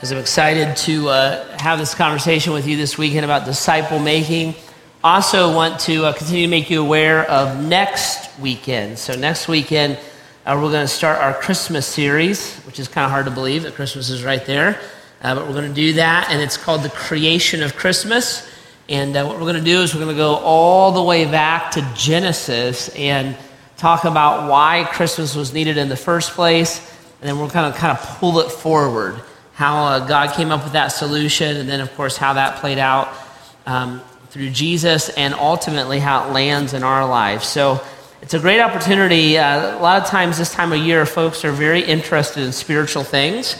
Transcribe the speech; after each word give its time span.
because 0.00 0.12
I'm 0.12 0.18
excited 0.18 0.78
to 0.78 1.10
uh, 1.10 1.58
have 1.58 1.78
this 1.78 1.94
conversation 1.94 2.54
with 2.54 2.66
you 2.66 2.78
this 2.78 2.96
weekend 2.96 3.26
about 3.26 3.44
disciple 3.44 3.98
making. 3.98 4.54
Also, 5.04 5.54
want 5.54 5.78
to 5.80 6.06
uh, 6.06 6.14
continue 6.14 6.46
to 6.46 6.50
make 6.50 6.70
you 6.70 6.80
aware 6.80 7.30
of 7.30 7.62
next 7.62 8.30
weekend. 8.38 8.98
So, 8.98 9.14
next 9.14 9.46
weekend, 9.46 9.98
uh, 10.46 10.54
we're 10.58 10.70
going 10.70 10.86
to 10.86 10.88
start 10.88 11.18
our 11.18 11.34
Christmas 11.34 11.86
series, 11.86 12.56
which 12.60 12.80
is 12.80 12.88
kind 12.88 13.04
of 13.04 13.10
hard 13.10 13.26
to 13.26 13.30
believe 13.30 13.64
that 13.64 13.74
Christmas 13.74 14.08
is 14.08 14.24
right 14.24 14.42
there. 14.46 14.80
Uh, 15.20 15.34
but 15.34 15.46
we're 15.46 15.52
going 15.52 15.68
to 15.68 15.74
do 15.74 15.92
that, 15.92 16.28
and 16.30 16.40
it's 16.40 16.56
called 16.56 16.82
The 16.82 16.88
Creation 16.88 17.62
of 17.62 17.76
Christmas. 17.76 18.50
And 18.88 19.14
uh, 19.14 19.26
what 19.26 19.34
we're 19.34 19.52
going 19.52 19.56
to 19.56 19.60
do 19.60 19.82
is 19.82 19.94
we're 19.94 20.00
going 20.00 20.16
to 20.16 20.18
go 20.22 20.36
all 20.36 20.92
the 20.92 21.02
way 21.02 21.26
back 21.26 21.72
to 21.72 21.86
Genesis 21.94 22.88
and 22.96 23.36
talk 23.76 24.04
about 24.04 24.48
why 24.48 24.88
Christmas 24.92 25.36
was 25.36 25.52
needed 25.52 25.76
in 25.76 25.90
the 25.90 25.96
first 25.96 26.30
place. 26.30 26.78
And 27.20 27.28
then 27.28 27.38
we're 27.38 27.50
going 27.50 27.70
to 27.70 27.78
kind 27.78 27.98
of 27.98 28.02
pull 28.18 28.40
it 28.40 28.50
forward 28.50 29.20
how 29.60 29.84
uh, 29.84 30.06
God 30.06 30.34
came 30.36 30.50
up 30.50 30.64
with 30.64 30.72
that 30.72 30.88
solution, 30.88 31.58
and 31.58 31.68
then, 31.68 31.82
of 31.82 31.94
course, 31.94 32.16
how 32.16 32.32
that 32.32 32.60
played 32.62 32.78
out 32.78 33.12
um, 33.66 34.00
through 34.30 34.48
Jesus, 34.48 35.10
and 35.10 35.34
ultimately 35.34 35.98
how 35.98 36.26
it 36.26 36.32
lands 36.32 36.72
in 36.72 36.82
our 36.82 37.06
lives. 37.06 37.46
So 37.46 37.78
it's 38.22 38.32
a 38.32 38.38
great 38.38 38.62
opportunity. 38.62 39.36
Uh, 39.36 39.78
a 39.78 39.82
lot 39.82 40.00
of 40.00 40.08
times 40.08 40.38
this 40.38 40.50
time 40.50 40.72
of 40.72 40.78
year, 40.78 41.04
folks 41.04 41.44
are 41.44 41.52
very 41.52 41.82
interested 41.82 42.42
in 42.42 42.52
spiritual 42.52 43.04
things. 43.04 43.54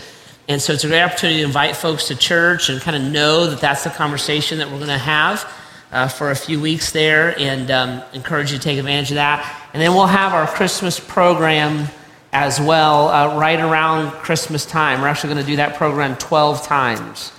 And 0.49 0.63
so 0.63 0.73
it's 0.73 0.85
a 0.85 0.89
great 0.89 1.03
opportunity 1.03 1.41
to 1.41 1.47
invite 1.47 1.77
folks 1.77 2.09
to 2.09 2.17
church 2.17 2.71
and 2.71 2.81
kind 2.81 2.97
of 2.97 3.03
know 3.13 3.51
that 3.51 3.61
that's 3.61 3.85
the 3.85 3.91
conversation 3.91 4.57
that 4.57 4.69
we're 4.69 4.79
going 4.79 4.89
to 4.89 4.97
have 4.97 5.47
uh, 5.93 6.09
for 6.09 6.31
a 6.31 6.35
few 6.35 6.63
weeks 6.63 6.93
there 6.93 7.39
and 7.39 7.71
um, 7.71 8.03
encourage 8.15 8.53
you 8.53 8.57
to 8.57 8.65
take 8.65 8.79
advantage 8.79 9.11
of 9.11 9.17
that. 9.17 9.69
And 9.75 9.83
then 9.83 9.93
we'll 9.93 10.07
have 10.07 10.33
our 10.33 10.47
Christmas 10.47 10.99
program 10.99 11.89
as 12.33 12.61
well 12.61 13.09
uh, 13.09 13.39
right 13.39 13.59
around 13.59 14.11
Christmas 14.13 14.65
time. 14.65 15.01
We're 15.01 15.09
actually 15.09 15.35
going 15.35 15.45
to 15.45 15.51
do 15.51 15.57
that 15.57 15.77
program 15.77 16.17
12 16.17 16.65
times, 16.65 17.31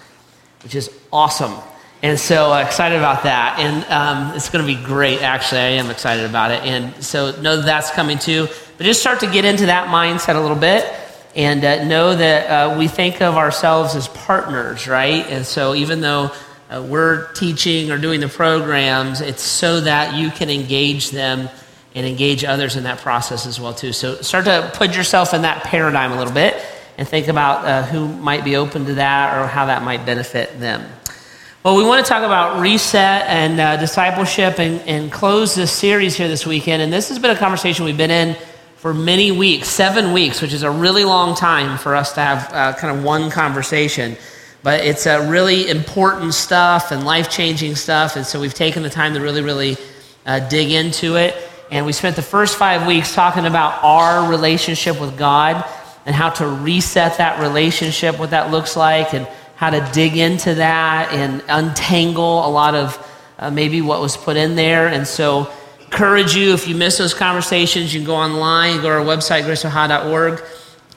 which 0.63 0.75
is 0.75 0.89
awesome. 1.11 1.55
And 2.03 2.19
so 2.19 2.51
uh, 2.51 2.63
excited 2.65 2.97
about 2.97 3.23
that. 3.23 3.59
And 3.59 3.85
um, 3.85 4.35
it's 4.35 4.49
going 4.49 4.65
to 4.65 4.75
be 4.75 4.83
great, 4.83 5.21
actually. 5.21 5.61
I 5.61 5.69
am 5.71 5.89
excited 5.89 6.25
about 6.25 6.51
it. 6.51 6.63
And 6.63 7.03
so 7.03 7.31
know 7.41 7.57
that 7.57 7.65
that's 7.65 7.91
coming 7.91 8.17
too. 8.17 8.47
But 8.77 8.85
just 8.85 9.01
start 9.01 9.19
to 9.19 9.31
get 9.31 9.45
into 9.45 9.67
that 9.67 9.87
mindset 9.87 10.35
a 10.35 10.39
little 10.39 10.57
bit 10.57 10.91
and 11.35 11.63
uh, 11.63 11.83
know 11.85 12.15
that 12.15 12.47
uh, 12.47 12.77
we 12.77 12.87
think 12.87 13.21
of 13.21 13.35
ourselves 13.35 13.95
as 13.95 14.07
partners, 14.09 14.87
right? 14.87 15.25
And 15.27 15.45
so 15.45 15.75
even 15.75 16.01
though 16.01 16.31
uh, 16.69 16.81
we're 16.81 17.31
teaching 17.33 17.91
or 17.91 17.97
doing 17.97 18.19
the 18.19 18.27
programs, 18.27 19.21
it's 19.21 19.43
so 19.43 19.81
that 19.81 20.15
you 20.15 20.31
can 20.31 20.49
engage 20.49 21.11
them 21.11 21.49
and 21.93 22.05
engage 22.05 22.43
others 22.43 22.75
in 22.75 22.83
that 22.83 22.99
process 22.99 23.45
as 23.45 23.59
well 23.59 23.73
too. 23.73 23.93
So 23.93 24.15
start 24.21 24.45
to 24.45 24.71
put 24.73 24.95
yourself 24.95 25.33
in 25.33 25.41
that 25.41 25.63
paradigm 25.63 26.11
a 26.11 26.17
little 26.17 26.33
bit 26.33 26.55
and 26.97 27.07
think 27.07 27.27
about 27.27 27.65
uh, 27.65 27.83
who 27.83 28.07
might 28.07 28.43
be 28.43 28.55
open 28.55 28.85
to 28.85 28.95
that 28.95 29.37
or 29.37 29.47
how 29.47 29.65
that 29.65 29.83
might 29.83 30.05
benefit 30.05 30.59
them. 30.59 30.89
Well, 31.63 31.77
we 31.77 31.83
want 31.83 32.03
to 32.03 32.09
talk 32.09 32.23
about 32.23 32.59
reset 32.59 33.27
and 33.27 33.59
uh, 33.59 33.77
discipleship 33.77 34.59
and, 34.59 34.81
and 34.87 35.11
close 35.11 35.53
this 35.53 35.71
series 35.71 36.15
here 36.15 36.27
this 36.27 36.45
weekend. 36.45 36.81
And 36.81 36.91
this 36.91 37.09
has 37.09 37.19
been 37.19 37.29
a 37.29 37.37
conversation 37.37 37.85
we've 37.85 37.97
been 37.97 38.09
in 38.09 38.35
for 38.77 38.95
many 38.95 39.31
weeks, 39.31 39.67
seven 39.67 40.11
weeks, 40.11 40.41
which 40.41 40.53
is 40.53 40.63
a 40.63 40.71
really 40.71 41.05
long 41.05 41.35
time 41.35 41.77
for 41.77 41.95
us 41.95 42.13
to 42.13 42.19
have 42.19 42.51
uh, 42.51 42.73
kind 42.79 42.97
of 42.97 43.03
one 43.03 43.29
conversation. 43.29 44.17
But 44.63 44.83
it's 44.85 45.05
a 45.05 45.29
really 45.29 45.69
important 45.69 46.33
stuff 46.33 46.91
and 46.91 47.03
life 47.03 47.29
changing 47.29 47.75
stuff. 47.75 48.15
And 48.15 48.25
so 48.25 48.41
we've 48.41 48.53
taken 48.55 48.81
the 48.81 48.89
time 48.89 49.13
to 49.13 49.21
really, 49.21 49.43
really 49.43 49.77
uh, 50.25 50.39
dig 50.49 50.71
into 50.71 51.15
it. 51.15 51.50
And 51.71 51.85
we 51.85 51.93
spent 51.93 52.17
the 52.17 52.21
first 52.21 52.57
five 52.57 52.85
weeks 52.85 53.15
talking 53.15 53.45
about 53.45 53.81
our 53.81 54.29
relationship 54.29 54.99
with 54.99 55.17
God 55.17 55.63
and 56.05 56.13
how 56.13 56.29
to 56.31 56.45
reset 56.45 57.17
that 57.17 57.39
relationship, 57.39 58.19
what 58.19 58.31
that 58.31 58.51
looks 58.51 58.75
like, 58.75 59.13
and 59.13 59.25
how 59.55 59.69
to 59.69 59.89
dig 59.93 60.17
into 60.17 60.55
that 60.55 61.13
and 61.13 61.41
untangle 61.47 62.45
a 62.45 62.51
lot 62.51 62.75
of 62.75 63.07
uh, 63.39 63.49
maybe 63.49 63.81
what 63.81 64.01
was 64.01 64.17
put 64.17 64.35
in 64.35 64.57
there. 64.57 64.89
And 64.89 65.07
so, 65.07 65.49
encourage 65.79 66.35
you 66.35 66.53
if 66.53 66.67
you 66.67 66.75
miss 66.75 66.97
those 66.97 67.13
conversations, 67.13 67.93
you 67.93 68.01
can 68.01 68.07
go 68.07 68.15
online, 68.15 68.81
go 68.81 68.89
to 68.89 68.95
our 68.95 69.05
website, 69.05 69.43
graceohio.org. 69.43 70.43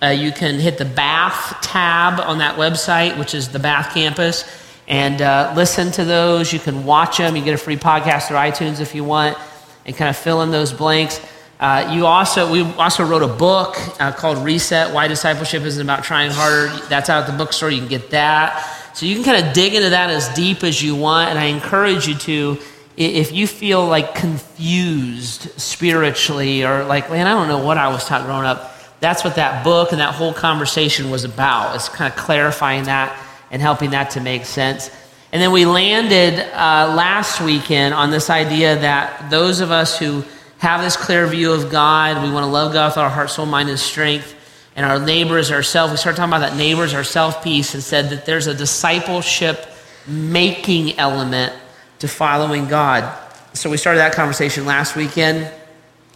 Uh, 0.02 0.08
you 0.08 0.32
can 0.32 0.58
hit 0.58 0.76
the 0.76 0.84
Bath 0.84 1.56
tab 1.62 2.18
on 2.18 2.38
that 2.38 2.56
website, 2.56 3.16
which 3.16 3.32
is 3.32 3.48
the 3.48 3.60
Bath 3.60 3.94
campus, 3.94 4.44
and 4.88 5.22
uh, 5.22 5.52
listen 5.54 5.92
to 5.92 6.04
those. 6.04 6.52
You 6.52 6.58
can 6.58 6.84
watch 6.84 7.18
them. 7.18 7.36
You 7.36 7.44
get 7.44 7.54
a 7.54 7.58
free 7.58 7.76
podcast 7.76 8.26
through 8.26 8.38
iTunes 8.38 8.80
if 8.80 8.92
you 8.96 9.04
want 9.04 9.38
and 9.86 9.96
kind 9.96 10.08
of 10.08 10.16
fill 10.16 10.42
in 10.42 10.50
those 10.50 10.72
blanks. 10.72 11.20
Uh, 11.60 11.92
you 11.94 12.04
also, 12.06 12.50
we 12.50 12.62
also 12.74 13.04
wrote 13.04 13.22
a 13.22 13.28
book 13.28 13.76
uh, 14.00 14.12
called 14.12 14.38
Reset 14.38 14.92
Why 14.92 15.08
Discipleship 15.08 15.62
Isn't 15.62 15.82
About 15.82 16.04
Trying 16.04 16.30
Harder. 16.30 16.68
That's 16.88 17.08
out 17.08 17.24
at 17.24 17.30
the 17.30 17.36
bookstore. 17.36 17.70
You 17.70 17.78
can 17.78 17.88
get 17.88 18.10
that. 18.10 18.92
So 18.94 19.06
you 19.06 19.14
can 19.14 19.24
kind 19.24 19.46
of 19.46 19.52
dig 19.54 19.74
into 19.74 19.90
that 19.90 20.10
as 20.10 20.28
deep 20.34 20.62
as 20.62 20.82
you 20.82 20.94
want. 20.94 21.30
And 21.30 21.38
I 21.38 21.44
encourage 21.44 22.06
you 22.06 22.14
to, 22.16 22.58
if 22.96 23.32
you 23.32 23.46
feel 23.46 23.86
like 23.86 24.14
confused 24.14 25.58
spiritually 25.60 26.64
or 26.64 26.84
like, 26.84 27.10
man, 27.10 27.26
I 27.26 27.30
don't 27.30 27.48
know 27.48 27.64
what 27.64 27.78
I 27.78 27.88
was 27.88 28.04
taught 28.04 28.24
growing 28.24 28.46
up, 28.46 28.72
that's 29.00 29.24
what 29.24 29.36
that 29.36 29.64
book 29.64 29.92
and 29.92 30.00
that 30.00 30.14
whole 30.14 30.32
conversation 30.32 31.10
was 31.10 31.24
about. 31.24 31.74
It's 31.74 31.88
kind 31.88 32.12
of 32.12 32.18
clarifying 32.18 32.84
that 32.84 33.20
and 33.50 33.60
helping 33.60 33.90
that 33.90 34.10
to 34.10 34.20
make 34.20 34.44
sense. 34.44 34.90
And 35.34 35.42
then 35.42 35.50
we 35.50 35.64
landed 35.64 36.38
uh, 36.38 36.94
last 36.94 37.40
weekend 37.40 37.92
on 37.92 38.12
this 38.12 38.30
idea 38.30 38.76
that 38.76 39.32
those 39.32 39.58
of 39.58 39.72
us 39.72 39.98
who 39.98 40.22
have 40.58 40.80
this 40.80 40.96
clear 40.96 41.26
view 41.26 41.50
of 41.50 41.72
God, 41.72 42.22
we 42.22 42.30
want 42.30 42.44
to 42.44 42.50
love 42.52 42.72
God 42.72 42.90
with 42.90 42.98
our 42.98 43.10
heart, 43.10 43.30
soul, 43.30 43.44
mind, 43.44 43.68
and 43.68 43.76
strength, 43.76 44.32
and 44.76 44.86
our 44.86 45.04
neighbors, 45.04 45.50
ourselves. 45.50 45.90
We 45.90 45.96
started 45.96 46.18
talking 46.18 46.32
about 46.32 46.48
that 46.48 46.56
neighbors, 46.56 46.94
ourself 46.94 47.42
piece, 47.42 47.74
and 47.74 47.82
said 47.82 48.10
that 48.10 48.26
there's 48.26 48.46
a 48.46 48.54
discipleship 48.54 49.66
making 50.06 51.00
element 51.00 51.52
to 51.98 52.06
following 52.06 52.68
God. 52.68 53.12
So 53.54 53.68
we 53.68 53.76
started 53.76 53.98
that 53.98 54.12
conversation 54.12 54.66
last 54.66 54.94
weekend. 54.94 55.52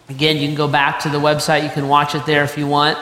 Again, 0.07 0.37
you 0.37 0.47
can 0.47 0.55
go 0.55 0.69
back 0.69 1.01
to 1.01 1.09
the 1.09 1.19
website, 1.19 1.63
you 1.63 1.71
can 1.71 1.89
watch 1.89 2.15
it 2.15 2.25
there 2.25 2.45
if 2.45 2.57
you 2.57 2.67
want. 2.67 2.97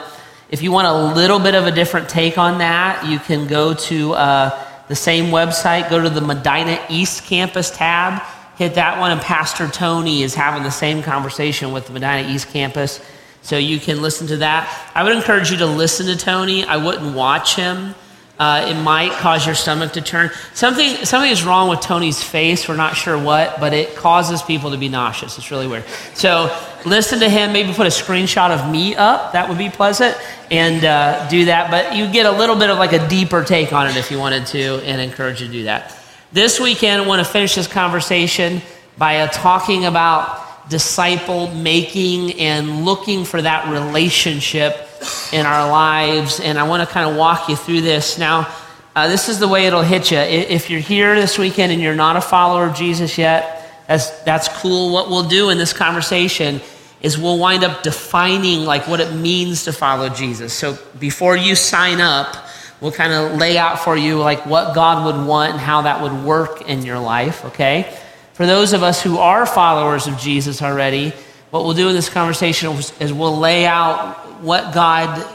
If 0.50 0.62
you 0.62 0.72
want 0.72 0.88
a 0.88 1.14
little 1.14 1.38
bit 1.38 1.54
of 1.54 1.68
a 1.68 1.70
different 1.70 2.08
take 2.08 2.38
on 2.38 2.58
that, 2.58 3.06
you 3.06 3.20
can 3.20 3.46
go 3.46 3.72
to. 3.72 4.14
Uh, 4.14 4.64
the 4.88 4.96
same 4.96 5.26
website, 5.26 5.88
go 5.90 6.02
to 6.02 6.10
the 6.10 6.20
Medina 6.20 6.84
East 6.88 7.24
Campus 7.24 7.70
tab, 7.70 8.22
hit 8.56 8.74
that 8.74 8.98
one, 8.98 9.12
and 9.12 9.20
Pastor 9.20 9.68
Tony 9.68 10.22
is 10.22 10.34
having 10.34 10.62
the 10.62 10.70
same 10.70 11.02
conversation 11.02 11.72
with 11.72 11.86
the 11.86 11.92
Medina 11.92 12.28
East 12.28 12.48
Campus. 12.48 13.00
So 13.42 13.56
you 13.56 13.78
can 13.78 14.02
listen 14.02 14.26
to 14.28 14.38
that. 14.38 14.90
I 14.94 15.04
would 15.04 15.12
encourage 15.12 15.50
you 15.50 15.58
to 15.58 15.66
listen 15.66 16.06
to 16.06 16.16
Tony. 16.16 16.64
I 16.64 16.76
wouldn't 16.76 17.14
watch 17.14 17.54
him. 17.54 17.94
Uh, 18.38 18.66
it 18.68 18.80
might 18.82 19.10
cause 19.12 19.44
your 19.44 19.54
stomach 19.56 19.92
to 19.92 20.00
turn. 20.00 20.30
Something, 20.54 21.04
something 21.04 21.30
is 21.30 21.42
wrong 21.42 21.68
with 21.68 21.80
Tony's 21.80 22.22
face. 22.22 22.68
We're 22.68 22.76
not 22.76 22.96
sure 22.96 23.18
what, 23.20 23.58
but 23.58 23.74
it 23.74 23.96
causes 23.96 24.42
people 24.42 24.70
to 24.70 24.78
be 24.78 24.88
nauseous. 24.88 25.36
It's 25.38 25.50
really 25.50 25.66
weird. 25.66 25.84
So 26.14 26.56
listen 26.86 27.18
to 27.18 27.28
him. 27.28 27.52
Maybe 27.52 27.72
put 27.72 27.88
a 27.88 27.90
screenshot 27.90 28.50
of 28.50 28.70
me 28.70 28.94
up. 28.94 29.32
That 29.32 29.48
would 29.48 29.58
be 29.58 29.70
pleasant. 29.70 30.16
And 30.52 30.84
uh, 30.84 31.28
do 31.28 31.46
that. 31.46 31.70
But 31.72 31.96
you 31.96 32.10
get 32.12 32.26
a 32.26 32.30
little 32.30 32.54
bit 32.54 32.70
of 32.70 32.78
like 32.78 32.92
a 32.92 33.08
deeper 33.08 33.42
take 33.42 33.72
on 33.72 33.88
it 33.88 33.96
if 33.96 34.10
you 34.10 34.18
wanted 34.18 34.46
to, 34.46 34.76
and 34.84 35.00
encourage 35.00 35.40
you 35.40 35.48
to 35.48 35.52
do 35.52 35.64
that. 35.64 35.98
This 36.32 36.60
weekend, 36.60 37.02
I 37.02 37.06
want 37.06 37.24
to 37.26 37.30
finish 37.30 37.56
this 37.56 37.66
conversation 37.66 38.62
by 38.96 39.20
uh, 39.20 39.28
talking 39.28 39.84
about 39.84 40.68
disciple 40.70 41.52
making 41.54 42.34
and 42.34 42.84
looking 42.84 43.24
for 43.24 43.42
that 43.42 43.72
relationship 43.72 44.87
in 45.32 45.46
our 45.46 45.70
lives. 45.70 46.40
And 46.40 46.58
I 46.58 46.64
want 46.64 46.86
to 46.86 46.92
kind 46.92 47.08
of 47.08 47.16
walk 47.16 47.48
you 47.48 47.56
through 47.56 47.82
this. 47.82 48.18
Now, 48.18 48.52
uh, 48.94 49.08
this 49.08 49.28
is 49.28 49.38
the 49.38 49.48
way 49.48 49.66
it'll 49.66 49.82
hit 49.82 50.10
you. 50.10 50.18
If 50.18 50.70
you're 50.70 50.80
here 50.80 51.14
this 51.14 51.38
weekend 51.38 51.72
and 51.72 51.80
you're 51.80 51.94
not 51.94 52.16
a 52.16 52.20
follower 52.20 52.66
of 52.66 52.74
Jesus 52.74 53.16
yet, 53.16 53.54
that's, 53.86 54.10
that's 54.22 54.48
cool. 54.60 54.92
What 54.92 55.08
we'll 55.08 55.28
do 55.28 55.50
in 55.50 55.58
this 55.58 55.72
conversation 55.72 56.60
is 57.00 57.16
we'll 57.16 57.38
wind 57.38 57.64
up 57.64 57.82
defining 57.82 58.64
like 58.64 58.88
what 58.88 59.00
it 59.00 59.12
means 59.14 59.64
to 59.64 59.72
follow 59.72 60.08
Jesus. 60.08 60.52
So 60.52 60.78
before 60.98 61.36
you 61.36 61.54
sign 61.54 62.00
up, 62.00 62.48
we'll 62.80 62.92
kind 62.92 63.12
of 63.12 63.38
lay 63.38 63.56
out 63.56 63.78
for 63.78 63.96
you 63.96 64.18
like 64.18 64.46
what 64.46 64.74
God 64.74 65.04
would 65.06 65.26
want 65.26 65.52
and 65.52 65.60
how 65.60 65.82
that 65.82 66.02
would 66.02 66.24
work 66.24 66.62
in 66.68 66.84
your 66.84 66.98
life, 66.98 67.44
okay? 67.46 67.96
For 68.34 68.46
those 68.46 68.72
of 68.72 68.82
us 68.82 69.02
who 69.02 69.18
are 69.18 69.46
followers 69.46 70.06
of 70.06 70.18
Jesus 70.18 70.60
already, 70.60 71.12
what 71.50 71.64
we'll 71.64 71.74
do 71.74 71.88
in 71.88 71.94
this 71.94 72.08
conversation 72.08 72.70
is 73.00 73.12
we'll 73.12 73.38
lay 73.38 73.66
out 73.66 74.27
what 74.40 74.74
God 74.74 75.26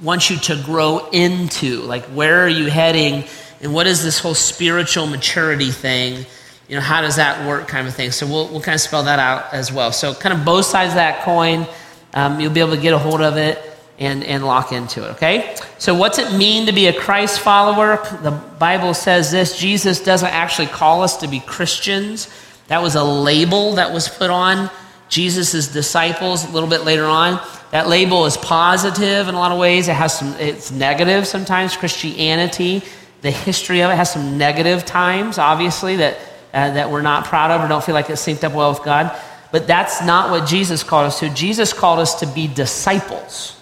wants 0.00 0.30
you 0.30 0.36
to 0.36 0.56
grow 0.64 1.08
into. 1.10 1.80
Like, 1.82 2.04
where 2.06 2.44
are 2.44 2.48
you 2.48 2.66
heading? 2.66 3.24
And 3.60 3.72
what 3.72 3.86
is 3.86 4.02
this 4.02 4.18
whole 4.18 4.34
spiritual 4.34 5.06
maturity 5.06 5.70
thing? 5.70 6.26
You 6.68 6.76
know, 6.76 6.82
how 6.82 7.00
does 7.00 7.16
that 7.16 7.46
work, 7.46 7.68
kind 7.68 7.86
of 7.86 7.94
thing? 7.94 8.10
So, 8.10 8.26
we'll, 8.26 8.48
we'll 8.48 8.60
kind 8.60 8.74
of 8.74 8.80
spell 8.80 9.04
that 9.04 9.18
out 9.18 9.52
as 9.52 9.72
well. 9.72 9.92
So, 9.92 10.14
kind 10.14 10.36
of 10.36 10.44
both 10.44 10.66
sides 10.66 10.92
of 10.92 10.96
that 10.96 11.22
coin, 11.24 11.66
um, 12.14 12.40
you'll 12.40 12.52
be 12.52 12.60
able 12.60 12.74
to 12.74 12.80
get 12.80 12.92
a 12.92 12.98
hold 12.98 13.20
of 13.20 13.36
it 13.36 13.58
and, 13.98 14.24
and 14.24 14.44
lock 14.44 14.72
into 14.72 15.04
it, 15.04 15.10
okay? 15.12 15.54
So, 15.78 15.94
what's 15.94 16.18
it 16.18 16.36
mean 16.36 16.66
to 16.66 16.72
be 16.72 16.86
a 16.86 16.92
Christ 16.92 17.40
follower? 17.40 17.98
The 18.22 18.30
Bible 18.30 18.94
says 18.94 19.30
this 19.30 19.58
Jesus 19.58 20.02
doesn't 20.02 20.28
actually 20.28 20.68
call 20.68 21.02
us 21.02 21.18
to 21.18 21.28
be 21.28 21.40
Christians. 21.40 22.28
That 22.68 22.82
was 22.82 22.94
a 22.94 23.04
label 23.04 23.74
that 23.74 23.92
was 23.92 24.08
put 24.08 24.30
on 24.30 24.70
Jesus' 25.08 25.68
disciples 25.68 26.48
a 26.48 26.50
little 26.52 26.68
bit 26.68 26.84
later 26.84 27.04
on. 27.04 27.40
That 27.72 27.88
label 27.88 28.24
is 28.26 28.36
positive 28.36 29.28
in 29.28 29.34
a 29.34 29.38
lot 29.38 29.50
of 29.50 29.58
ways. 29.58 29.88
It 29.88 29.94
has 29.94 30.18
some, 30.18 30.34
it's 30.34 30.70
negative 30.70 31.26
sometimes. 31.26 31.76
Christianity 31.76 32.82
the 33.22 33.30
history 33.30 33.82
of 33.82 33.90
it 33.90 33.94
has 33.94 34.12
some 34.12 34.36
negative 34.36 34.84
times, 34.84 35.38
obviously, 35.38 35.96
that, 35.96 36.18
uh, 36.52 36.72
that 36.72 36.90
we're 36.90 37.02
not 37.02 37.24
proud 37.24 37.52
of 37.52 37.64
or 37.64 37.68
don't 37.68 37.82
feel 37.82 37.94
like 37.94 38.10
it's 38.10 38.24
synced 38.24 38.44
up 38.44 38.52
well 38.52 38.70
with 38.70 38.82
God. 38.82 39.16
But 39.52 39.66
that's 39.66 40.04
not 40.04 40.30
what 40.30 40.48
Jesus 40.48 40.82
called 40.82 41.06
us 41.06 41.20
to. 41.20 41.30
Jesus 41.30 41.72
called 41.72 42.00
us 42.00 42.16
to 42.16 42.26
be 42.26 42.48
disciples. 42.48 43.56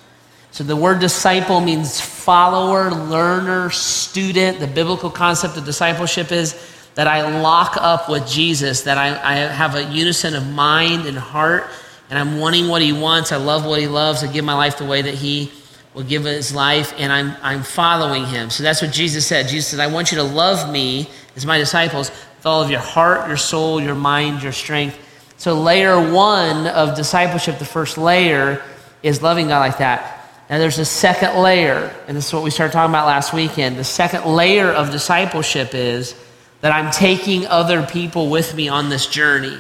So 0.51 0.65
the 0.65 0.77
word 0.77 0.99
disciple 0.99 1.61
means 1.61 2.01
follower, 2.01 2.91
learner, 2.91 3.71
student. 3.71 4.61
The 4.61 4.67
biblical 4.67 5.11
concept 5.11 5.57
of 5.59 5.65
discipleship 5.67 6.33
is 6.33 6.55
that 6.95 7.07
I 7.07 7.41
lock 7.41 7.77
up 7.77 8.09
with 8.09 8.27
Jesus, 8.27 8.83
that 8.83 8.97
I, 8.97 9.09
I 9.09 9.35
have 9.37 9.75
a 9.75 9.85
unison 9.85 10.35
of 10.35 10.47
mind 10.47 11.07
and 11.07 11.19
heart, 11.19 11.69
and 12.11 12.19
I'm 12.19 12.39
wanting 12.39 12.69
what 12.69 12.83
he 12.83 12.93
wants. 12.93 13.33
I 13.33 13.37
love 13.37 13.65
what 13.65 13.81
he 13.81 13.87
loves. 13.87 14.23
I 14.23 14.31
give 14.31 14.45
my 14.45 14.55
life 14.55 14.79
the 14.79 14.85
way 14.85 15.01
that 15.01 15.15
he 15.15 15.51
will 15.95 16.03
give 16.03 16.25
his 16.25 16.55
life, 16.55 16.93
and 16.99 17.13
I'm, 17.13 17.37
I'm 17.43 17.63
following 17.63 18.27
him. 18.27 18.51
So 18.51 18.63
that's 18.63 18.83
what 18.83 18.93
Jesus 18.93 19.27
said. 19.27 19.49
Jesus 19.49 19.69
said, 19.69 19.81
I 19.81 19.87
want 19.87 20.13
you 20.13 20.19
to 20.19 20.25
love 20.25 20.71
me 20.71 21.09
as 21.37 21.47
my 21.47 21.59
disciples 21.59 22.11
with 22.11 22.47
all 22.47 22.63
of 22.63 22.71
your 22.71 22.81
heart, 22.81 23.29
your 23.29 23.37
soul, 23.37 23.81
your 23.81 23.95
mind, 23.95 24.43
your 24.43 24.53
strength. 24.53 24.99
So, 25.37 25.55
layer 25.55 26.13
one 26.13 26.67
of 26.67 26.97
discipleship, 26.97 27.59
the 27.59 27.65
first 27.65 27.97
layer, 27.97 28.63
is 29.03 29.23
loving 29.23 29.49
God 29.49 29.61
like 29.61 29.79
that. 29.79 30.19
Now, 30.51 30.59
there's 30.59 30.79
a 30.79 30.85
second 30.85 31.41
layer, 31.41 31.95
and 32.07 32.17
this 32.17 32.27
is 32.27 32.35
what 32.35 32.43
we 32.43 32.51
started 32.51 32.73
talking 32.73 32.91
about 32.91 33.07
last 33.07 33.33
weekend. 33.33 33.77
The 33.77 33.85
second 33.85 34.27
layer 34.27 34.69
of 34.71 34.91
discipleship 34.91 35.75
is 35.75 36.15
that 36.61 36.73
I'm 36.73 36.91
taking 36.91 37.47
other 37.47 37.87
people 37.87 38.29
with 38.29 38.55
me 38.55 38.69
on 38.69 38.91
this 38.91 39.07
journey. 39.07 39.57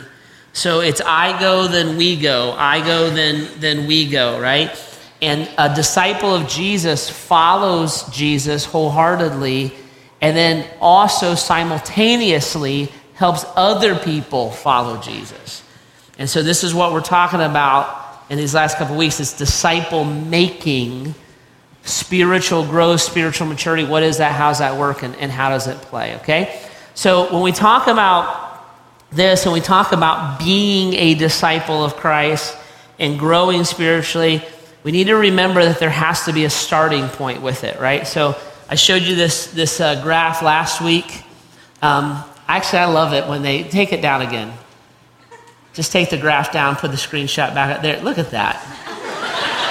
So 0.52 0.80
it's 0.80 1.00
I 1.00 1.38
go, 1.38 1.68
then 1.68 1.96
we 1.96 2.16
go. 2.20 2.52
I 2.52 2.84
go, 2.84 3.10
then, 3.10 3.48
then 3.60 3.86
we 3.86 4.08
go, 4.08 4.40
right? 4.40 4.70
And 5.22 5.48
a 5.58 5.74
disciple 5.74 6.34
of 6.34 6.48
Jesus 6.48 7.10
follows 7.10 8.04
Jesus 8.10 8.64
wholeheartedly 8.64 9.72
and 10.20 10.36
then 10.36 10.68
also 10.80 11.34
simultaneously 11.34 12.90
helps 13.14 13.44
other 13.56 13.96
people 13.96 14.50
follow 14.50 15.00
Jesus. 15.00 15.62
And 16.18 16.28
so 16.28 16.42
this 16.42 16.64
is 16.64 16.74
what 16.74 16.92
we're 16.92 17.00
talking 17.00 17.40
about 17.40 18.24
in 18.28 18.38
these 18.38 18.54
last 18.54 18.76
couple 18.76 18.96
weeks. 18.96 19.20
It's 19.20 19.36
disciple 19.36 20.04
making, 20.04 21.14
spiritual 21.82 22.64
growth, 22.64 23.00
spiritual 23.00 23.46
maturity. 23.46 23.84
What 23.84 24.02
is 24.02 24.18
that? 24.18 24.32
How's 24.32 24.58
that 24.58 24.78
work? 24.78 25.02
And, 25.02 25.14
and 25.16 25.30
how 25.30 25.50
does 25.50 25.66
it 25.66 25.78
play? 25.78 26.16
Okay? 26.16 26.60
So 26.94 27.32
when 27.32 27.42
we 27.42 27.52
talk 27.52 27.86
about 27.86 28.49
this 29.12 29.44
and 29.44 29.52
we 29.52 29.60
talk 29.60 29.92
about 29.92 30.38
being 30.38 30.94
a 30.94 31.14
disciple 31.14 31.84
of 31.84 31.96
Christ 31.96 32.56
and 32.98 33.18
growing 33.18 33.64
spiritually, 33.64 34.42
we 34.82 34.92
need 34.92 35.08
to 35.08 35.14
remember 35.14 35.64
that 35.64 35.78
there 35.78 35.90
has 35.90 36.24
to 36.24 36.32
be 36.32 36.44
a 36.44 36.50
starting 36.50 37.08
point 37.08 37.42
with 37.42 37.64
it, 37.64 37.78
right? 37.80 38.06
So 38.06 38.36
I 38.68 38.76
showed 38.76 39.02
you 39.02 39.14
this, 39.14 39.48
this 39.48 39.80
uh, 39.80 40.00
graph 40.02 40.42
last 40.42 40.80
week. 40.80 41.22
Um, 41.82 42.22
actually, 42.46 42.78
I 42.80 42.84
love 42.86 43.12
it 43.12 43.26
when 43.26 43.42
they 43.42 43.64
take 43.64 43.92
it 43.92 44.00
down 44.00 44.22
again. 44.22 44.52
Just 45.72 45.92
take 45.92 46.10
the 46.10 46.18
graph 46.18 46.52
down, 46.52 46.76
put 46.76 46.90
the 46.90 46.96
screenshot 46.96 47.54
back 47.54 47.76
up 47.76 47.82
there. 47.82 48.00
Look 48.02 48.18
at 48.18 48.30
that. 48.30 48.64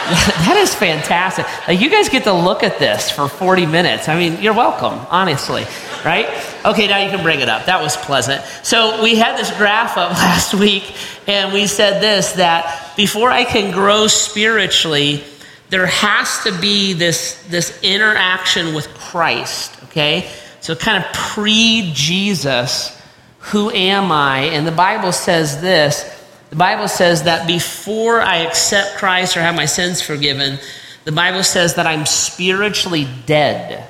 that 0.46 0.58
is 0.58 0.74
fantastic. 0.74 1.46
Like, 1.68 1.80
you 1.80 1.90
guys 1.90 2.10
get 2.10 2.24
to 2.24 2.34
look 2.34 2.64
at 2.64 2.80
this 2.80 3.12
for 3.12 3.28
40 3.28 3.68
minutes. 3.68 4.10
I 4.10 4.18
mean, 4.18 4.42
you're 4.42 4.56
welcome, 4.56 5.06
honestly, 5.12 5.66
right? 6.04 6.28
Okay, 6.66 6.88
now 6.88 6.98
you 6.98 7.12
can 7.12 7.22
bring 7.22 7.42
it 7.42 7.50
up. 7.50 7.66
That 7.66 7.82
was 7.82 7.96
pleasant. 7.96 8.44
So, 8.64 9.04
we 9.04 9.16
had 9.16 9.38
this 9.38 9.56
graph 9.56 9.98
up 9.98 10.12
last 10.14 10.56
week, 10.56 10.96
and 11.28 11.54
we 11.54 11.68
said 11.68 12.02
this 12.02 12.34
that 12.34 12.94
before 12.98 13.30
I 13.30 13.44
can 13.44 13.72
grow 13.72 14.08
spiritually, 14.08 15.24
there 15.70 15.86
has 15.86 16.44
to 16.44 16.60
be 16.60 16.94
this, 16.94 17.44
this 17.48 17.80
interaction 17.84 18.74
with 18.74 18.88
Christ, 18.96 19.78
okay? 19.86 20.32
So, 20.60 20.76
kind 20.76 21.04
of 21.04 21.14
pre 21.14 21.92
Jesus, 21.94 23.00
who 23.40 23.70
am 23.70 24.12
I? 24.12 24.40
And 24.40 24.66
the 24.66 24.72
Bible 24.72 25.12
says 25.12 25.62
this 25.62 26.19
the 26.50 26.56
Bible 26.56 26.88
says 26.88 27.24
that 27.24 27.48
before 27.48 28.22
I 28.22 28.38
accept 28.38 28.98
Christ 28.98 29.38
or 29.38 29.42
have 29.42 29.56
my 29.56 29.66
sins 29.66 30.02
forgiven, 30.02 30.60
the 31.06 31.12
Bible 31.12 31.44
says 31.44 31.76
that 31.76 31.86
I'm 31.86 32.06
spiritually 32.06 33.08
dead. 33.26 33.88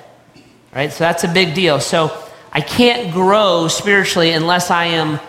Right? 0.74 0.92
So 0.92 1.00
that's 1.00 1.24
a 1.24 1.28
big 1.28 1.56
deal. 1.56 1.80
So 1.80 2.12
I 2.52 2.62
can't 2.62 3.14
grow 3.14 3.68
spiritually 3.68 4.32
unless 4.32 4.72
I 4.72 4.86
am 4.86 5.20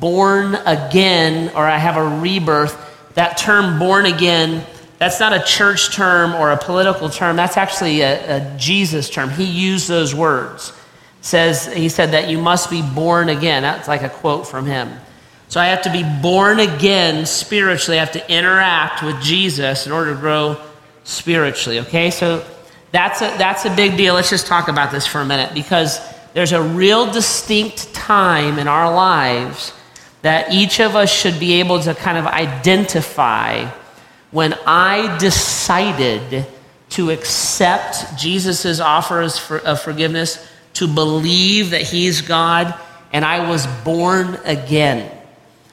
born 0.00 0.54
again 0.54 1.50
or 1.54 1.64
I 1.66 1.76
have 1.76 1.96
a 1.96 2.20
rebirth. 2.20 2.76
That 3.14 3.36
term 3.36 3.78
born 3.78 4.06
again, 4.06 4.64
that's 4.98 5.20
not 5.20 5.32
a 5.32 5.42
church 5.44 5.94
term 5.94 6.34
or 6.34 6.52
a 6.52 6.56
political 6.56 7.10
term. 7.10 7.36
That's 7.36 7.56
actually 7.56 8.00
a, 8.00 8.36
a 8.36 8.56
Jesus 8.56 9.10
term. 9.10 9.30
He 9.30 9.44
used 9.44 9.88
those 9.88 10.14
words. 10.14 10.72
Says 11.20 11.66
he 11.66 11.88
said 11.88 12.12
that 12.12 12.28
you 12.28 12.38
must 12.38 12.70
be 12.70 12.80
born 12.80 13.28
again. 13.28 13.62
That's 13.62 13.88
like 13.88 14.02
a 14.02 14.08
quote 14.08 14.46
from 14.46 14.66
him. 14.66 14.90
So 15.48 15.60
I 15.60 15.66
have 15.66 15.82
to 15.82 15.92
be 15.92 16.04
born 16.22 16.60
again 16.60 17.24
spiritually. 17.24 17.98
I 17.98 18.04
have 18.04 18.12
to 18.12 18.32
interact 18.32 19.02
with 19.02 19.20
Jesus 19.22 19.86
in 19.86 19.92
order 19.92 20.14
to 20.14 20.20
grow 20.20 20.60
spiritually. 21.04 21.80
Okay, 21.80 22.10
so 22.10 22.44
that's 22.92 23.22
a, 23.22 23.34
that's 23.38 23.64
a 23.64 23.74
big 23.74 23.96
deal. 23.96 24.14
Let's 24.14 24.30
just 24.30 24.46
talk 24.46 24.68
about 24.68 24.92
this 24.92 25.06
for 25.06 25.20
a 25.20 25.24
minute 25.24 25.54
because 25.54 26.00
there's 26.34 26.52
a 26.52 26.62
real 26.62 27.10
distinct 27.10 27.92
time 27.94 28.58
in 28.58 28.68
our 28.68 28.94
lives 28.94 29.72
that 30.22 30.52
each 30.52 30.80
of 30.80 30.94
us 30.94 31.10
should 31.10 31.40
be 31.40 31.54
able 31.54 31.80
to 31.80 31.94
kind 31.94 32.18
of 32.18 32.26
identify 32.26 33.70
when 34.30 34.54
I 34.66 35.16
decided 35.18 36.46
to 36.90 37.10
accept 37.10 38.18
Jesus' 38.18 38.80
offers 38.80 39.50
of 39.50 39.80
forgiveness, 39.80 40.46
to 40.74 40.86
believe 40.86 41.70
that 41.70 41.82
He's 41.82 42.20
God, 42.20 42.74
and 43.12 43.24
I 43.24 43.48
was 43.48 43.66
born 43.84 44.38
again. 44.44 45.17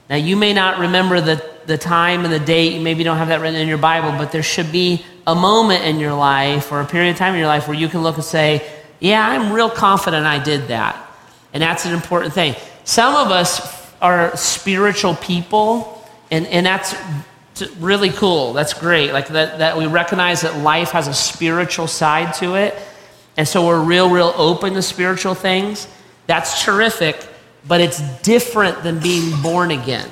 Now, 0.09 0.17
you 0.17 0.35
may 0.35 0.53
not 0.53 0.79
remember 0.79 1.19
the, 1.19 1.43
the 1.65 1.77
time 1.77 2.25
and 2.25 2.33
the 2.33 2.39
date, 2.39 2.73
you 2.73 2.81
maybe 2.81 3.03
don't 3.03 3.17
have 3.17 3.29
that 3.29 3.41
written 3.41 3.59
in 3.59 3.67
your 3.67 3.79
Bible, 3.79 4.11
but 4.11 4.31
there 4.31 4.43
should 4.43 4.71
be 4.71 5.03
a 5.25 5.33
moment 5.33 5.83
in 5.83 5.99
your 5.99 6.13
life 6.13 6.71
or 6.71 6.81
a 6.81 6.85
period 6.85 7.11
of 7.11 7.17
time 7.17 7.33
in 7.33 7.39
your 7.39 7.47
life 7.47 7.67
where 7.67 7.77
you 7.77 7.87
can 7.87 8.03
look 8.03 8.15
and 8.15 8.23
say, 8.23 8.67
Yeah, 8.99 9.27
I'm 9.27 9.51
real 9.51 9.69
confident 9.69 10.25
I 10.25 10.43
did 10.43 10.67
that. 10.67 10.95
And 11.53 11.63
that's 11.63 11.85
an 11.85 11.93
important 11.93 12.33
thing. 12.33 12.55
Some 12.83 13.15
of 13.15 13.31
us 13.31 13.93
are 14.01 14.35
spiritual 14.37 15.15
people, 15.15 16.07
and, 16.29 16.45
and 16.47 16.65
that's 16.65 16.95
really 17.79 18.11
cool. 18.11 18.53
That's 18.53 18.73
great. 18.73 19.11
Like 19.11 19.29
that, 19.29 19.59
that 19.59 19.77
we 19.77 19.87
recognize 19.87 20.41
that 20.41 20.57
life 20.57 20.91
has 20.91 21.07
a 21.07 21.13
spiritual 21.13 21.87
side 21.87 22.33
to 22.35 22.55
it. 22.55 22.75
And 23.37 23.47
so 23.47 23.65
we're 23.65 23.83
real, 23.83 24.09
real 24.09 24.33
open 24.35 24.73
to 24.75 24.81
spiritual 24.81 25.33
things. 25.33 25.87
That's 26.27 26.63
terrific 26.63 27.25
but 27.67 27.81
it's 27.81 27.99
different 28.21 28.83
than 28.83 28.99
being 28.99 29.41
born 29.41 29.71
again. 29.71 30.09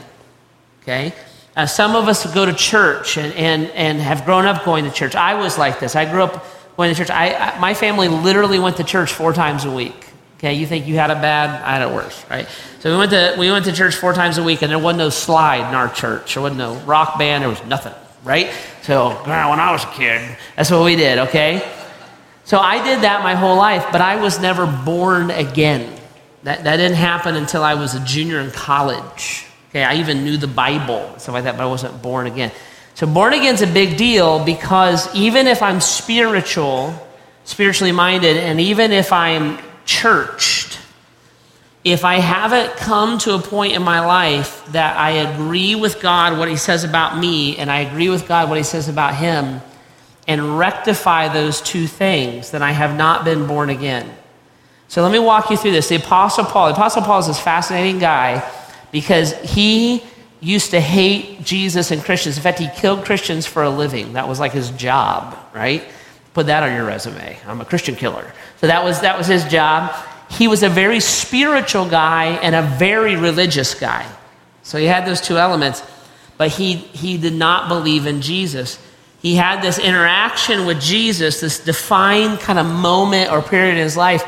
Okay? 0.82 1.14
Uh, 1.56 1.66
some 1.66 1.96
of 1.96 2.08
us 2.08 2.32
go 2.34 2.46
to 2.46 2.54
church 2.54 3.18
and, 3.18 3.34
and, 3.34 3.70
and 3.72 4.00
have 4.00 4.26
grown 4.26 4.46
up 4.46 4.66
going 4.66 4.86
to 4.86 4.92
church. 4.92 5.16
I 5.16 5.36
was 5.36 5.58
like 5.58 5.80
this. 5.80 5.96
I 5.96 6.10
grew 6.10 6.24
up 6.24 6.46
going 6.76 6.94
to 6.94 6.98
church. 6.98 7.12
I, 7.12 7.34
I, 7.34 7.60
my 7.60 7.74
family 7.74 8.08
literally 8.08 8.60
went 8.60 8.78
to 8.78 8.84
church 8.84 9.14
four 9.14 9.34
times 9.34 9.66
a 9.66 9.72
week. 9.72 9.94
Okay, 10.38 10.56
you 10.56 10.68
think 10.68 10.88
you 10.88 10.96
had 10.96 11.10
a 11.10 11.16
bad? 11.16 11.50
I 11.64 11.78
had 11.78 11.88
it 11.90 11.94
worse, 11.94 12.26
right? 12.30 12.48
So 12.80 12.92
we 12.92 12.98
went 12.98 13.12
to 13.12 13.36
we 13.40 13.50
went 13.50 13.64
to 13.64 13.72
church 13.72 13.96
four 13.96 14.12
times 14.14 14.38
a 14.38 14.44
week, 14.44 14.62
and 14.62 14.70
there 14.70 14.78
wasn't 14.78 14.98
no 14.98 15.10
slide 15.10 15.70
in 15.70 15.74
our 15.74 15.88
church. 15.88 16.34
There 16.34 16.44
wasn't 16.44 16.58
no 16.58 16.76
rock 16.80 17.18
band. 17.18 17.44
There 17.44 17.50
was 17.50 17.64
nothing, 17.64 17.94
right? 18.26 18.52
So 18.82 19.12
when 19.24 19.32
I 19.32 19.72
was 19.72 19.86
a 19.86 19.92
kid, 19.92 20.38
that's 20.58 20.70
what 20.70 20.84
we 20.84 20.98
did. 20.98 21.20
Okay, 21.20 21.66
so 22.44 22.58
I 22.58 22.84
did 22.84 23.04
that 23.04 23.24
my 23.24 23.36
whole 23.36 23.56
life, 23.56 23.86
but 23.94 24.02
I 24.02 24.18
was 24.22 24.42
never 24.42 24.66
born 24.66 25.32
again. 25.32 25.98
That, 26.44 26.64
that 26.66 26.78
didn't 26.78 26.98
happen 26.98 27.36
until 27.36 27.64
I 27.64 27.76
was 27.76 27.96
a 27.96 28.00
junior 28.02 28.40
in 28.40 28.52
college. 28.52 29.46
Okay, 29.70 29.84
I 29.84 29.96
even 29.96 30.24
knew 30.24 30.38
the 30.38 30.48
Bible, 30.48 31.14
stuff 31.18 31.34
like 31.34 31.46
that, 31.46 31.58
but 31.58 31.64
I 31.64 31.68
wasn't 31.68 32.02
born 32.02 32.28
again. 32.28 32.52
So 32.96 33.08
born 33.08 33.34
again 33.34 33.56
is 33.56 33.62
a 33.62 33.68
big 33.68 33.98
deal 33.98 34.44
because 34.44 35.14
even 35.16 35.48
if 35.48 35.64
I'm 35.64 35.82
spiritual, 35.82 36.94
spiritually 37.44 37.92
minded, 37.92 38.38
and 38.38 38.60
even 38.60 38.92
if 38.92 39.12
I'm 39.12 39.58
churched, 39.86 40.80
if 41.84 42.06
I 42.06 42.20
haven't 42.20 42.76
come 42.76 43.18
to 43.20 43.34
a 43.34 43.40
point 43.40 43.74
in 43.74 43.82
my 43.82 44.06
life 44.06 44.64
that 44.74 44.96
I 44.98 45.12
agree 45.12 45.76
with 45.76 46.02
God 46.02 46.38
what 46.38 46.48
He 46.48 46.56
says 46.56 46.84
about 46.84 47.18
me, 47.18 47.58
and 47.58 47.72
I 47.72 47.80
agree 47.80 48.10
with 48.10 48.28
God 48.28 48.50
what 48.50 48.58
He 48.58 48.64
says 48.64 48.90
about 48.90 49.16
Him, 49.16 49.60
and 50.28 50.58
rectify 50.58 51.30
those 51.30 51.62
two 51.62 51.88
things, 51.88 52.52
then 52.52 52.62
I 52.62 52.72
have 52.72 52.96
not 52.96 53.26
been 53.26 53.48
born 53.48 53.70
again. 53.70 54.10
So 54.94 55.02
let 55.02 55.12
me 55.12 55.18
walk 55.18 55.50
you 55.50 55.58
through 55.58 55.72
this. 55.72 55.90
The 55.90 55.96
Apostle 55.96 56.46
Paul, 56.46 56.68
the 56.68 56.76
Apostle 56.76 57.02
Paul 57.02 57.18
is 57.18 57.26
this 57.26 57.40
fascinating 57.40 57.98
guy 57.98 58.48
because 58.92 59.34
he 59.42 60.04
used 60.40 60.70
to 60.70 60.80
hate 60.80 61.44
Jesus 61.44 61.90
and 61.90 62.00
Christians. 62.04 62.38
In 62.38 62.44
fact, 62.44 62.60
he 62.60 62.68
killed 62.76 63.04
Christians 63.04 63.48
for 63.48 63.64
a 63.64 63.72
living. 63.72 64.14
That 64.14 64.28
was 64.28 64.40
like 64.40 64.52
his 64.52 64.70
job, 64.70 65.36
right? 65.52 65.84
Put 66.36 66.46
that 66.46 66.62
on 66.62 66.76
your 66.76 66.86
resume. 66.86 67.40
I'm 67.48 67.60
a 67.60 67.66
Christian 67.66 67.96
killer. 67.96 68.32
So 68.62 68.68
that 68.68 68.84
was, 68.84 69.02
that 69.02 69.18
was 69.18 69.26
his 69.26 69.44
job. 69.46 69.92
He 70.30 70.48
was 70.48 70.62
a 70.62 70.70
very 70.70 71.00
spiritual 71.00 71.90
guy 71.90 72.26
and 72.44 72.54
a 72.54 72.62
very 72.62 73.16
religious 73.16 73.74
guy. 73.74 74.08
So 74.62 74.78
he 74.78 74.86
had 74.86 75.08
those 75.08 75.22
two 75.22 75.38
elements, 75.40 75.82
but 76.38 76.50
he, 76.50 76.76
he 76.76 77.18
did 77.18 77.34
not 77.34 77.68
believe 77.68 78.06
in 78.06 78.22
Jesus. 78.22 78.78
He 79.24 79.34
had 79.34 79.64
this 79.64 79.80
interaction 79.80 80.68
with 80.68 80.80
Jesus, 80.80 81.42
this 81.42 81.58
defined 81.58 82.42
kind 82.42 82.60
of 82.60 82.68
moment 82.68 83.32
or 83.32 83.42
period 83.42 83.72
in 83.72 83.78
his 83.78 83.98
life 83.98 84.24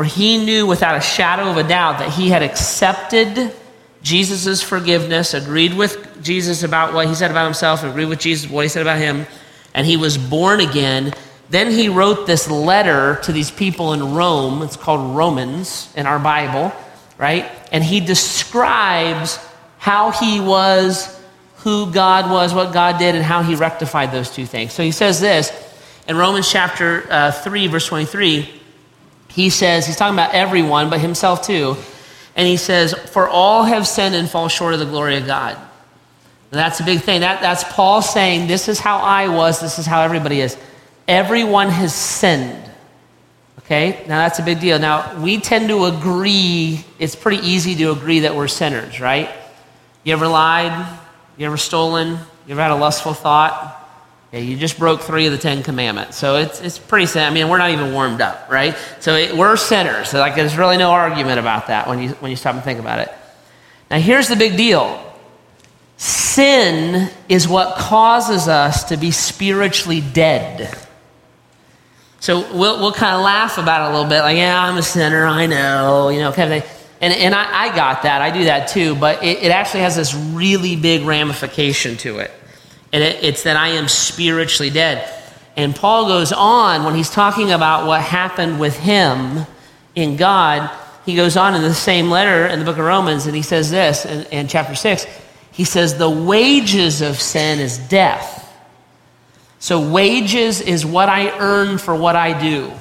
where 0.00 0.08
he 0.08 0.42
knew 0.42 0.66
without 0.66 0.96
a 0.96 1.00
shadow 1.02 1.50
of 1.50 1.58
a 1.58 1.62
doubt 1.62 1.98
that 1.98 2.10
he 2.10 2.30
had 2.30 2.42
accepted 2.42 3.52
Jesus' 4.00 4.62
forgiveness, 4.62 5.34
agreed 5.34 5.74
with 5.74 6.22
Jesus 6.22 6.62
about 6.62 6.94
what 6.94 7.06
he 7.06 7.14
said 7.14 7.30
about 7.30 7.44
himself, 7.44 7.84
agreed 7.84 8.06
with 8.06 8.18
Jesus 8.18 8.50
what 8.50 8.62
he 8.62 8.70
said 8.70 8.80
about 8.80 8.96
him, 8.96 9.26
and 9.74 9.86
he 9.86 9.98
was 9.98 10.16
born 10.16 10.60
again. 10.60 11.12
Then 11.50 11.70
he 11.70 11.90
wrote 11.90 12.26
this 12.26 12.50
letter 12.50 13.20
to 13.24 13.32
these 13.32 13.50
people 13.50 13.92
in 13.92 14.14
Rome. 14.14 14.62
It's 14.62 14.74
called 14.74 15.14
Romans 15.14 15.92
in 15.94 16.06
our 16.06 16.18
Bible, 16.18 16.72
right? 17.18 17.50
And 17.70 17.84
he 17.84 18.00
describes 18.00 19.38
how 19.76 20.12
he 20.12 20.40
was, 20.40 21.14
who 21.56 21.92
God 21.92 22.30
was, 22.30 22.54
what 22.54 22.72
God 22.72 22.98
did, 22.98 23.16
and 23.16 23.22
how 23.22 23.42
he 23.42 23.54
rectified 23.54 24.12
those 24.12 24.30
two 24.30 24.46
things. 24.46 24.72
So 24.72 24.82
he 24.82 24.92
says 24.92 25.20
this 25.20 25.52
in 26.08 26.16
Romans 26.16 26.50
chapter 26.50 27.06
uh, 27.10 27.32
3, 27.32 27.66
verse 27.66 27.86
23. 27.86 28.59
He 29.30 29.48
says, 29.48 29.86
he's 29.86 29.96
talking 29.96 30.14
about 30.14 30.34
everyone, 30.34 30.90
but 30.90 31.00
himself 31.00 31.46
too. 31.46 31.76
And 32.34 32.46
he 32.46 32.56
says, 32.56 32.94
For 32.94 33.28
all 33.28 33.64
have 33.64 33.86
sinned 33.86 34.14
and 34.14 34.28
fall 34.28 34.48
short 34.48 34.74
of 34.74 34.80
the 34.80 34.86
glory 34.86 35.16
of 35.16 35.26
God. 35.26 35.56
And 35.56 36.58
that's 36.58 36.80
a 36.80 36.84
big 36.84 37.00
thing. 37.00 37.20
That, 37.20 37.40
that's 37.40 37.64
Paul 37.64 38.02
saying, 38.02 38.48
This 38.48 38.68
is 38.68 38.80
how 38.80 38.98
I 38.98 39.28
was, 39.28 39.60
this 39.60 39.78
is 39.78 39.86
how 39.86 40.02
everybody 40.02 40.40
is. 40.40 40.56
Everyone 41.06 41.68
has 41.68 41.94
sinned. 41.94 42.70
Okay? 43.60 44.02
Now 44.08 44.18
that's 44.18 44.40
a 44.40 44.42
big 44.42 44.60
deal. 44.60 44.78
Now, 44.80 45.20
we 45.20 45.38
tend 45.38 45.68
to 45.68 45.84
agree, 45.84 46.84
it's 46.98 47.14
pretty 47.14 47.46
easy 47.46 47.76
to 47.76 47.92
agree 47.92 48.20
that 48.20 48.34
we're 48.34 48.48
sinners, 48.48 49.00
right? 49.00 49.30
You 50.02 50.12
ever 50.12 50.26
lied? 50.26 50.98
You 51.36 51.46
ever 51.46 51.56
stolen? 51.56 52.18
You 52.46 52.52
ever 52.52 52.62
had 52.62 52.72
a 52.72 52.76
lustful 52.76 53.14
thought? 53.14 53.79
Yeah, 54.32 54.40
you 54.40 54.56
just 54.56 54.78
broke 54.78 55.00
three 55.00 55.26
of 55.26 55.32
the 55.32 55.38
Ten 55.38 55.62
Commandments. 55.64 56.16
So 56.16 56.36
it's, 56.36 56.60
it's 56.60 56.78
pretty 56.78 57.06
simple. 57.06 57.30
I 57.30 57.34
mean, 57.34 57.48
we're 57.48 57.58
not 57.58 57.70
even 57.70 57.92
warmed 57.92 58.20
up, 58.20 58.48
right? 58.48 58.76
So 59.00 59.16
it, 59.16 59.36
we're 59.36 59.56
sinners. 59.56 60.08
So 60.08 60.20
like, 60.20 60.36
there's 60.36 60.56
really 60.56 60.76
no 60.76 60.90
argument 60.90 61.40
about 61.40 61.66
that 61.66 61.88
when 61.88 62.00
you, 62.00 62.10
when 62.10 62.30
you 62.30 62.36
stop 62.36 62.54
and 62.54 62.62
think 62.62 62.78
about 62.78 63.00
it. 63.00 63.12
Now, 63.90 63.98
here's 63.98 64.28
the 64.28 64.36
big 64.36 64.56
deal 64.56 65.06
sin 65.96 67.10
is 67.28 67.46
what 67.46 67.76
causes 67.76 68.48
us 68.48 68.84
to 68.84 68.96
be 68.96 69.10
spiritually 69.10 70.00
dead. 70.00 70.74
So 72.20 72.40
we'll, 72.56 72.78
we'll 72.80 72.92
kind 72.92 73.16
of 73.16 73.22
laugh 73.22 73.58
about 73.58 73.82
it 73.82 73.90
a 73.90 73.96
little 73.96 74.08
bit, 74.08 74.20
like, 74.20 74.36
yeah, 74.36 74.62
I'm 74.62 74.78
a 74.78 74.82
sinner, 74.82 75.26
I 75.26 75.44
know, 75.46 76.08
you 76.08 76.20
know, 76.20 76.32
kind 76.32 76.52
of 76.52 76.62
thing. 76.62 76.70
And, 77.02 77.12
and 77.14 77.34
I, 77.34 77.64
I 77.64 77.76
got 77.76 78.02
that, 78.02 78.22
I 78.22 78.30
do 78.30 78.44
that 78.44 78.68
too, 78.68 78.94
but 78.94 79.22
it, 79.22 79.42
it 79.42 79.50
actually 79.50 79.80
has 79.80 79.96
this 79.96 80.14
really 80.14 80.76
big 80.76 81.02
ramification 81.02 81.96
to 81.98 82.18
it. 82.20 82.30
And 82.92 83.02
it, 83.02 83.22
it's 83.22 83.44
that 83.44 83.56
I 83.56 83.68
am 83.68 83.88
spiritually 83.88 84.70
dead. 84.70 85.08
And 85.56 85.74
Paul 85.74 86.08
goes 86.08 86.32
on 86.32 86.84
when 86.84 86.94
he's 86.94 87.10
talking 87.10 87.52
about 87.52 87.86
what 87.86 88.00
happened 88.00 88.60
with 88.60 88.78
him 88.78 89.46
in 89.94 90.16
God. 90.16 90.70
He 91.04 91.16
goes 91.16 91.36
on 91.36 91.54
in 91.54 91.62
the 91.62 91.74
same 91.74 92.10
letter 92.10 92.46
in 92.46 92.58
the 92.58 92.64
book 92.64 92.78
of 92.78 92.84
Romans, 92.84 93.26
and 93.26 93.34
he 93.34 93.42
says 93.42 93.70
this 93.70 94.04
in, 94.06 94.24
in 94.26 94.48
chapter 94.48 94.74
6. 94.74 95.06
He 95.52 95.64
says, 95.64 95.98
The 95.98 96.10
wages 96.10 97.00
of 97.00 97.20
sin 97.20 97.58
is 97.58 97.78
death. 97.78 98.38
So, 99.58 99.90
wages 99.90 100.60
is 100.60 100.86
what 100.86 101.08
I 101.08 101.38
earn 101.38 101.76
for 101.76 101.94
what 101.94 102.16
I 102.16 102.40
do. 102.40 102.72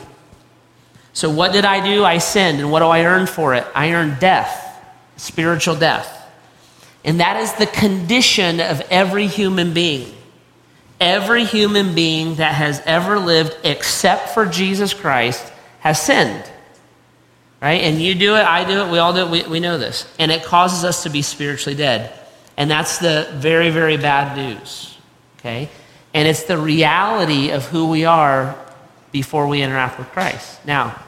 So, 1.14 1.30
what 1.30 1.52
did 1.52 1.66
I 1.66 1.84
do? 1.86 2.06
I 2.06 2.20
sinned. 2.20 2.60
And 2.60 2.72
what 2.72 2.80
do 2.80 2.86
I 2.86 3.04
earn 3.04 3.28
for 3.28 3.54
it? 3.54 3.68
I 3.76 3.92
earned 3.92 4.20
death, 4.20 4.82
spiritual 5.18 5.76
death. 5.76 6.19
And 7.04 7.20
that 7.20 7.38
is 7.38 7.54
the 7.54 7.66
condition 7.66 8.60
of 8.60 8.82
every 8.90 9.28
human 9.28 9.74
being. 9.74 10.14
Every 11.00 11.46
human 11.46 11.96
being 11.96 12.36
that 12.36 12.56
has 12.56 12.82
ever 12.86 13.20
lived, 13.20 13.56
except 13.64 14.30
for 14.30 14.46
Jesus 14.46 14.94
Christ, 14.94 15.52
has 15.80 16.02
sinned. 16.02 16.44
Right? 17.62 17.82
And 17.82 18.02
you 18.02 18.16
do 18.16 18.36
it, 18.36 18.46
I 18.46 18.66
do 18.66 18.86
it, 18.86 18.92
we 18.92 19.00
all 19.00 19.14
do 19.14 19.26
it, 19.26 19.30
we, 19.30 19.44
we 19.44 19.60
know 19.60 19.78
this. 19.78 20.08
And 20.18 20.32
it 20.32 20.44
causes 20.44 20.84
us 20.84 21.04
to 21.04 21.10
be 21.10 21.22
spiritually 21.22 21.76
dead. 21.76 22.14
And 22.58 22.70
that's 22.70 22.98
the 23.00 23.30
very, 23.36 23.70
very 23.70 23.98
bad 23.98 24.36
news. 24.36 24.98
Okay? 25.38 25.70
And 26.14 26.28
it's 26.28 26.44
the 26.44 26.58
reality 26.58 27.52
of 27.52 27.66
who 27.66 27.88
we 27.88 28.06
are 28.06 28.58
before 29.12 29.48
we 29.48 29.62
interact 29.62 30.00
with 30.00 30.08
Christ. 30.10 30.66
Now, 30.66 31.02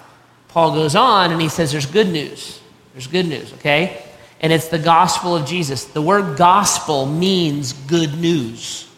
Paul 0.49 0.73
goes 0.73 0.95
on 0.95 1.31
and 1.31 1.41
he 1.41 1.49
says 1.49 1.71
there's 1.71 1.85
good 1.85 2.07
news. 2.07 2.59
There's 2.93 3.07
good 3.07 3.25
news, 3.25 3.53
okay? 3.53 4.05
And 4.41 4.51
it's 4.51 4.69
the 4.69 4.79
gospel 4.79 5.35
of 5.35 5.47
Jesus. 5.47 5.85
The 5.85 6.01
word 6.01 6.35
gospel 6.35 7.05
means 7.05 7.73
good 7.73 8.17
news. 8.17 8.89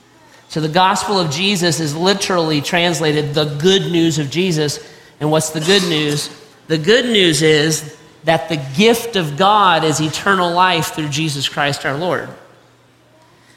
So 0.47 0.61
the 0.61 0.69
gospel 0.69 1.19
of 1.19 1.31
Jesus 1.31 1.81
is 1.81 1.95
literally 1.95 2.61
translated 2.61 3.33
the 3.33 3.45
good 3.45 3.91
news 3.91 4.19
of 4.19 4.29
Jesus. 4.29 4.79
And 5.19 5.29
what's 5.29 5.49
the 5.49 5.59
good 5.59 5.83
news? 5.83 6.29
The 6.67 6.77
good 6.77 7.05
news 7.05 7.41
is 7.41 7.97
that 8.23 8.47
the 8.47 8.63
gift 8.77 9.17
of 9.17 9.35
God 9.35 9.83
is 9.83 9.99
eternal 9.99 10.53
life 10.53 10.93
through 10.93 11.09
Jesus 11.09 11.49
Christ 11.49 11.85
our 11.85 11.97
Lord. 11.97 12.29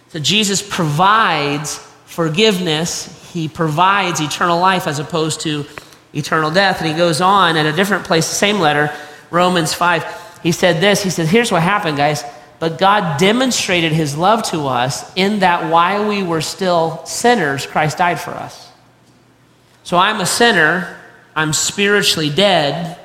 So 0.09 0.19
Jesus 0.19 0.67
provides 0.69 1.77
forgiveness, 2.07 3.31
he 3.33 3.47
provides 3.47 4.21
eternal 4.21 4.59
life 4.59 4.89
as 4.89 4.99
opposed 4.99 5.43
to 5.43 5.67
eternal 6.15 6.51
death. 6.51 6.81
And 6.81 6.91
he 6.91 6.97
goes 6.97 7.21
on 7.21 7.57
at 7.57 7.67
a 7.67 7.73
different 7.73 8.05
place, 8.05 8.29
the 8.29 8.35
same 8.35 8.59
letter, 8.59 8.93
Romans 9.31 9.73
5 9.73 10.26
he 10.43 10.53
said 10.53 10.81
this 10.81 11.03
He 11.03 11.11
said, 11.11 11.27
Here's 11.27 11.53
what 11.53 11.63
happened, 11.63 11.97
guys. 11.97 12.25
But 12.59 12.79
God 12.79 13.19
demonstrated 13.19 13.93
his 13.93 14.17
love 14.17 14.43
to 14.45 14.67
us 14.67 15.13
in 15.15 15.41
that 15.41 15.71
while 15.71 16.09
we 16.09 16.23
were 16.23 16.41
still 16.41 17.05
sinners, 17.05 17.67
Christ 17.67 17.99
died 17.99 18.19
for 18.19 18.31
us. 18.31 18.71
So 19.83 19.99
I'm 19.99 20.21
a 20.21 20.27
sinner, 20.27 20.99
I'm 21.35 21.53
spiritually 21.53 22.31
dead. 22.31 22.99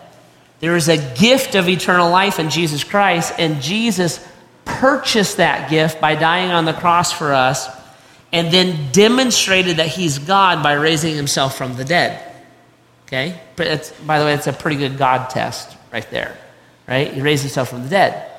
There 0.62 0.78
is 0.78 0.88
a 0.88 0.98
gift 1.16 1.56
of 1.56 1.68
eternal 1.68 2.10
life 2.10 2.40
in 2.40 2.50
Jesus 2.50 2.84
Christ, 2.84 3.34
and 3.38 3.62
Jesus 3.62 4.26
purchased 4.64 5.38
that 5.38 5.70
gift 5.70 6.00
by 6.00 6.16
dying 6.16 6.52
on 6.52 6.66
the 6.66 6.74
cross 6.74 7.12
for 7.12 7.34
us 7.34 7.68
and 8.32 8.54
then 8.54 8.92
demonstrated 8.94 9.78
that 9.78 9.88
he's 9.88 10.18
God 10.18 10.64
by 10.64 10.74
raising 10.74 11.16
himself 11.16 11.58
from 11.58 11.76
the 11.76 11.84
dead. 11.84 12.24
Okay? 13.08 13.38
by 13.58 14.20
the 14.20 14.26
way, 14.26 14.34
it's 14.34 14.48
a 14.48 14.54
pretty 14.54 14.78
good 14.78 14.98
God 14.98 15.30
test 15.30 15.76
right 15.92 16.10
there 16.10 16.38
right? 16.88 17.14
He 17.14 17.22
raised 17.22 17.44
himself 17.44 17.70
from 17.70 17.84
the 17.84 17.90
dead. 17.90 18.30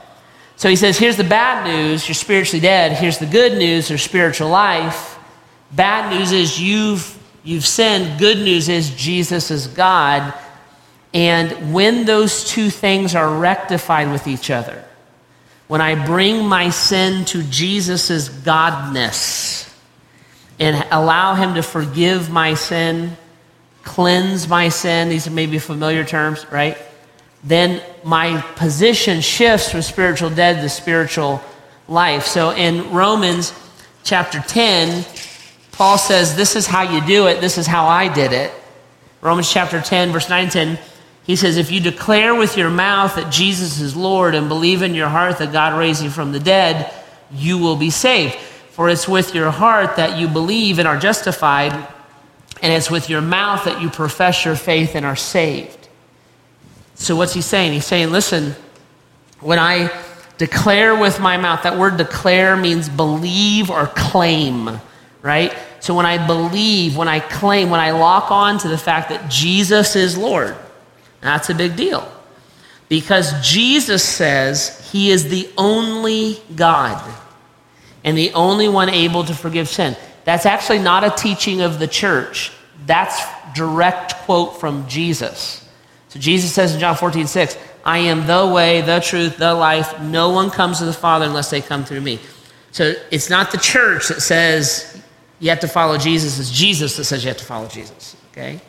So 0.56 0.68
he 0.68 0.76
says, 0.76 0.98
here's 0.98 1.16
the 1.16 1.24
bad 1.24 1.66
news, 1.66 2.06
you're 2.06 2.14
spiritually 2.14 2.60
dead. 2.60 2.92
Here's 2.92 3.18
the 3.18 3.26
good 3.26 3.58
news, 3.58 3.88
there's 3.88 4.02
spiritual 4.02 4.48
life. 4.48 5.18
Bad 5.72 6.16
news 6.16 6.32
is 6.32 6.60
you've, 6.60 7.18
you've 7.42 7.66
sinned. 7.66 8.18
Good 8.18 8.38
news 8.38 8.68
is 8.68 8.90
Jesus 8.90 9.50
is 9.50 9.66
God. 9.66 10.34
And 11.14 11.74
when 11.74 12.04
those 12.04 12.44
two 12.44 12.70
things 12.70 13.14
are 13.14 13.38
rectified 13.38 14.10
with 14.12 14.26
each 14.26 14.50
other, 14.50 14.84
when 15.68 15.80
I 15.80 16.06
bring 16.06 16.46
my 16.46 16.70
sin 16.70 17.24
to 17.26 17.42
Jesus' 17.44 18.28
godness 18.28 19.72
and 20.58 20.86
allow 20.90 21.34
him 21.34 21.54
to 21.54 21.62
forgive 21.62 22.30
my 22.30 22.54
sin, 22.54 23.16
cleanse 23.82 24.46
my 24.48 24.68
sin, 24.68 25.08
these 25.08 25.26
are 25.26 25.32
maybe 25.32 25.58
familiar 25.58 26.04
terms, 26.04 26.46
right? 26.52 26.76
then 27.44 27.82
my 28.04 28.40
position 28.56 29.20
shifts 29.20 29.70
from 29.70 29.82
spiritual 29.82 30.30
dead 30.30 30.60
to 30.62 30.68
spiritual 30.68 31.42
life. 31.88 32.26
So 32.26 32.50
in 32.50 32.92
Romans 32.92 33.52
chapter 34.02 34.40
10, 34.40 35.04
Paul 35.72 35.98
says, 35.98 36.36
This 36.36 36.56
is 36.56 36.66
how 36.66 36.82
you 36.82 37.04
do 37.06 37.26
it, 37.26 37.40
this 37.40 37.58
is 37.58 37.66
how 37.66 37.86
I 37.86 38.12
did 38.12 38.32
it. 38.32 38.52
Romans 39.20 39.50
chapter 39.50 39.80
10, 39.80 40.10
verse 40.12 40.28
9 40.28 40.48
10, 40.48 40.78
he 41.24 41.36
says, 41.36 41.56
If 41.56 41.70
you 41.70 41.80
declare 41.80 42.34
with 42.34 42.56
your 42.56 42.70
mouth 42.70 43.14
that 43.16 43.32
Jesus 43.32 43.80
is 43.80 43.96
Lord 43.96 44.34
and 44.34 44.48
believe 44.48 44.82
in 44.82 44.94
your 44.94 45.08
heart 45.08 45.38
that 45.38 45.52
God 45.52 45.78
raised 45.78 46.02
him 46.02 46.10
from 46.10 46.32
the 46.32 46.40
dead, 46.40 46.92
you 47.32 47.58
will 47.58 47.76
be 47.76 47.90
saved. 47.90 48.34
For 48.70 48.88
it's 48.88 49.06
with 49.06 49.34
your 49.34 49.50
heart 49.50 49.96
that 49.96 50.18
you 50.18 50.28
believe 50.28 50.78
and 50.78 50.88
are 50.88 50.98
justified, 50.98 51.72
and 52.62 52.72
it's 52.72 52.90
with 52.90 53.08
your 53.10 53.20
mouth 53.20 53.64
that 53.64 53.80
you 53.80 53.90
profess 53.90 54.44
your 54.44 54.56
faith 54.56 54.94
and 54.94 55.04
are 55.04 55.16
saved. 55.16 55.81
So, 56.94 57.16
what's 57.16 57.34
he 57.34 57.40
saying? 57.40 57.72
He's 57.72 57.86
saying, 57.86 58.10
listen, 58.10 58.54
when 59.40 59.58
I 59.58 59.90
declare 60.38 60.94
with 60.94 61.20
my 61.20 61.36
mouth, 61.36 61.62
that 61.62 61.78
word 61.78 61.96
declare 61.96 62.56
means 62.56 62.88
believe 62.88 63.70
or 63.70 63.86
claim, 63.88 64.80
right? 65.20 65.56
So, 65.80 65.94
when 65.94 66.06
I 66.06 66.24
believe, 66.26 66.96
when 66.96 67.08
I 67.08 67.20
claim, 67.20 67.70
when 67.70 67.80
I 67.80 67.90
lock 67.90 68.30
on 68.30 68.58
to 68.58 68.68
the 68.68 68.78
fact 68.78 69.08
that 69.08 69.30
Jesus 69.30 69.96
is 69.96 70.16
Lord, 70.16 70.56
that's 71.20 71.50
a 71.50 71.54
big 71.54 71.76
deal. 71.76 72.10
Because 72.88 73.32
Jesus 73.48 74.02
says 74.04 74.90
he 74.92 75.10
is 75.10 75.28
the 75.28 75.48
only 75.56 76.42
God 76.54 77.02
and 78.04 78.18
the 78.18 78.32
only 78.34 78.68
one 78.68 78.90
able 78.90 79.24
to 79.24 79.34
forgive 79.34 79.68
sin. 79.68 79.96
That's 80.24 80.46
actually 80.46 80.80
not 80.80 81.04
a 81.04 81.10
teaching 81.10 81.62
of 81.62 81.78
the 81.78 81.86
church. 81.86 82.52
That's 82.84 83.18
direct 83.54 84.14
quote 84.16 84.60
from 84.60 84.86
Jesus. 84.88 85.61
So 86.12 86.20
Jesus 86.20 86.52
says 86.52 86.74
in 86.74 86.80
John 86.80 86.94
14, 86.94 87.26
6, 87.26 87.56
I 87.86 87.96
am 87.96 88.26
the 88.26 88.46
way, 88.46 88.82
the 88.82 89.00
truth, 89.00 89.38
the 89.38 89.54
life. 89.54 89.98
No 90.02 90.28
one 90.28 90.50
comes 90.50 90.78
to 90.80 90.84
the 90.84 90.92
Father 90.92 91.24
unless 91.24 91.48
they 91.48 91.62
come 91.62 91.86
through 91.86 92.02
me. 92.02 92.20
So 92.70 92.92
it's 93.10 93.30
not 93.30 93.50
the 93.50 93.56
church 93.56 94.08
that 94.08 94.20
says 94.20 95.02
you 95.40 95.48
have 95.48 95.60
to 95.60 95.68
follow 95.68 95.96
Jesus, 95.96 96.38
it's 96.38 96.50
Jesus 96.50 96.98
that 96.98 97.04
says 97.04 97.24
you 97.24 97.28
have 97.28 97.38
to 97.38 97.46
follow 97.46 97.66
Jesus. 97.66 98.14
Okay? 98.30 98.60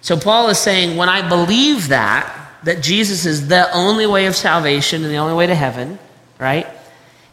So 0.00 0.16
Paul 0.16 0.48
is 0.48 0.58
saying, 0.58 0.96
when 0.96 1.10
I 1.10 1.28
believe 1.28 1.88
that, 1.88 2.50
that 2.64 2.82
Jesus 2.82 3.26
is 3.26 3.48
the 3.48 3.70
only 3.74 4.06
way 4.06 4.24
of 4.24 4.34
salvation 4.34 5.04
and 5.04 5.12
the 5.12 5.18
only 5.18 5.34
way 5.34 5.46
to 5.48 5.54
heaven, 5.54 5.98
right? 6.38 6.66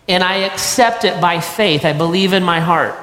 And 0.10 0.26
I 0.26 0.40
accept 0.40 1.06
it 1.06 1.22
by 1.22 1.40
faith. 1.40 1.86
I 1.86 1.94
believe 1.94 2.34
in 2.34 2.44
my 2.44 2.60
heart, 2.60 2.96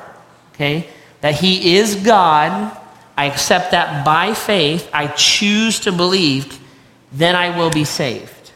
okay, 0.52 0.88
that 1.22 1.36
He 1.36 1.76
is 1.76 1.94
God. 1.96 2.76
I 3.16 3.26
accept 3.26 3.70
that 3.70 4.04
by 4.04 4.34
faith. 4.34 4.88
I 4.92 5.06
choose 5.08 5.80
to 5.80 5.92
believe, 5.92 6.58
then 7.12 7.36
I 7.36 7.56
will 7.56 7.70
be 7.70 7.84
saved, 7.84 8.52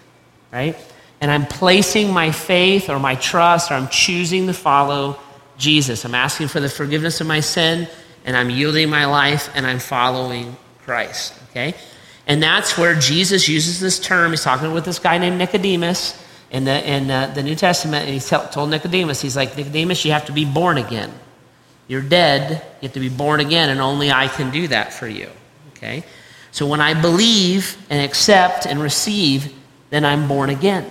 right? 0.52 0.76
And 1.20 1.30
I'm 1.30 1.46
placing 1.46 2.12
my 2.12 2.32
faith 2.32 2.90
or 2.90 2.98
my 2.98 3.14
trust, 3.14 3.70
or 3.70 3.74
I'm 3.74 3.88
choosing 3.88 4.46
to 4.46 4.52
follow 4.52 5.18
Jesus. 5.56 6.04
I'm 6.04 6.14
asking 6.14 6.48
for 6.48 6.60
the 6.60 6.68
forgiveness 6.68 7.20
of 7.20 7.26
my 7.26 7.40
sin, 7.40 7.88
and 8.24 8.36
I'm 8.36 8.50
yielding 8.50 8.88
my 8.88 9.06
life, 9.06 9.50
and 9.54 9.66
I'm 9.66 9.78
following 9.78 10.56
Christ, 10.84 11.34
okay? 11.50 11.74
And 12.26 12.42
that's 12.42 12.76
where 12.76 12.94
Jesus 12.94 13.48
uses 13.48 13.80
this 13.80 13.98
term. 13.98 14.32
He's 14.32 14.42
talking 14.42 14.72
with 14.72 14.84
this 14.84 14.98
guy 14.98 15.18
named 15.18 15.38
Nicodemus 15.38 16.22
in 16.50 16.64
the, 16.64 16.88
in 16.88 17.10
uh, 17.10 17.28
the 17.28 17.42
New 17.42 17.54
Testament, 17.54 18.08
and 18.08 18.14
he 18.14 18.20
told 18.20 18.70
Nicodemus, 18.70 19.20
he's 19.20 19.36
like, 19.36 19.56
Nicodemus, 19.56 20.04
you 20.04 20.12
have 20.12 20.26
to 20.26 20.32
be 20.32 20.44
born 20.44 20.78
again. 20.78 21.12
You're 21.88 22.02
dead, 22.02 22.62
you 22.80 22.88
have 22.88 22.92
to 22.92 23.00
be 23.00 23.08
born 23.08 23.40
again, 23.40 23.70
and 23.70 23.80
only 23.80 24.12
I 24.12 24.28
can 24.28 24.50
do 24.50 24.68
that 24.68 24.92
for 24.92 25.08
you. 25.08 25.28
Okay? 25.72 26.04
So 26.52 26.66
when 26.66 26.80
I 26.80 26.94
believe 26.94 27.76
and 27.90 28.00
accept 28.00 28.66
and 28.66 28.80
receive, 28.80 29.52
then 29.90 30.04
I'm 30.04 30.28
born 30.28 30.50
again. 30.50 30.88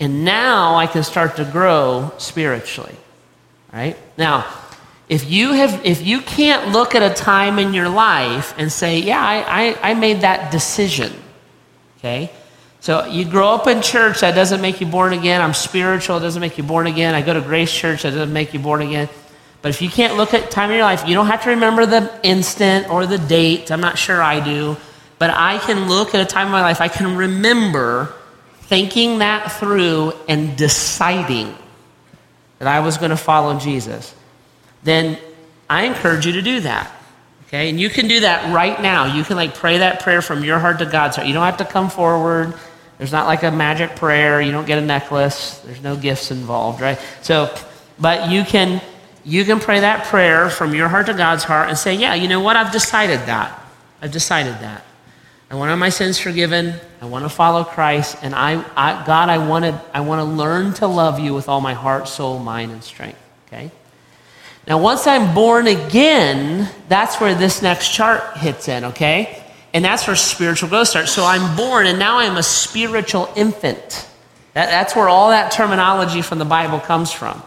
And 0.00 0.24
now 0.24 0.76
I 0.76 0.86
can 0.86 1.04
start 1.04 1.36
to 1.36 1.44
grow 1.44 2.12
spiritually. 2.16 2.96
Right? 3.72 3.96
Now, 4.16 4.46
if 5.10 5.28
you 5.28 5.52
have 5.52 5.84
if 5.84 6.06
you 6.06 6.22
can't 6.22 6.72
look 6.72 6.94
at 6.94 7.02
a 7.02 7.12
time 7.12 7.58
in 7.58 7.74
your 7.74 7.88
life 7.88 8.54
and 8.56 8.72
say 8.72 9.00
yeah 9.00 9.20
I, 9.20 9.64
I, 9.64 9.90
I, 9.90 9.94
made 9.94 10.20
that 10.20 10.52
decision 10.52 11.12
okay 11.98 12.30
so 12.78 13.04
you 13.06 13.24
grow 13.24 13.48
up 13.48 13.66
in 13.66 13.82
church 13.82 14.20
that 14.20 14.36
doesn't 14.36 14.60
make 14.60 14.80
you 14.80 14.86
born 14.86 15.12
again 15.12 15.42
i'm 15.42 15.52
spiritual 15.52 16.18
it 16.18 16.20
doesn't 16.20 16.40
make 16.40 16.56
you 16.58 16.64
born 16.64 16.86
again 16.86 17.16
i 17.16 17.22
go 17.22 17.34
to 17.34 17.40
grace 17.40 17.72
church 17.72 18.04
that 18.04 18.12
doesn't 18.12 18.32
make 18.32 18.54
you 18.54 18.60
born 18.60 18.82
again 18.82 19.08
but 19.62 19.68
if 19.68 19.82
you 19.82 19.90
can't 19.90 20.16
look 20.16 20.34
at 20.34 20.50
time 20.50 20.70
in 20.70 20.76
your 20.76 20.84
life 20.84 21.06
you 21.06 21.14
don't 21.14 21.26
have 21.26 21.42
to 21.42 21.50
remember 21.50 21.86
the 21.86 22.10
instant 22.22 22.88
or 22.90 23.06
the 23.06 23.18
date 23.18 23.70
i'm 23.70 23.80
not 23.80 23.98
sure 23.98 24.22
i 24.22 24.40
do 24.40 24.76
but 25.18 25.30
i 25.30 25.58
can 25.58 25.88
look 25.88 26.14
at 26.14 26.20
a 26.20 26.24
time 26.24 26.46
in 26.46 26.52
my 26.52 26.62
life 26.62 26.80
i 26.80 26.88
can 26.88 27.16
remember 27.16 28.12
thinking 28.62 29.18
that 29.18 29.50
through 29.52 30.12
and 30.28 30.56
deciding 30.56 31.54
that 32.58 32.68
i 32.68 32.80
was 32.80 32.98
going 32.98 33.10
to 33.10 33.16
follow 33.16 33.58
jesus 33.58 34.14
then 34.82 35.18
I 35.70 35.84
encourage 35.84 36.26
you 36.26 36.32
to 36.32 36.42
do 36.42 36.60
that. 36.60 36.90
Okay? 37.46 37.70
And 37.70 37.80
you 37.80 37.88
can 37.88 38.08
do 38.08 38.20
that 38.20 38.52
right 38.52 38.80
now. 38.82 39.14
You 39.14 39.22
can 39.22 39.36
like 39.36 39.54
pray 39.54 39.78
that 39.78 40.00
prayer 40.00 40.20
from 40.20 40.44
your 40.44 40.58
heart 40.58 40.80
to 40.80 40.86
God's 40.86 41.16
heart. 41.16 41.28
You 41.28 41.34
don't 41.34 41.44
have 41.44 41.58
to 41.58 41.64
come 41.64 41.90
forward. 41.90 42.54
There's 42.98 43.12
not 43.12 43.26
like 43.26 43.44
a 43.44 43.50
magic 43.50 43.96
prayer. 43.96 44.40
You 44.40 44.52
don't 44.52 44.66
get 44.66 44.78
a 44.78 44.84
necklace. 44.84 45.58
There's 45.60 45.82
no 45.82 45.96
gifts 45.96 46.30
involved, 46.30 46.80
right? 46.80 46.98
So, 47.22 47.54
but 47.98 48.30
you 48.30 48.44
can 48.44 48.82
you 49.24 49.44
can 49.44 49.60
pray 49.60 49.80
that 49.80 50.06
prayer 50.06 50.50
from 50.50 50.74
your 50.74 50.88
heart 50.88 51.06
to 51.06 51.14
God's 51.14 51.44
heart 51.44 51.68
and 51.68 51.76
say, 51.76 51.94
"Yeah, 51.94 52.14
you 52.14 52.28
know 52.28 52.40
what? 52.40 52.56
I've 52.56 52.72
decided 52.72 53.20
that. 53.26 53.60
I've 54.00 54.12
decided 54.12 54.54
that. 54.60 54.84
I 55.50 55.56
want 55.56 55.76
my 55.78 55.88
sins 55.88 56.18
forgiven. 56.18 56.74
I 57.02 57.06
want 57.06 57.24
to 57.24 57.28
follow 57.28 57.64
Christ, 57.64 58.16
and 58.22 58.34
I, 58.34 58.64
I 58.76 59.04
God, 59.04 59.28
I 59.28 59.38
want 59.38 59.64
to 59.64 59.80
I 59.92 60.00
want 60.00 60.20
to 60.20 60.24
learn 60.24 60.74
to 60.74 60.86
love 60.86 61.18
you 61.18 61.34
with 61.34 61.48
all 61.48 61.60
my 61.60 61.74
heart, 61.74 62.08
soul, 62.08 62.38
mind, 62.38 62.72
and 62.72 62.82
strength." 62.82 63.18
Okay? 63.46 63.70
Now, 64.66 64.78
once 64.78 65.06
I'm 65.06 65.34
born 65.34 65.66
again, 65.66 66.68
that's 66.88 67.20
where 67.20 67.34
this 67.34 67.62
next 67.62 67.88
chart 67.92 68.36
hits 68.36 68.68
in, 68.68 68.84
okay? 68.84 69.42
And 69.72 69.84
that's 69.84 70.06
where 70.06 70.14
spiritual 70.14 70.68
growth 70.68 70.88
starts. 70.88 71.12
So 71.12 71.24
I'm 71.24 71.56
born, 71.56 71.86
and 71.86 71.98
now 71.98 72.18
I'm 72.18 72.36
a 72.36 72.42
spiritual 72.42 73.28
infant. 73.34 74.08
That, 74.54 74.66
that's 74.66 74.94
where 74.94 75.08
all 75.08 75.30
that 75.30 75.50
terminology 75.50 76.22
from 76.22 76.38
the 76.38 76.44
Bible 76.44 76.78
comes 76.78 77.10
from. 77.10 77.42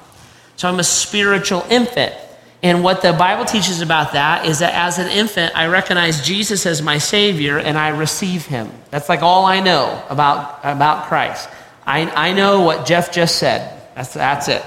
So 0.56 0.68
I'm 0.68 0.80
a 0.80 0.84
spiritual 0.84 1.66
infant. 1.70 2.14
And 2.62 2.82
what 2.82 3.02
the 3.02 3.12
Bible 3.12 3.44
teaches 3.44 3.82
about 3.82 4.14
that 4.14 4.46
is 4.46 4.60
that 4.60 4.74
as 4.74 4.98
an 4.98 5.10
infant, 5.10 5.54
I 5.56 5.68
recognize 5.68 6.26
Jesus 6.26 6.66
as 6.66 6.82
my 6.82 6.98
Savior 6.98 7.58
and 7.58 7.78
I 7.78 7.90
receive 7.90 8.46
Him. 8.46 8.72
That's 8.90 9.10
like 9.10 9.22
all 9.22 9.46
I 9.46 9.60
know 9.60 10.02
about, 10.10 10.60
about 10.64 11.08
Christ. 11.08 11.50
I, 11.86 12.10
I 12.10 12.32
know 12.32 12.62
what 12.62 12.86
Jeff 12.86 13.12
just 13.12 13.38
said. 13.38 13.82
That's, 13.96 14.14
that's 14.14 14.48
it. 14.48 14.64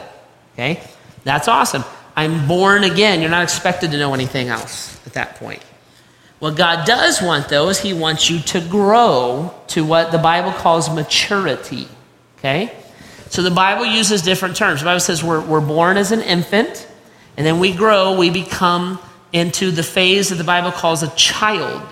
Okay? 0.53 0.83
That's 1.25 1.49
awesome. 1.49 1.85
I'm 2.15 2.47
born 2.47 2.85
again. 2.85 3.21
You're 3.21 3.31
not 3.31 3.45
expected 3.45 3.91
to 3.93 3.99
know 3.99 4.13
anything 4.13 4.49
else 4.49 5.01
at 5.07 5.15
that 5.15 5.37
point. 5.37 5.63
What 6.39 6.55
God 6.57 6.87
does 6.87 7.23
want, 7.23 7.49
though, 7.49 7.71
is 7.71 7.81
He 7.81 7.95
wants 7.95 8.29
you 8.29 8.41
to 8.41 8.61
grow 8.61 9.55
to 9.69 9.85
what 9.85 10.13
the 10.13 10.19
Bible 10.19 10.53
calls 10.53 10.95
maturity. 10.95 11.89
Okay? 12.39 12.77
So 13.29 13.43
the 13.43 13.51
Bible 13.51 13.87
uses 13.87 14.23
different 14.23 14.57
terms. 14.57 14.81
The 14.81 14.87
Bible 14.87 15.01
says 15.01 15.23
we're, 15.23 15.41
we're 15.41 15.61
born 15.61 15.97
as 15.97 16.13
an 16.13 16.23
infant, 16.23 16.87
and 17.37 17.47
then 17.47 17.59
we 17.59 17.73
grow, 17.73 18.17
we 18.17 18.31
become 18.31 18.99
into 19.33 19.71
the 19.71 19.83
phase 19.83 20.31
that 20.31 20.37
the 20.37 20.45
Bible 20.45 20.73
calls 20.73 21.03
a 21.03 21.09
child. 21.17 21.83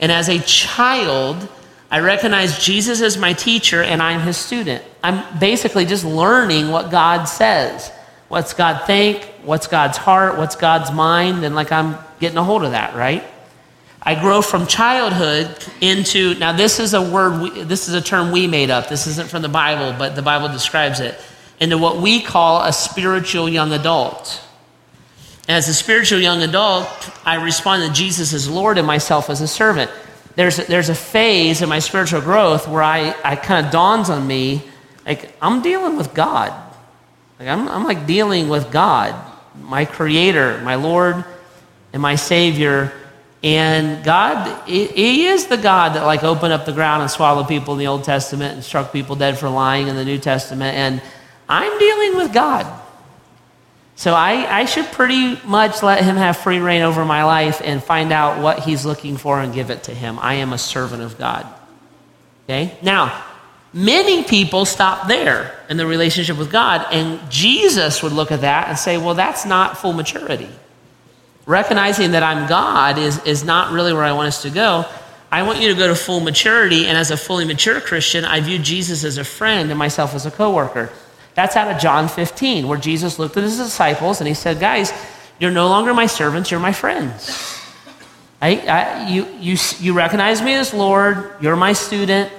And 0.00 0.12
as 0.12 0.28
a 0.28 0.38
child, 0.40 1.48
I 1.90 2.00
recognize 2.00 2.62
Jesus 2.62 3.00
as 3.00 3.16
my 3.16 3.32
teacher 3.32 3.82
and 3.82 4.02
I'm 4.02 4.20
his 4.20 4.36
student. 4.36 4.84
I'm 5.02 5.38
basically 5.38 5.86
just 5.86 6.04
learning 6.04 6.70
what 6.70 6.90
God 6.90 7.24
says. 7.24 7.90
What's 8.28 8.52
God 8.52 8.86
think? 8.86 9.24
What's 9.42 9.66
God's 9.66 9.96
heart? 9.96 10.36
What's 10.36 10.56
God's 10.56 10.92
mind? 10.92 11.44
And 11.44 11.54
like 11.54 11.72
I'm 11.72 11.96
getting 12.20 12.36
a 12.36 12.44
hold 12.44 12.64
of 12.64 12.72
that, 12.72 12.94
right? 12.94 13.24
I 14.08 14.18
grow 14.18 14.40
from 14.40 14.66
childhood 14.66 15.54
into 15.82 16.34
now 16.36 16.52
this 16.52 16.80
is 16.80 16.94
a 16.94 17.02
word 17.02 17.42
we, 17.42 17.62
this 17.64 17.88
is 17.88 17.94
a 17.94 18.00
term 18.00 18.32
we 18.32 18.46
made 18.46 18.70
up. 18.70 18.88
This 18.88 19.06
isn't 19.06 19.28
from 19.28 19.42
the 19.42 19.50
Bible, 19.50 19.94
but 19.98 20.16
the 20.16 20.22
Bible 20.22 20.48
describes 20.48 21.00
it 21.00 21.20
into 21.60 21.76
what 21.76 21.98
we 21.98 22.22
call 22.22 22.62
a 22.64 22.72
spiritual 22.72 23.50
young 23.50 23.70
adult. 23.72 24.42
As 25.46 25.68
a 25.68 25.74
spiritual 25.74 26.20
young 26.20 26.40
adult, 26.40 26.88
I 27.26 27.34
respond 27.34 27.86
to 27.86 27.92
Jesus 27.92 28.32
as 28.32 28.48
Lord 28.48 28.78
and 28.78 28.86
myself 28.86 29.28
as 29.28 29.42
a 29.42 29.46
servant. 29.46 29.90
There's 30.36 30.58
a, 30.58 30.62
there's 30.62 30.88
a 30.88 30.94
phase 30.94 31.60
in 31.60 31.68
my 31.68 31.80
spiritual 31.80 32.22
growth 32.22 32.66
where 32.66 32.82
I, 32.82 33.14
I 33.22 33.36
kind 33.36 33.66
of 33.66 33.70
dawns 33.70 34.08
on 34.08 34.26
me 34.26 34.62
like 35.04 35.34
I'm 35.42 35.60
dealing 35.60 35.98
with 35.98 36.14
God. 36.14 36.54
Like 37.38 37.48
I'm, 37.50 37.68
I'm 37.68 37.84
like 37.84 38.06
dealing 38.06 38.48
with 38.48 38.72
God, 38.72 39.14
my 39.60 39.84
creator, 39.84 40.62
my 40.62 40.76
Lord, 40.76 41.26
and 41.92 42.00
my 42.00 42.14
Savior. 42.14 42.90
And 43.42 44.04
God, 44.04 44.68
He 44.68 45.26
is 45.26 45.46
the 45.46 45.56
God 45.56 45.94
that 45.94 46.04
like 46.04 46.24
opened 46.24 46.52
up 46.52 46.64
the 46.64 46.72
ground 46.72 47.02
and 47.02 47.10
swallowed 47.10 47.48
people 47.48 47.74
in 47.74 47.78
the 47.78 47.86
Old 47.86 48.04
Testament 48.04 48.54
and 48.54 48.64
struck 48.64 48.92
people 48.92 49.16
dead 49.16 49.38
for 49.38 49.48
lying 49.48 49.88
in 49.88 49.96
the 49.96 50.04
New 50.04 50.18
Testament. 50.18 50.76
And 50.76 51.02
I'm 51.48 51.78
dealing 51.78 52.16
with 52.16 52.32
God. 52.32 52.66
So 53.94 54.14
I, 54.14 54.60
I 54.60 54.64
should 54.64 54.86
pretty 54.86 55.40
much 55.44 55.82
let 55.82 56.04
Him 56.04 56.16
have 56.16 56.36
free 56.36 56.58
reign 56.58 56.82
over 56.82 57.04
my 57.04 57.24
life 57.24 57.60
and 57.64 57.82
find 57.82 58.12
out 58.12 58.42
what 58.42 58.60
He's 58.60 58.84
looking 58.84 59.16
for 59.16 59.40
and 59.40 59.54
give 59.54 59.70
it 59.70 59.84
to 59.84 59.94
Him. 59.94 60.18
I 60.20 60.34
am 60.34 60.52
a 60.52 60.58
servant 60.58 61.02
of 61.02 61.18
God. 61.18 61.46
Okay? 62.44 62.76
Now, 62.82 63.24
Many 63.72 64.24
people 64.24 64.64
stop 64.64 65.08
there 65.08 65.54
in 65.68 65.76
the 65.76 65.86
relationship 65.86 66.38
with 66.38 66.50
God, 66.50 66.86
and 66.90 67.30
Jesus 67.30 68.02
would 68.02 68.12
look 68.12 68.32
at 68.32 68.40
that 68.40 68.68
and 68.68 68.78
say, 68.78 68.96
Well, 68.96 69.14
that's 69.14 69.44
not 69.44 69.76
full 69.76 69.92
maturity. 69.92 70.48
Recognizing 71.48 72.10
that 72.10 72.22
I'm 72.22 72.46
God 72.46 72.98
is, 72.98 73.24
is 73.24 73.42
not 73.42 73.72
really 73.72 73.94
where 73.94 74.04
I 74.04 74.12
want 74.12 74.28
us 74.28 74.42
to 74.42 74.50
go. 74.50 74.84
I 75.32 75.44
want 75.44 75.62
you 75.62 75.68
to 75.68 75.74
go 75.74 75.88
to 75.88 75.94
full 75.94 76.20
maturity, 76.20 76.84
and 76.84 76.98
as 76.98 77.10
a 77.10 77.16
fully 77.16 77.46
mature 77.46 77.80
Christian, 77.80 78.26
I 78.26 78.40
view 78.40 78.58
Jesus 78.58 79.02
as 79.02 79.16
a 79.16 79.24
friend 79.24 79.70
and 79.70 79.78
myself 79.78 80.14
as 80.14 80.26
a 80.26 80.30
coworker. 80.30 80.92
That's 81.34 81.56
out 81.56 81.74
of 81.74 81.80
John 81.80 82.06
15, 82.06 82.68
where 82.68 82.76
Jesus 82.76 83.18
looked 83.18 83.38
at 83.38 83.44
his 83.44 83.56
disciples 83.56 84.20
and 84.20 84.28
he 84.28 84.34
said, 84.34 84.60
Guys, 84.60 84.92
you're 85.38 85.50
no 85.50 85.68
longer 85.68 85.94
my 85.94 86.04
servants, 86.04 86.50
you're 86.50 86.60
my 86.60 86.72
friends. 86.72 87.58
I, 88.42 88.58
I, 88.58 89.08
you, 89.08 89.26
you, 89.40 89.56
you 89.80 89.94
recognize 89.94 90.42
me 90.42 90.52
as 90.52 90.74
Lord, 90.74 91.32
you're 91.40 91.56
my 91.56 91.72
student, 91.72 92.30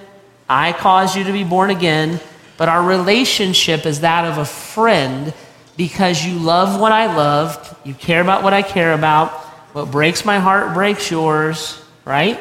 I 0.47 0.71
caused 0.71 1.15
you 1.15 1.23
to 1.23 1.31
be 1.31 1.43
born 1.43 1.71
again, 1.71 2.19
but 2.57 2.69
our 2.69 2.83
relationship 2.83 3.87
is 3.87 4.01
that 4.01 4.25
of 4.25 4.37
a 4.37 4.45
friend 4.45 5.33
because 5.79 6.25
you 6.25 6.37
love 6.37 6.77
what 6.77 6.91
I 6.91 7.15
love, 7.15 7.79
you 7.85 7.93
care 7.93 8.19
about 8.19 8.43
what 8.43 8.51
I 8.51 8.63
care 8.63 8.91
about, 8.91 9.31
what 9.71 9.89
breaks 9.89 10.25
my 10.25 10.37
heart 10.37 10.73
breaks 10.73 11.09
yours, 11.09 11.81
right? 12.03 12.37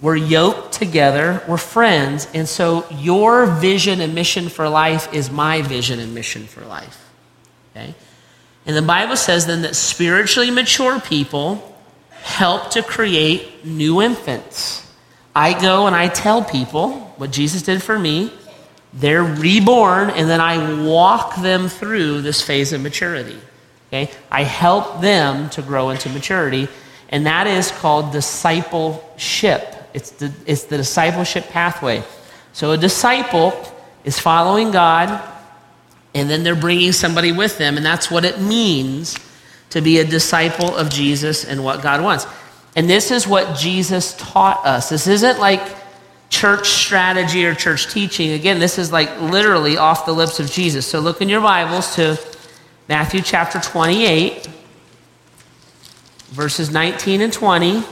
We're 0.00 0.16
yoked 0.16 0.72
together, 0.72 1.44
we're 1.46 1.58
friends, 1.58 2.26
and 2.34 2.48
so 2.48 2.84
your 2.90 3.46
vision 3.46 4.00
and 4.00 4.16
mission 4.16 4.48
for 4.48 4.68
life 4.68 5.14
is 5.14 5.30
my 5.30 5.62
vision 5.62 6.00
and 6.00 6.12
mission 6.12 6.48
for 6.48 6.62
life. 6.62 7.08
Okay? 7.70 7.94
And 8.66 8.76
the 8.76 8.82
Bible 8.82 9.14
says 9.14 9.46
then 9.46 9.62
that 9.62 9.76
spiritually 9.76 10.50
mature 10.50 10.98
people 10.98 11.72
help 12.10 12.72
to 12.72 12.82
create 12.82 13.64
new 13.64 14.02
infants. 14.02 14.92
I 15.36 15.52
go 15.52 15.86
and 15.86 15.94
I 15.94 16.08
tell 16.08 16.42
people 16.42 17.14
what 17.16 17.30
Jesus 17.30 17.62
did 17.62 17.80
for 17.80 17.96
me. 17.96 18.32
They're 18.96 19.22
reborn, 19.22 20.10
and 20.10 20.28
then 20.28 20.40
I 20.40 20.82
walk 20.82 21.36
them 21.36 21.68
through 21.68 22.22
this 22.22 22.40
phase 22.40 22.72
of 22.72 22.80
maturity. 22.80 23.38
Okay? 23.88 24.10
I 24.30 24.42
help 24.42 25.00
them 25.00 25.50
to 25.50 25.62
grow 25.62 25.90
into 25.90 26.08
maturity, 26.08 26.68
and 27.10 27.26
that 27.26 27.46
is 27.46 27.70
called 27.70 28.12
discipleship. 28.12 29.74
It's 29.92 30.10
the, 30.12 30.32
it's 30.46 30.64
the 30.64 30.78
discipleship 30.78 31.48
pathway. 31.48 32.02
So 32.52 32.72
a 32.72 32.78
disciple 32.78 33.52
is 34.04 34.18
following 34.18 34.70
God, 34.70 35.22
and 36.14 36.30
then 36.30 36.42
they're 36.42 36.56
bringing 36.56 36.92
somebody 36.92 37.32
with 37.32 37.58
them, 37.58 37.76
and 37.76 37.84
that's 37.84 38.10
what 38.10 38.24
it 38.24 38.40
means 38.40 39.18
to 39.70 39.82
be 39.82 39.98
a 39.98 40.04
disciple 40.04 40.74
of 40.74 40.88
Jesus 40.88 41.44
and 41.44 41.62
what 41.62 41.82
God 41.82 42.02
wants. 42.02 42.26
And 42.74 42.88
this 42.88 43.10
is 43.10 43.26
what 43.26 43.58
Jesus 43.58 44.14
taught 44.16 44.64
us. 44.64 44.88
This 44.88 45.06
isn't 45.06 45.38
like 45.38 45.60
church 46.28 46.68
strategy 46.68 47.46
or 47.46 47.54
church 47.54 47.92
teaching. 47.92 48.32
Again, 48.32 48.58
this 48.58 48.78
is 48.78 48.92
like 48.92 49.20
literally 49.20 49.76
off 49.76 50.06
the 50.06 50.12
lips 50.12 50.40
of 50.40 50.50
Jesus. 50.50 50.86
So 50.86 51.00
look 51.00 51.20
in 51.20 51.28
your 51.28 51.40
Bibles 51.40 51.94
to 51.96 52.18
Matthew 52.88 53.20
chapter 53.20 53.60
28, 53.60 54.48
verses 56.28 56.70
19 56.70 57.20
and 57.20 57.32
20. 57.32 57.76
And 57.76 57.84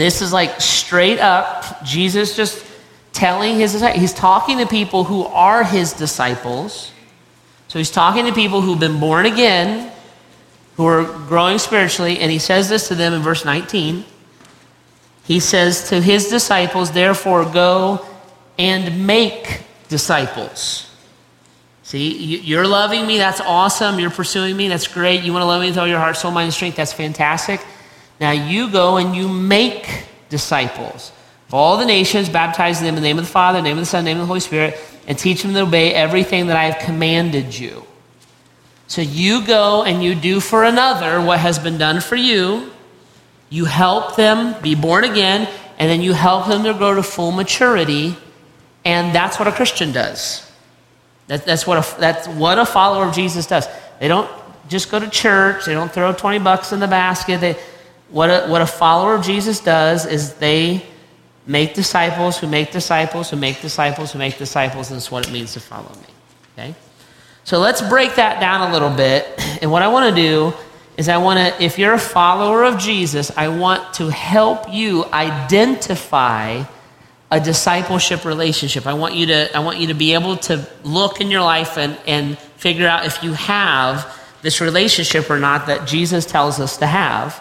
this 0.00 0.22
is 0.22 0.32
like 0.32 0.60
straight 0.60 1.18
up 1.18 1.84
Jesus 1.84 2.34
just 2.34 2.64
telling 3.12 3.56
his 3.56 3.80
he's 3.94 4.14
talking 4.14 4.58
to 4.58 4.66
people 4.66 5.04
who 5.04 5.24
are 5.24 5.64
his 5.64 5.92
disciples. 5.92 6.90
So 7.68 7.78
he's 7.78 7.90
talking 7.90 8.26
to 8.26 8.32
people 8.32 8.60
who've 8.60 8.80
been 8.80 9.00
born 9.00 9.26
again, 9.26 9.92
who 10.76 10.86
are 10.86 11.04
growing 11.04 11.58
spiritually, 11.58 12.18
and 12.18 12.30
he 12.30 12.38
says 12.38 12.68
this 12.68 12.88
to 12.88 12.94
them 12.94 13.12
in 13.12 13.22
verse 13.22 13.44
19. 13.44 14.04
He 15.32 15.40
says 15.40 15.88
to 15.88 15.98
his 15.98 16.28
disciples, 16.28 16.90
Therefore, 16.90 17.46
go 17.46 18.04
and 18.58 19.06
make 19.06 19.62
disciples. 19.88 20.94
See, 21.84 22.12
you're 22.36 22.66
loving 22.66 23.06
me. 23.06 23.16
That's 23.16 23.40
awesome. 23.40 23.98
You're 23.98 24.10
pursuing 24.10 24.58
me. 24.58 24.68
That's 24.68 24.86
great. 24.86 25.22
You 25.22 25.32
want 25.32 25.40
to 25.40 25.46
love 25.46 25.62
me 25.62 25.68
with 25.68 25.78
all 25.78 25.86
your 25.86 26.00
heart, 26.00 26.18
soul, 26.18 26.32
mind, 26.32 26.44
and 26.44 26.52
strength. 26.52 26.76
That's 26.76 26.92
fantastic. 26.92 27.64
Now 28.20 28.32
you 28.32 28.70
go 28.70 28.98
and 28.98 29.16
you 29.16 29.26
make 29.26 30.04
disciples 30.28 31.12
of 31.48 31.54
all 31.54 31.78
the 31.78 31.86
nations, 31.86 32.28
baptizing 32.28 32.84
them 32.84 32.96
in 32.96 33.02
the 33.02 33.08
name 33.08 33.18
of 33.18 33.24
the 33.24 33.30
Father, 33.30 33.60
the 33.60 33.62
name 33.62 33.78
of 33.78 33.82
the 33.82 33.86
Son, 33.86 34.04
the 34.04 34.10
name 34.10 34.18
of 34.18 34.24
the 34.24 34.26
Holy 34.26 34.40
Spirit, 34.40 34.78
and 35.06 35.18
teach 35.18 35.40
them 35.40 35.54
to 35.54 35.62
obey 35.62 35.94
everything 35.94 36.48
that 36.48 36.58
I 36.58 36.64
have 36.64 36.84
commanded 36.84 37.58
you. 37.58 37.86
So 38.86 39.00
you 39.00 39.46
go 39.46 39.82
and 39.84 40.04
you 40.04 40.14
do 40.14 40.40
for 40.40 40.64
another 40.64 41.22
what 41.22 41.40
has 41.40 41.58
been 41.58 41.78
done 41.78 42.02
for 42.02 42.16
you. 42.16 42.70
You 43.52 43.66
help 43.66 44.16
them 44.16 44.56
be 44.62 44.74
born 44.74 45.04
again, 45.04 45.46
and 45.78 45.90
then 45.90 46.00
you 46.00 46.14
help 46.14 46.48
them 46.48 46.64
to 46.64 46.72
grow 46.72 46.94
to 46.94 47.02
full 47.02 47.32
maturity. 47.32 48.16
And 48.82 49.14
that's 49.14 49.38
what 49.38 49.46
a 49.46 49.52
Christian 49.52 49.92
does. 49.92 50.50
That, 51.26 51.44
that's, 51.44 51.66
what 51.66 51.76
a, 51.76 52.00
that's 52.00 52.26
what 52.28 52.58
a 52.58 52.64
follower 52.64 53.04
of 53.04 53.14
Jesus 53.14 53.46
does. 53.46 53.68
They 54.00 54.08
don't 54.08 54.30
just 54.70 54.90
go 54.90 54.98
to 54.98 55.10
church, 55.10 55.66
they 55.66 55.74
don't 55.74 55.92
throw 55.92 56.14
20 56.14 56.38
bucks 56.38 56.72
in 56.72 56.80
the 56.80 56.86
basket. 56.86 57.42
They, 57.42 57.58
what, 58.08 58.30
a, 58.30 58.48
what 58.48 58.62
a 58.62 58.66
follower 58.66 59.16
of 59.16 59.22
Jesus 59.22 59.60
does 59.60 60.06
is 60.06 60.32
they 60.36 60.86
make 61.46 61.74
disciples 61.74 62.38
who 62.38 62.46
make 62.46 62.72
disciples 62.72 63.28
who 63.28 63.36
make 63.36 63.60
disciples 63.60 64.12
who 64.12 64.18
make 64.18 64.38
disciples, 64.38 64.90
and 64.90 64.96
that's 64.96 65.10
what 65.10 65.28
it 65.28 65.30
means 65.30 65.52
to 65.52 65.60
follow 65.60 65.90
me. 65.90 66.06
Okay? 66.54 66.74
So 67.44 67.58
let's 67.58 67.82
break 67.82 68.14
that 68.14 68.40
down 68.40 68.70
a 68.70 68.72
little 68.72 68.88
bit. 68.88 69.28
And 69.60 69.70
what 69.70 69.82
I 69.82 69.88
want 69.88 70.16
to 70.16 70.22
do 70.22 70.54
is 70.96 71.08
I 71.08 71.16
want 71.18 71.38
to, 71.38 71.62
if 71.64 71.78
you're 71.78 71.94
a 71.94 71.98
follower 71.98 72.64
of 72.64 72.78
Jesus, 72.78 73.30
I 73.36 73.48
want 73.48 73.94
to 73.94 74.08
help 74.10 74.72
you 74.72 75.04
identify 75.06 76.64
a 77.30 77.40
discipleship 77.40 78.24
relationship. 78.26 78.86
I 78.86 78.92
want 78.92 79.14
you 79.14 79.26
to, 79.26 79.56
I 79.56 79.60
want 79.60 79.78
you 79.78 79.86
to 79.86 79.94
be 79.94 80.12
able 80.12 80.36
to 80.36 80.68
look 80.84 81.20
in 81.20 81.30
your 81.30 81.40
life 81.40 81.78
and, 81.78 81.98
and 82.06 82.38
figure 82.38 82.86
out 82.86 83.06
if 83.06 83.22
you 83.22 83.32
have 83.32 84.20
this 84.42 84.60
relationship 84.60 85.30
or 85.30 85.38
not 85.38 85.66
that 85.66 85.88
Jesus 85.88 86.26
tells 86.26 86.60
us 86.60 86.76
to 86.78 86.86
have 86.86 87.36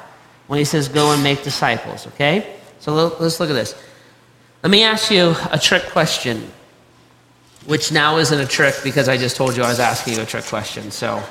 when 0.47 0.59
he 0.59 0.65
says, 0.65 0.87
go 0.87 1.11
and 1.11 1.21
make 1.23 1.43
disciples, 1.43 2.07
okay? 2.07 2.55
So 2.79 2.93
let's 3.19 3.39
look 3.39 3.49
at 3.49 3.53
this. 3.53 3.75
Let 4.63 4.69
me 4.69 4.83
ask 4.83 5.11
you 5.11 5.35
a 5.51 5.59
trick 5.59 5.83
question, 5.87 6.51
which 7.65 7.91
now 7.91 8.17
isn't 8.17 8.39
a 8.39 8.45
trick 8.45 8.75
because 8.83 9.09
I 9.09 9.17
just 9.17 9.35
told 9.35 9.57
you 9.57 9.63
I 9.63 9.69
was 9.69 9.79
asking 9.79 10.13
you 10.13 10.21
a 10.21 10.25
trick 10.25 10.45
question. 10.45 10.91
So 10.91 11.21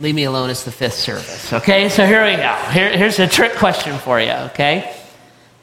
leave 0.00 0.14
me 0.14 0.24
alone. 0.24 0.50
It's 0.50 0.64
the 0.64 0.72
fifth 0.72 0.94
service. 0.94 1.52
Okay, 1.52 1.88
so 1.88 2.06
here 2.06 2.24
we 2.24 2.36
go. 2.36 2.54
Here, 2.70 2.96
here's 2.96 3.18
a 3.18 3.26
trick 3.26 3.54
question 3.54 3.98
for 3.98 4.20
you. 4.20 4.32
Okay, 4.50 4.94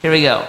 here 0.02 0.12
we 0.12 0.22
go. 0.22 0.48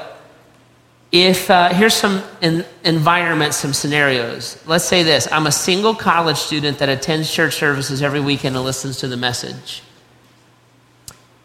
If 1.11 1.51
uh, 1.51 1.69
here's 1.69 1.95
some 1.95 2.23
in, 2.41 2.65
environments, 2.85 3.59
some 3.59 3.73
scenarios. 3.73 4.63
Let's 4.67 4.85
say 4.85 5.03
this: 5.03 5.31
I'm 5.31 5.47
a 5.47 5.53
single 5.53 5.95
college 5.95 6.39
student 6.39 6.79
that 6.79 6.89
attends 6.89 7.31
church 7.31 7.55
services 7.55 8.03
every 8.03 8.21
weekend 8.21 8.57
and 8.57 8.65
listens 8.65 8.99
to 8.99 9.09
the 9.09 9.17
message. 9.17 9.83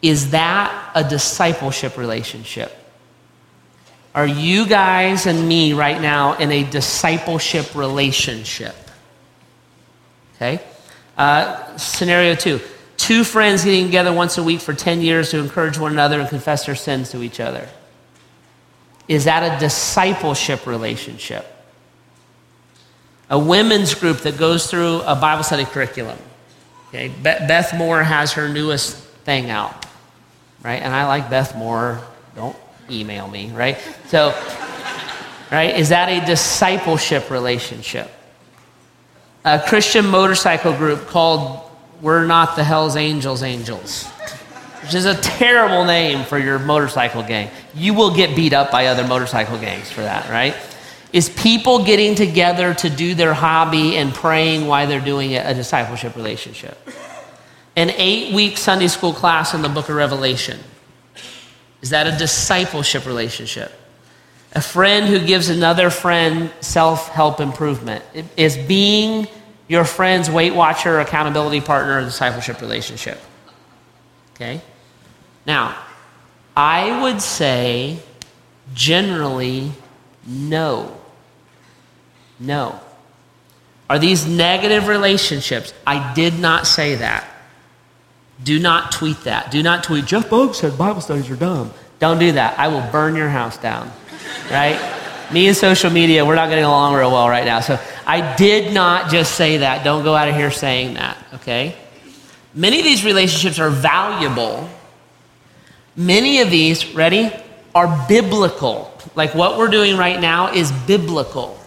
Is 0.02 0.32
that 0.32 0.92
a 0.96 1.04
discipleship 1.04 1.98
relationship? 1.98 2.72
Are 4.16 4.28
you 4.28 4.66
guys 4.66 5.26
and 5.26 5.48
me 5.48 5.74
right 5.74 6.02
now 6.02 6.38
in 6.38 6.52
a 6.52 6.64
discipleship 6.64 7.76
relationship? 7.76 8.76
Okay. 10.36 10.62
Uh, 11.18 11.76
scenario 11.78 12.36
two 12.36 12.60
two 12.98 13.24
friends 13.24 13.64
getting 13.64 13.86
together 13.86 14.12
once 14.12 14.38
a 14.38 14.44
week 14.44 14.60
for 14.60 14.74
10 14.74 15.02
years 15.02 15.32
to 15.32 15.40
encourage 15.40 15.78
one 15.78 15.92
another 15.92 16.20
and 16.20 16.28
confess 16.28 16.66
their 16.66 16.76
sins 16.76 17.12
to 17.12 17.24
each 17.24 17.40
other. 17.40 17.70
Is 19.08 19.26
that 19.26 19.56
a 19.56 19.60
discipleship 19.60 20.68
relationship? 20.68 21.46
A 23.30 23.40
women's 23.40 23.94
group 23.94 24.20
that 24.20 24.38
goes 24.38 24.70
through 24.70 25.02
a 25.02 25.16
Bible 25.16 25.44
study 25.44 25.66
curriculum. 25.66 26.18
Okay, 26.90 27.10
Beth 27.22 27.74
Moore 27.78 28.04
has 28.04 28.34
her 28.34 28.50
newest 28.50 28.96
thing 28.96 29.50
out, 29.50 29.86
right? 30.64 30.82
And 30.82 30.94
I 30.94 31.06
like 31.06 31.30
Beth 31.30 31.56
Moore. 31.56 32.02
Don't 32.36 32.56
email 32.90 33.28
me, 33.28 33.52
right? 33.52 33.78
So, 34.08 34.30
right, 35.52 35.78
is 35.78 35.90
that 35.90 36.10
a 36.10 36.26
discipleship 36.26 37.30
relationship? 37.30 38.10
A 39.46 39.60
Christian 39.60 40.08
motorcycle 40.08 40.74
group 40.74 41.08
called 41.08 41.62
We're 42.02 42.26
Not 42.26 42.56
the 42.56 42.64
Hell's 42.64 42.96
Angels 42.96 43.44
Angels, 43.44 44.06
which 44.84 44.94
is 44.94 45.06
a 45.06 45.16
terrible 45.16 45.86
name 45.86 46.26
for 46.26 46.38
your 46.38 46.60
motorcycle 46.60 47.24
gang. 47.24 47.50
You 47.74 47.94
will 47.94 48.14
get 48.14 48.36
beat 48.36 48.54
up 48.54 48.72
by 48.72 48.88
other 48.88 49.08
motorcycle 49.08 49.58
gangs 49.58 49.90
for 49.92 50.02
that, 50.02 50.30
right? 50.30 50.56
Is 51.14 51.30
people 51.30 51.86
getting 51.86 52.16
together 52.16 52.74
to 52.74 52.90
do 52.90 53.16
their 53.16 53.34
hobby 53.34 53.96
and 53.96 54.14
praying 54.14 54.68
while 54.68 54.88
they're 54.88 55.00
doing 55.00 55.32
it 55.32 55.46
a 55.46 55.54
discipleship 55.54 56.16
relationship? 56.16 56.78
An 57.76 57.92
eight 57.92 58.34
week 58.34 58.58
Sunday 58.58 58.88
school 58.88 59.14
class 59.14 59.54
in 59.54 59.62
the 59.62 59.70
book 59.70 59.88
of 59.88 59.96
Revelation 59.96 60.60
is 61.82 61.92
that 61.92 62.08
a 62.08 62.18
discipleship 62.18 63.06
relationship? 63.06 63.72
A 64.54 64.62
friend 64.62 65.08
who 65.08 65.26
gives 65.26 65.50
another 65.50 65.90
friend 65.90 66.52
self 66.62 67.10
help 67.10 67.40
improvement. 67.40 68.04
Is 68.36 68.58
being 68.58 69.28
your 69.68 69.84
friend's 69.84 70.30
Weight 70.30 70.56
Watcher, 70.56 71.00
accountability 71.00 71.62
partner, 71.62 72.02
discipleship 72.02 72.62
relationship? 72.62 73.20
Okay? 74.36 74.62
Now, 75.46 75.78
I 76.56 77.02
would 77.04 77.22
say 77.22 78.00
generally 78.74 79.72
no. 80.26 80.98
No. 82.40 82.80
Are 83.90 84.00
these 84.00 84.28
negative 84.28 84.88
relationships? 84.88 85.74
I 85.86 86.14
did 86.14 86.40
not 86.40 86.68
say 86.68 86.96
that. 86.96 87.26
Do 88.44 88.60
not 88.60 88.92
tweet 88.92 89.24
that. 89.24 89.50
Do 89.50 89.64
not 89.64 89.84
tweet, 89.84 90.06
Jeff 90.06 90.30
Bogue 90.30 90.54
said 90.54 90.78
Bible 90.78 91.02
studies 91.02 91.30
are 91.30 91.36
dumb. 91.36 91.72
Don't 92.00 92.20
do 92.20 92.34
that. 92.34 92.60
I 92.60 92.68
will 92.68 92.86
burn 92.92 93.16
your 93.16 93.30
house 93.30 93.58
down. 93.58 93.92
Right? 94.52 94.80
Me 95.32 95.48
and 95.48 95.58
social 95.58 95.90
media, 95.90 96.26
we're 96.26 96.36
not 96.36 96.50
getting 96.50 96.64
along 96.64 96.96
real 96.96 97.12
well 97.12 97.28
right 97.28 97.46
now. 97.46 97.60
So 97.60 97.80
I 98.06 98.36
did 98.36 98.74
not 98.74 99.12
just 99.12 99.36
say 99.36 99.58
that. 99.58 99.84
Don't 99.84 100.04
go 100.04 100.16
out 100.16 100.30
of 100.30 100.36
here 100.36 100.52
saying 100.52 100.94
that, 100.94 101.18
okay? 101.34 101.76
Many 102.54 102.80
of 102.80 102.86
these 102.86 103.04
relationships 103.04 103.60
are 103.60 103.70
valuable. 103.70 104.70
Many 105.96 106.40
of 106.40 106.50
these, 106.50 106.96
ready, 106.96 107.32
are 107.76 108.08
biblical. 108.08 108.92
Like 109.16 109.36
what 109.36 109.58
we're 109.58 109.68
doing 109.68 109.98
right 109.98 110.20
now 110.20 110.54
is 110.54 110.72
biblical. 110.72 111.60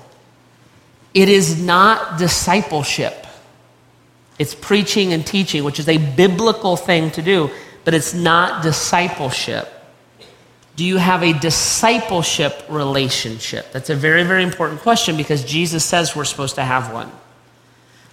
It 1.13 1.29
is 1.29 1.63
not 1.63 2.19
discipleship. 2.19 3.27
It's 4.39 4.55
preaching 4.55 5.13
and 5.13 5.27
teaching, 5.27 5.65
which 5.65 5.79
is 5.79 5.89
a 5.89 5.99
biblical 5.99 6.77
thing 6.77 7.11
to 7.13 7.23
do, 7.23 7.51
but 7.85 7.93
it's 7.93 8.15
not 8.15 8.63
discipleship. 8.63 9.69
Do 10.81 10.87
you 10.87 10.97
have 10.97 11.23
a 11.23 11.35
discipleship 11.35 12.65
relationship? 12.71 13.71
That's 13.71 13.91
a 13.91 13.95
very, 13.95 14.23
very 14.23 14.43
important 14.43 14.81
question 14.81 15.15
because 15.15 15.45
Jesus 15.45 15.85
says 15.85 16.17
we're 16.17 16.25
supposed 16.25 16.55
to 16.55 16.63
have 16.63 16.91
one. 16.91 17.13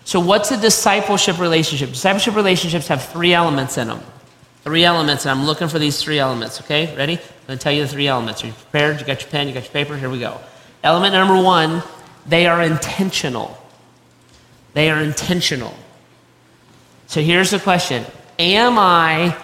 So, 0.03 0.19
what's 0.19 0.51
a 0.51 0.59
discipleship 0.59 1.39
relationship? 1.39 1.91
Discipleship 1.91 2.35
relationships 2.35 2.89
have 2.89 3.05
three 3.05 3.33
elements 3.33 3.77
in 3.77 3.87
them. 3.87 4.01
Three 4.65 4.83
elements, 4.83 5.23
and 5.25 5.31
I'm 5.31 5.45
looking 5.45 5.69
for 5.69 5.79
these 5.79 6.03
three 6.03 6.19
elements, 6.19 6.59
okay? 6.59 6.93
Ready? 6.97 7.13
I'm 7.47 7.57
to 7.57 7.57
tell 7.57 7.71
you 7.71 7.83
the 7.83 7.87
three 7.87 8.09
elements. 8.09 8.43
Are 8.43 8.47
you 8.47 8.53
prepared? 8.53 8.99
You 8.99 9.05
got 9.05 9.21
your 9.21 9.29
pen, 9.29 9.47
you 9.47 9.53
got 9.53 9.63
your 9.63 9.71
paper? 9.71 9.95
Here 9.95 10.09
we 10.09 10.19
go. 10.19 10.37
Element 10.83 11.13
number 11.13 11.41
one, 11.41 11.81
they 12.25 12.47
are 12.47 12.61
intentional. 12.61 13.57
They 14.73 14.91
are 14.91 15.01
intentional. 15.01 15.73
So 17.05 17.21
here's 17.21 17.51
the 17.51 17.59
question 17.59 18.05
Am 18.37 18.77
I 18.77 19.37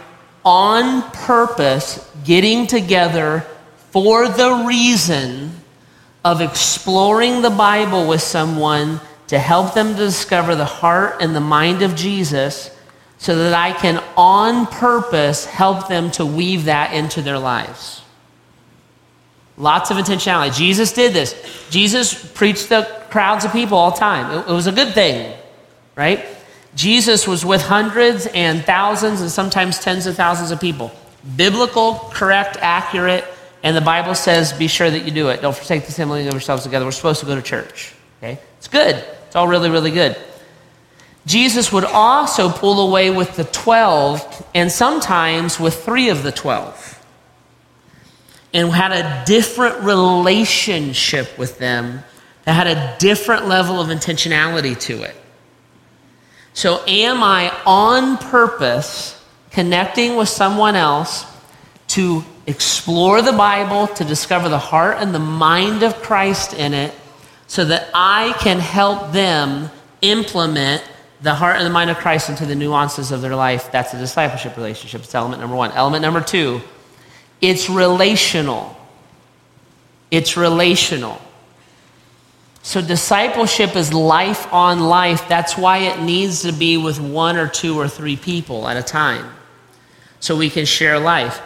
on 0.45 1.01
purpose 1.11 2.09
getting 2.23 2.67
together 2.67 3.45
for 3.91 4.27
the 4.27 4.65
reason 4.67 5.51
of 6.25 6.41
exploring 6.41 7.41
the 7.41 7.49
Bible 7.49 8.07
with 8.07 8.21
someone 8.21 8.99
to 9.27 9.39
help 9.39 9.73
them 9.73 9.89
to 9.89 9.97
discover 9.97 10.55
the 10.55 10.65
heart 10.65 11.17
and 11.21 11.35
the 11.35 11.41
mind 11.41 11.81
of 11.81 11.95
Jesus 11.95 12.75
so 13.17 13.35
that 13.35 13.53
I 13.53 13.71
can, 13.71 14.03
on 14.17 14.67
purpose, 14.67 15.45
help 15.45 15.87
them 15.87 16.11
to 16.11 16.25
weave 16.25 16.65
that 16.65 16.93
into 16.93 17.21
their 17.21 17.39
lives. 17.39 18.01
Lots 19.57 19.91
of 19.91 19.97
intentionality. 19.97 20.55
Jesus 20.55 20.91
did 20.91 21.13
this. 21.13 21.35
Jesus 21.69 22.13
preached 22.31 22.69
to 22.69 23.05
crowds 23.09 23.45
of 23.45 23.51
people 23.51 23.77
all 23.77 23.91
the 23.91 23.97
time. 23.97 24.39
It, 24.39 24.49
it 24.49 24.53
was 24.53 24.67
a 24.67 24.71
good 24.71 24.93
thing, 24.93 25.37
right? 25.95 26.25
Jesus 26.75 27.27
was 27.27 27.45
with 27.45 27.61
hundreds 27.61 28.25
and 28.27 28.63
thousands 28.63 29.21
and 29.21 29.29
sometimes 29.29 29.79
tens 29.79 30.05
of 30.07 30.15
thousands 30.15 30.51
of 30.51 30.59
people. 30.59 30.91
Biblical, 31.35 31.95
correct, 32.13 32.57
accurate, 32.59 33.25
and 33.61 33.75
the 33.75 33.81
Bible 33.81 34.15
says 34.15 34.53
be 34.53 34.67
sure 34.67 34.89
that 34.89 35.05
you 35.05 35.11
do 35.11 35.29
it. 35.29 35.41
Don't 35.41 35.55
forsake 35.55 35.83
the 35.83 35.89
assembling 35.89 36.27
of 36.27 36.33
yourselves 36.33 36.63
together. 36.63 36.85
We're 36.85 36.91
supposed 36.91 37.21
to 37.21 37.25
go 37.25 37.35
to 37.35 37.41
church. 37.41 37.93
Okay? 38.19 38.39
It's 38.57 38.67
good. 38.67 38.95
It's 39.27 39.35
all 39.35 39.47
really, 39.47 39.69
really 39.69 39.91
good. 39.91 40.17
Jesus 41.25 41.71
would 41.71 41.85
also 41.85 42.49
pull 42.49 42.87
away 42.87 43.09
with 43.09 43.35
the 43.37 43.45
12 43.45 44.45
and 44.53 44.71
sometimes 44.71 45.59
with 45.59 45.83
three 45.85 46.09
of 46.09 46.23
the 46.23 46.31
12 46.31 47.01
and 48.53 48.69
had 48.69 48.91
a 48.91 49.23
different 49.25 49.81
relationship 49.83 51.37
with 51.37 51.57
them 51.59 52.03
that 52.43 52.53
had 52.53 52.67
a 52.67 52.97
different 52.99 53.47
level 53.47 53.79
of 53.79 53.87
intentionality 53.87 54.77
to 54.81 55.03
it. 55.03 55.15
So, 56.53 56.83
am 56.87 57.23
I 57.23 57.51
on 57.65 58.17
purpose 58.17 59.19
connecting 59.51 60.15
with 60.15 60.29
someone 60.29 60.75
else 60.75 61.25
to 61.89 62.23
explore 62.45 63.21
the 63.21 63.31
Bible, 63.31 63.87
to 63.87 64.03
discover 64.03 64.49
the 64.49 64.59
heart 64.59 64.97
and 64.99 65.13
the 65.13 65.19
mind 65.19 65.83
of 65.83 65.95
Christ 66.01 66.53
in 66.53 66.73
it, 66.73 66.93
so 67.47 67.65
that 67.65 67.89
I 67.93 68.33
can 68.39 68.59
help 68.59 69.11
them 69.11 69.69
implement 70.01 70.83
the 71.21 71.33
heart 71.33 71.57
and 71.57 71.65
the 71.65 71.71
mind 71.71 71.89
of 71.89 71.97
Christ 71.97 72.29
into 72.29 72.45
the 72.45 72.55
nuances 72.55 73.11
of 73.11 73.21
their 73.21 73.35
life? 73.35 73.71
That's 73.71 73.93
a 73.93 73.99
discipleship 73.99 74.55
relationship. 74.57 75.01
It's 75.01 75.15
element 75.15 75.41
number 75.41 75.55
one. 75.55 75.71
Element 75.71 76.01
number 76.01 76.21
two 76.21 76.61
it's 77.43 77.69
relational. 77.69 78.73
It's 80.09 80.37
relational. 80.37 81.19
So, 82.65 82.81
discipleship 82.81 83.75
is 83.75 83.93
life 83.93 84.51
on 84.53 84.79
life. 84.79 85.27
That's 85.27 85.57
why 85.57 85.79
it 85.79 86.01
needs 86.01 86.43
to 86.43 86.53
be 86.53 86.77
with 86.77 86.97
one 86.97 87.35
or 87.35 87.49
two 87.49 87.77
or 87.77 87.89
three 87.89 88.15
people 88.15 88.69
at 88.69 88.77
a 88.77 88.81
time 88.81 89.29
so 90.21 90.37
we 90.37 90.49
can 90.49 90.65
share 90.65 90.97
life. 90.97 91.41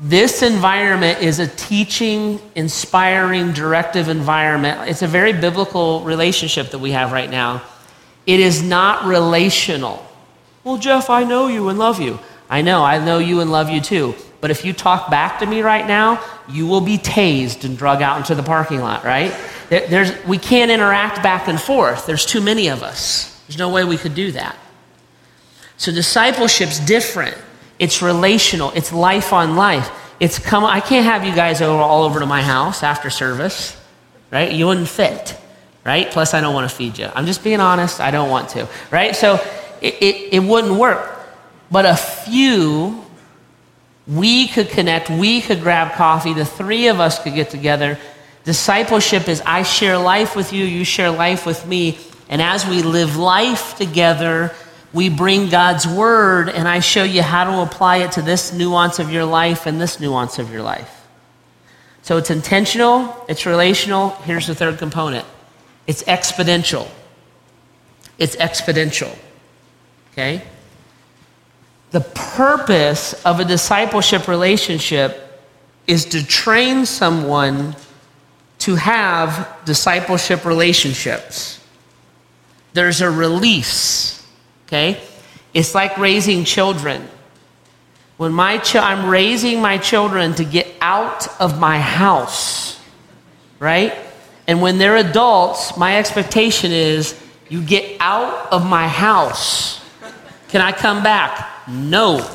This 0.00 0.42
environment 0.42 1.20
is 1.20 1.40
a 1.40 1.48
teaching, 1.48 2.38
inspiring, 2.54 3.52
directive 3.52 4.08
environment. 4.08 4.88
It's 4.88 5.02
a 5.02 5.08
very 5.08 5.32
biblical 5.32 6.02
relationship 6.02 6.70
that 6.70 6.78
we 6.78 6.92
have 6.92 7.10
right 7.10 7.28
now. 7.28 7.62
It 8.24 8.38
is 8.38 8.62
not 8.62 9.06
relational. 9.06 10.06
Well, 10.62 10.78
Jeff, 10.78 11.10
I 11.10 11.24
know 11.24 11.48
you 11.48 11.68
and 11.68 11.80
love 11.80 12.00
you. 12.00 12.20
I 12.48 12.62
know, 12.62 12.84
I 12.84 13.04
know 13.04 13.18
you 13.18 13.40
and 13.40 13.50
love 13.50 13.70
you 13.70 13.80
too. 13.80 14.14
But 14.40 14.50
if 14.50 14.64
you 14.64 14.72
talk 14.72 15.10
back 15.10 15.40
to 15.40 15.46
me 15.46 15.62
right 15.62 15.86
now, 15.86 16.24
you 16.48 16.66
will 16.66 16.80
be 16.80 16.96
tased 16.96 17.64
and 17.64 17.76
drug 17.76 18.02
out 18.02 18.18
into 18.18 18.34
the 18.34 18.42
parking 18.42 18.80
lot, 18.80 19.04
right? 19.04 19.34
There's, 19.68 20.12
we 20.24 20.38
can't 20.38 20.70
interact 20.70 21.22
back 21.22 21.48
and 21.48 21.60
forth. 21.60 22.06
There's 22.06 22.24
too 22.24 22.40
many 22.40 22.68
of 22.68 22.82
us. 22.82 23.42
There's 23.46 23.58
no 23.58 23.70
way 23.70 23.84
we 23.84 23.96
could 23.96 24.14
do 24.14 24.32
that. 24.32 24.56
So 25.76 25.92
discipleship's 25.92 26.78
different. 26.80 27.36
It's 27.78 28.02
relational. 28.02 28.70
It's 28.72 28.92
life 28.92 29.32
on 29.32 29.56
life. 29.56 29.90
It's 30.20 30.38
come. 30.38 30.64
I 30.64 30.80
can't 30.80 31.04
have 31.04 31.24
you 31.24 31.34
guys 31.34 31.60
over 31.62 31.80
all 31.80 32.04
over 32.04 32.20
to 32.20 32.26
my 32.26 32.42
house 32.42 32.82
after 32.82 33.10
service, 33.10 33.76
right? 34.30 34.52
You 34.52 34.66
wouldn't 34.66 34.88
fit, 34.88 35.38
right? 35.84 36.10
Plus, 36.10 36.34
I 36.34 36.40
don't 36.40 36.54
want 36.54 36.68
to 36.68 36.74
feed 36.74 36.98
you. 36.98 37.08
I'm 37.14 37.26
just 37.26 37.44
being 37.44 37.60
honest. 37.60 38.00
I 38.00 38.10
don't 38.10 38.30
want 38.30 38.48
to, 38.50 38.68
right? 38.90 39.14
So 39.14 39.34
it, 39.80 39.94
it, 40.00 40.34
it 40.34 40.40
wouldn't 40.40 40.74
work. 40.74 41.14
But 41.70 41.86
a 41.86 41.96
few 41.96 43.04
we 44.08 44.48
could 44.48 44.70
connect, 44.70 45.10
we 45.10 45.42
could 45.42 45.60
grab 45.60 45.92
coffee, 45.92 46.32
the 46.32 46.44
three 46.44 46.88
of 46.88 46.98
us 46.98 47.22
could 47.22 47.34
get 47.34 47.50
together. 47.50 47.98
Discipleship 48.44 49.28
is 49.28 49.42
I 49.44 49.62
share 49.62 49.98
life 49.98 50.34
with 50.34 50.52
you, 50.52 50.64
you 50.64 50.84
share 50.84 51.10
life 51.10 51.44
with 51.44 51.66
me. 51.66 51.98
And 52.30 52.40
as 52.40 52.66
we 52.66 52.82
live 52.82 53.16
life 53.16 53.76
together, 53.76 54.54
we 54.94 55.10
bring 55.10 55.50
God's 55.50 55.86
word, 55.86 56.48
and 56.48 56.66
I 56.66 56.80
show 56.80 57.04
you 57.04 57.20
how 57.22 57.44
to 57.44 57.60
apply 57.60 57.98
it 57.98 58.12
to 58.12 58.22
this 58.22 58.52
nuance 58.52 58.98
of 58.98 59.12
your 59.12 59.24
life 59.24 59.66
and 59.66 59.78
this 59.78 60.00
nuance 60.00 60.38
of 60.38 60.50
your 60.50 60.62
life. 60.62 61.06
So 62.00 62.16
it's 62.16 62.30
intentional, 62.30 63.14
it's 63.28 63.44
relational. 63.44 64.10
Here's 64.24 64.46
the 64.46 64.54
third 64.54 64.78
component 64.78 65.26
it's 65.86 66.02
exponential. 66.04 66.88
It's 68.18 68.36
exponential. 68.36 69.16
Okay? 70.12 70.42
The 71.90 72.00
purpose 72.00 73.14
of 73.24 73.40
a 73.40 73.44
discipleship 73.44 74.28
relationship 74.28 75.24
is 75.86 76.04
to 76.06 76.24
train 76.24 76.84
someone 76.84 77.74
to 78.60 78.74
have 78.74 79.48
discipleship 79.64 80.44
relationships. 80.44 81.64
There's 82.74 83.00
a 83.00 83.10
release, 83.10 84.26
okay? 84.66 85.00
It's 85.54 85.74
like 85.74 85.96
raising 85.96 86.44
children. 86.44 87.08
When 88.18 88.32
my 88.32 88.58
ch- 88.58 88.76
I'm 88.76 89.08
raising 89.08 89.60
my 89.62 89.78
children 89.78 90.34
to 90.34 90.44
get 90.44 90.66
out 90.80 91.28
of 91.40 91.58
my 91.58 91.78
house, 91.78 92.78
right? 93.58 93.94
And 94.46 94.60
when 94.60 94.78
they're 94.78 94.96
adults, 94.96 95.76
my 95.76 95.98
expectation 95.98 96.72
is 96.72 97.18
you 97.48 97.62
get 97.62 97.96
out 98.00 98.52
of 98.52 98.66
my 98.66 98.88
house. 98.88 99.80
Can 100.48 100.60
I 100.60 100.72
come 100.72 101.02
back? 101.02 101.68
No. 101.68 102.26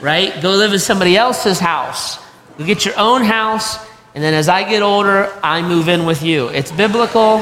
Right? 0.00 0.40
Go 0.40 0.52
live 0.52 0.72
in 0.72 0.78
somebody 0.78 1.16
else's 1.16 1.58
house. 1.58 2.18
Go 2.56 2.64
get 2.64 2.84
your 2.84 2.98
own 2.98 3.22
house, 3.22 3.78
and 4.14 4.22
then 4.22 4.34
as 4.34 4.48
I 4.48 4.68
get 4.68 4.82
older, 4.82 5.32
I 5.42 5.62
move 5.62 5.88
in 5.88 6.06
with 6.06 6.22
you. 6.22 6.48
It's 6.48 6.70
biblical, 6.72 7.38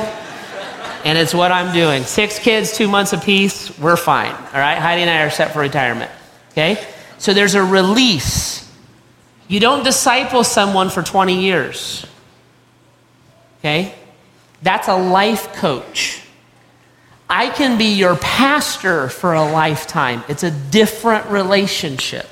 and 1.04 1.18
it's 1.18 1.35
what 1.35 1.52
I'm 1.52 1.72
doing. 1.74 2.02
Six 2.04 2.38
kids, 2.38 2.76
two 2.76 2.88
months 2.88 3.12
apiece, 3.12 3.76
we're 3.78 3.96
fine. 3.96 4.33
All 4.33 4.61
right? 4.61 4.78
Heidi 4.78 5.02
and 5.02 5.11
I 5.11 5.22
are 5.22 5.31
set 5.31 5.52
for 5.52 5.61
retirement. 5.61 6.11
Okay? 6.52 6.85
So 7.18 7.35
there's 7.35 7.54
a 7.54 7.62
release. 7.62 8.70
You 9.48 9.61
don't 9.61 9.83
disciple 9.85 10.44
someone 10.44 10.90
for 10.90 11.02
20 11.02 11.40
years. 11.40 12.07
Okay? 13.61 13.94
That's 14.62 14.88
a 14.88 14.96
life 14.96 15.54
coach. 15.54 16.22
I 17.31 17.51
can 17.51 17.77
be 17.77 17.95
your 17.95 18.17
pastor 18.17 19.09
for 19.09 19.35
a 19.35 19.51
lifetime. 19.51 20.25
It's 20.29 20.43
a 20.43 20.51
different 20.51 21.27
relationship. 21.27 22.27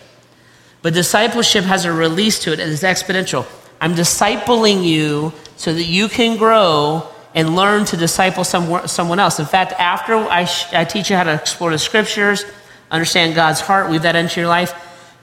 But 0.83 0.95
discipleship 0.95 1.65
has 1.65 1.85
a 1.85 1.93
release 1.93 2.39
to 2.41 2.53
it, 2.53 2.61
and 2.61 2.71
it's 2.71 2.83
exponential. 2.83 3.47
I'm 3.81 3.95
discipling 3.95 4.85
you 4.85 5.33
so 5.57 5.75
that 5.75 5.85
you 5.85 6.09
can 6.09 6.39
grow 6.39 7.09
and 7.35 7.55
learn 7.55 7.85
to 7.87 7.97
disciple 7.97 8.45
some, 8.45 8.89
someone 8.89 9.19
else. 9.19 9.39
In 9.39 9.45
fact, 9.45 9.73
after 9.73 10.15
I, 10.15 10.45
sh- 10.45 10.73
I 10.73 10.85
teach 10.85 11.11
you 11.11 11.17
how 11.17 11.25
to 11.25 11.35
explore 11.35 11.71
the 11.71 11.79
scriptures, 11.79 12.45
understand 12.91 13.35
God's 13.35 13.61
heart, 13.61 13.91
weave 13.91 14.03
that 14.03 14.17
into 14.17 14.41
your 14.41 14.49
life, 14.49 14.75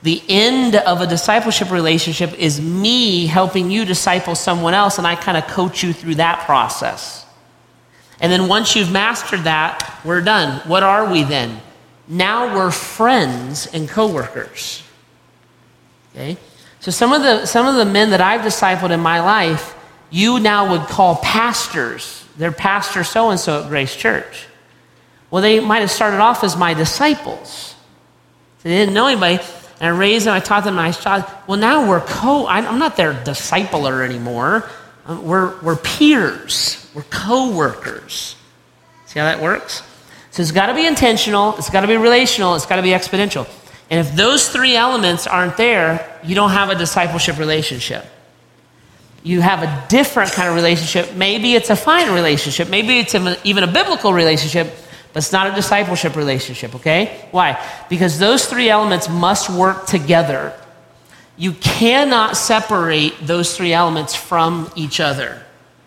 the 0.02 0.22
end 0.28 0.76
of 0.76 1.00
a 1.00 1.06
discipleship 1.06 1.70
relationship 1.72 2.38
is 2.38 2.60
me 2.60 3.26
helping 3.26 3.70
you 3.70 3.84
disciple 3.84 4.36
someone 4.36 4.74
else, 4.74 4.98
and 4.98 5.06
I 5.06 5.16
kind 5.16 5.36
of 5.36 5.46
coach 5.48 5.82
you 5.82 5.92
through 5.92 6.16
that 6.16 6.40
process. 6.46 7.23
And 8.20 8.30
then 8.30 8.48
once 8.48 8.76
you've 8.76 8.92
mastered 8.92 9.44
that, 9.44 10.00
we're 10.04 10.20
done. 10.20 10.60
What 10.68 10.82
are 10.82 11.10
we 11.10 11.24
then? 11.24 11.60
Now 12.06 12.54
we're 12.54 12.70
friends 12.70 13.66
and 13.66 13.88
coworkers. 13.88 14.82
Okay? 16.12 16.36
So 16.80 16.90
some 16.90 17.12
of 17.12 17.22
the 17.22 17.46
some 17.46 17.66
of 17.66 17.76
the 17.76 17.90
men 17.90 18.10
that 18.10 18.20
I've 18.20 18.42
discipled 18.42 18.90
in 18.90 19.00
my 19.00 19.20
life, 19.20 19.74
you 20.10 20.38
now 20.38 20.70
would 20.70 20.82
call 20.82 21.16
pastors. 21.16 22.24
They're 22.36 22.52
pastor 22.52 23.04
so 23.04 23.30
and 23.30 23.40
so 23.40 23.62
at 23.62 23.68
Grace 23.68 23.96
Church. 23.96 24.46
Well, 25.30 25.42
they 25.42 25.60
might 25.60 25.80
have 25.80 25.90
started 25.90 26.18
off 26.18 26.44
as 26.44 26.56
my 26.56 26.74
disciples. 26.74 27.74
They 28.62 28.70
didn't 28.70 28.94
know 28.94 29.06
anybody. 29.06 29.42
And 29.80 29.94
I 29.94 29.98
raised 29.98 30.26
them, 30.26 30.34
I 30.34 30.40
taught 30.40 30.64
them, 30.64 30.78
and 30.78 30.86
I 30.86 30.92
taught. 30.92 31.48
Well, 31.48 31.58
now 31.58 31.88
we're 31.88 32.00
co. 32.00 32.46
I'm 32.46 32.78
not 32.78 32.96
their 32.96 33.12
discipler 33.12 34.04
anymore. 34.04 34.68
Uh, 35.06 35.20
we're, 35.22 35.60
we're 35.60 35.76
peers, 35.76 36.90
we're 36.94 37.02
co 37.10 37.54
workers. 37.54 38.36
See 39.06 39.18
how 39.18 39.26
that 39.26 39.42
works? 39.42 39.82
So 40.30 40.42
it's 40.42 40.50
got 40.50 40.66
to 40.66 40.74
be 40.74 40.86
intentional, 40.86 41.56
it's 41.58 41.70
got 41.70 41.82
to 41.82 41.86
be 41.86 41.96
relational, 41.96 42.54
it's 42.54 42.66
got 42.66 42.76
to 42.76 42.82
be 42.82 42.90
exponential. 42.90 43.46
And 43.90 44.00
if 44.04 44.16
those 44.16 44.48
three 44.48 44.76
elements 44.76 45.26
aren't 45.26 45.56
there, 45.56 46.18
you 46.24 46.34
don't 46.34 46.50
have 46.50 46.70
a 46.70 46.74
discipleship 46.74 47.38
relationship. 47.38 48.06
You 49.22 49.40
have 49.40 49.62
a 49.62 49.86
different 49.88 50.32
kind 50.32 50.48
of 50.48 50.54
relationship. 50.54 51.14
Maybe 51.14 51.54
it's 51.54 51.70
a 51.70 51.76
fine 51.76 52.12
relationship, 52.12 52.68
maybe 52.68 52.98
it's 52.98 53.14
even 53.14 53.62
a 53.62 53.70
biblical 53.70 54.12
relationship, 54.12 54.74
but 55.12 55.22
it's 55.22 55.32
not 55.32 55.52
a 55.52 55.54
discipleship 55.54 56.16
relationship, 56.16 56.74
okay? 56.76 57.28
Why? 57.30 57.62
Because 57.88 58.18
those 58.18 58.46
three 58.46 58.70
elements 58.70 59.08
must 59.08 59.50
work 59.50 59.86
together. 59.86 60.58
You 61.36 61.52
cannot 61.52 62.36
separate 62.36 63.14
those 63.20 63.56
three 63.56 63.72
elements 63.72 64.14
from 64.14 64.70
each 64.76 65.00
other. 65.00 65.42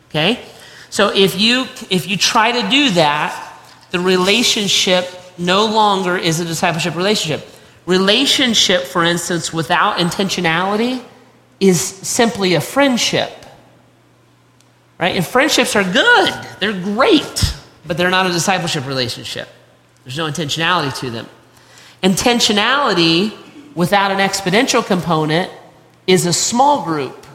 Okay? 0.10 0.43
So 0.89 1.10
if 1.13 1.39
you 1.39 1.65
if 1.89 2.07
you 2.07 2.17
try 2.17 2.62
to 2.62 2.69
do 2.69 2.91
that, 2.91 3.53
the 3.91 3.99
relationship 3.99 5.07
no 5.38 5.65
longer 5.65 6.17
is 6.17 6.39
a 6.39 6.45
discipleship 6.45 6.95
relationship. 6.95 7.47
Relationship, 7.86 8.83
for 8.83 9.03
instance, 9.03 9.53
without 9.53 9.97
intentionality 9.97 11.01
is 11.60 11.79
simply 11.79 12.55
a 12.55 12.62
friendship. 12.62 13.31
Right? 14.99 15.15
And 15.15 15.25
friendships 15.25 15.75
are 15.75 15.83
good. 15.83 16.33
They're 16.60 16.73
great, 16.73 17.55
but 17.86 17.97
they're 17.97 18.10
not 18.10 18.25
a 18.25 18.31
discipleship 18.31 18.86
relationship. 18.88 19.47
There's 20.03 20.17
no 20.17 20.25
intentionality 20.29 20.97
to 20.99 21.10
them. 21.10 21.27
Intentionality 22.01 23.33
without 23.77 24.09
an 24.09 24.17
exponential 24.17 24.83
component 24.83 25.51
is 26.07 26.25
a 26.25 26.33
small 26.33 26.83
group. 26.83 27.27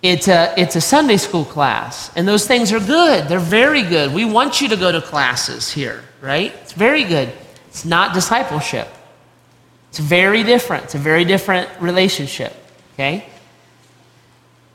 It's 0.00 0.28
a, 0.28 0.54
it's 0.56 0.76
a 0.76 0.80
Sunday 0.80 1.16
school 1.16 1.44
class, 1.44 2.12
and 2.14 2.26
those 2.28 2.46
things 2.46 2.72
are 2.72 2.78
good. 2.78 3.26
They're 3.26 3.40
very 3.40 3.82
good. 3.82 4.14
We 4.14 4.24
want 4.24 4.60
you 4.60 4.68
to 4.68 4.76
go 4.76 4.92
to 4.92 5.02
classes 5.02 5.72
here, 5.72 6.04
right? 6.20 6.54
It's 6.62 6.72
very 6.72 7.02
good. 7.02 7.32
It's 7.66 7.84
not 7.84 8.14
discipleship. 8.14 8.86
It's 9.88 9.98
very 9.98 10.44
different. 10.44 10.84
It's 10.84 10.94
a 10.94 10.98
very 10.98 11.24
different 11.24 11.68
relationship, 11.80 12.54
okay? 12.94 13.26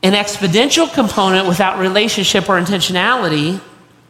An 0.02 0.12
exponential 0.12 0.92
component 0.92 1.48
without 1.48 1.78
relationship 1.78 2.50
or 2.50 2.60
intentionality 2.60 3.62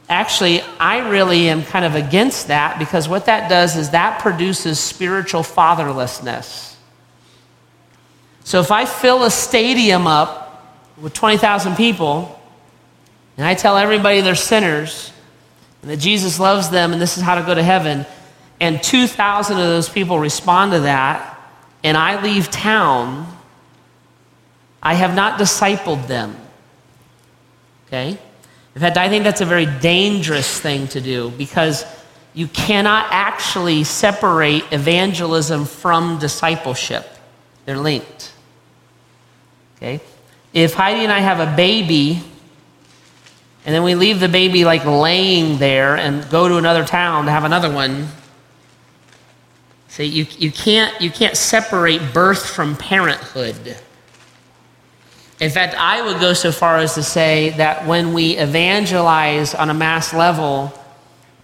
Actually, 0.09 0.61
I 0.79 1.09
really 1.09 1.49
am 1.49 1.63
kind 1.63 1.85
of 1.85 1.95
against 1.95 2.49
that 2.49 2.79
because 2.79 3.09
what 3.09 3.27
that 3.27 3.49
does 3.49 3.77
is 3.77 3.91
that 3.91 4.21
produces 4.21 4.79
spiritual 4.79 5.43
fatherlessness. 5.43 6.77
So 8.45 8.61
if 8.61 8.71
I 8.71 8.85
fill 8.85 9.25
a 9.25 9.31
stadium 9.31 10.07
up 10.07 10.75
with 11.01 11.15
20,000 11.15 11.77
people 11.77 12.39
and 13.37 13.47
I 13.47 13.55
tell 13.55 13.77
everybody 13.77 14.21
they're 14.21 14.35
sinners 14.35 15.13
and 15.81 15.91
that 15.91 15.99
Jesus 15.99 16.39
loves 16.39 16.69
them 16.69 16.93
and 16.93 17.01
this 17.01 17.17
is 17.17 17.23
how 17.23 17.37
to 17.37 17.43
go 17.43 17.55
to 17.55 17.63
heaven, 17.63 18.05
and 18.61 18.83
2,000 18.83 19.57
of 19.57 19.63
those 19.63 19.89
people 19.89 20.19
respond 20.19 20.73
to 20.73 20.81
that, 20.81 21.37
and 21.83 21.97
I 21.97 22.23
leave 22.23 22.51
town, 22.51 23.27
I 24.83 24.95
have 24.95 25.17
not 25.17 25.39
discipled 25.39 26.07
them. 26.07 26.37
Okay? 27.87 28.19
In 28.75 28.81
fact, 28.81 28.97
I 28.97 29.09
think 29.09 29.25
that's 29.25 29.41
a 29.41 29.47
very 29.47 29.67
dangerous 29.67 30.61
thing 30.61 30.89
to 30.89 31.01
do 31.01 31.31
because 31.31 31.85
you 32.35 32.49
cannot 32.49 33.09
actually 33.11 33.85
separate 33.85 34.65
evangelism 34.73 35.67
from 35.67 36.19
discipleship. 36.19 37.07
They're 37.67 37.79
linked. 37.79 38.33
Okay? 39.77 40.01
If 40.55 40.75
Heidi 40.75 41.01
and 41.01 41.13
I 41.13 41.19
have 41.19 41.41
a 41.41 41.55
baby, 41.57 42.23
and 43.67 43.75
then 43.75 43.83
we 43.83 43.95
leave 43.95 44.21
the 44.21 44.29
baby 44.29 44.65
like 44.65 44.85
laying 44.87 45.59
there 45.59 45.97
and 45.97 46.29
go 46.31 46.49
to 46.49 46.57
another 46.57 46.85
town 46.85 47.27
to 47.27 47.31
have 47.31 47.45
another 47.45 47.71
one, 47.71 48.09
see, 49.89 50.05
you, 50.05 50.27
you, 50.39 50.51
can't, 50.51 50.99
you 51.01 51.11
can't 51.11 51.37
separate 51.37 52.15
birth 52.15 52.49
from 52.49 52.77
parenthood. 52.77 53.77
In 55.43 55.51
fact, 55.51 55.75
I 55.75 56.01
would 56.01 56.21
go 56.21 56.35
so 56.35 56.53
far 56.53 56.79
as 56.79 56.95
to 56.95 57.03
say 57.03 57.51
that 57.57 57.85
when 57.85 58.13
we 58.13 58.37
evangelize 58.37 59.57
on 59.57 59.71
a 59.71 59.75
mass 59.75 60.15
level 60.15 60.73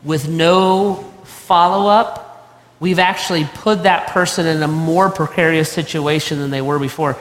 with 0.05 0.29
no 0.29 1.03
follow 1.25 1.89
up, 1.89 2.49
we've 2.79 3.01
actually 3.01 3.45
put 3.55 3.83
that 3.83 4.07
person 4.11 4.47
in 4.47 4.63
a 4.63 4.69
more 4.69 5.11
precarious 5.11 5.73
situation 5.73 6.39
than 6.39 6.53
they 6.53 6.61
were 6.61 6.79
before. 6.79 7.17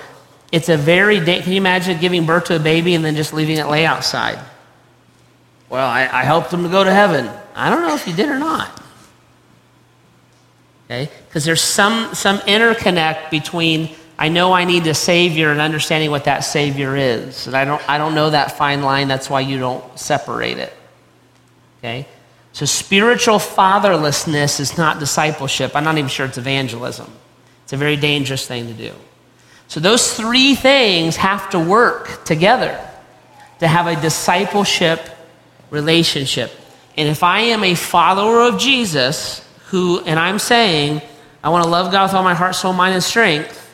It's 0.52 0.70
a 0.70 0.78
very, 0.78 1.20
can 1.20 1.52
you 1.52 1.58
imagine 1.58 2.00
giving 2.00 2.28
birth 2.28 2.46
to 2.46 2.58
a 2.58 2.60
baby 2.60 2.94
and 2.94 3.04
then 3.04 3.16
just 3.16 3.34
leaving 3.34 3.58
it 3.58 3.66
lay 3.66 3.84
outside? 3.84 4.38
Well, 5.70 5.90
I, 5.90 6.02
I 6.04 6.26
helped 6.26 6.52
them 6.52 6.62
to 6.62 6.70
go 6.70 6.84
to 6.84 6.94
heaven. 6.94 7.28
I 7.56 7.72
don't 7.72 7.82
know 7.82 7.96
if 7.96 8.08
you 8.08 8.14
did 8.14 8.30
or 8.30 8.38
not. 8.38 8.84
Okay? 10.86 11.10
Because 11.28 11.44
there's 11.44 11.60
some, 11.60 12.14
some 12.14 12.38
interconnect 12.42 13.32
between 13.32 13.96
I 14.20 14.30
know 14.30 14.52
I 14.52 14.66
need 14.66 14.88
a 14.88 14.94
Savior 14.94 15.52
and 15.52 15.62
understanding 15.62 16.10
what 16.10 16.26
that 16.26 16.40
Savior 16.40 16.96
is. 16.96 17.46
And 17.46 17.56
I 17.56 17.66
don't, 17.66 17.88
I 17.88 17.98
don't 17.98 18.16
know 18.16 18.32
that 18.32 18.58
fine 18.58 18.82
line. 18.82 19.08
That's 19.08 19.30
why 19.30 19.42
you 19.42 19.60
don't 19.60 20.00
separate 20.00 20.58
it. 20.58 20.74
Okay? 21.80 22.08
So 22.52 22.66
spiritual 22.66 23.38
fatherlessness 23.38 24.60
is 24.60 24.78
not 24.78 25.00
discipleship. 25.00 25.76
I'm 25.76 25.84
not 25.84 25.98
even 25.98 26.10
sure 26.10 26.26
it's 26.26 26.40
evangelism. 26.40 27.12
It's 27.64 27.74
a 27.74 27.78
very 27.78 27.96
dangerous 27.96 28.48
thing 28.48 28.68
to 28.68 28.74
do. 28.74 28.94
So 29.68 29.80
those 29.80 30.14
three 30.14 30.56
things 30.56 31.18
have 31.18 31.50
to 31.52 31.60
work 31.60 32.24
together 32.24 32.80
to 33.60 33.68
have 33.68 33.86
a 33.86 34.00
discipleship 34.02 35.02
relationship. 35.70 36.52
And 36.96 37.08
if 37.08 37.22
I 37.22 37.42
am 37.42 37.64
a 37.64 37.76
follower 37.76 38.48
of 38.48 38.58
Jesus, 38.58 39.48
who, 39.68 40.00
and 40.00 40.18
I'm 40.18 40.40
saying, 40.40 41.02
I 41.44 41.50
want 41.50 41.66
to 41.66 41.70
love 41.70 41.92
God 41.92 42.06
with 42.06 42.14
all 42.14 42.24
my 42.24 42.34
heart, 42.34 42.56
soul, 42.56 42.74
mind, 42.74 42.96
and 42.96 43.04
strength, 43.04 43.67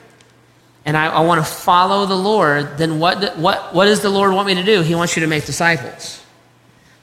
and 0.86 0.98
I, 0.98 1.08
I 1.08 1.22
want 1.22 1.46
to 1.46 1.50
follow 1.52 2.06
the 2.06 2.16
Lord, 2.16 2.78
then 2.78 3.00
what, 3.00 3.38
what, 3.38 3.74
what 3.74 3.86
does 3.86 4.02
the 4.02 4.10
Lord 4.10 4.34
want 4.34 4.48
me 4.48 4.56
to 4.56 4.64
do? 4.64 4.82
He 4.82 4.96
wants 4.96 5.16
you 5.16 5.22
to 5.22 5.28
make 5.28 5.46
disciples. 5.46 6.22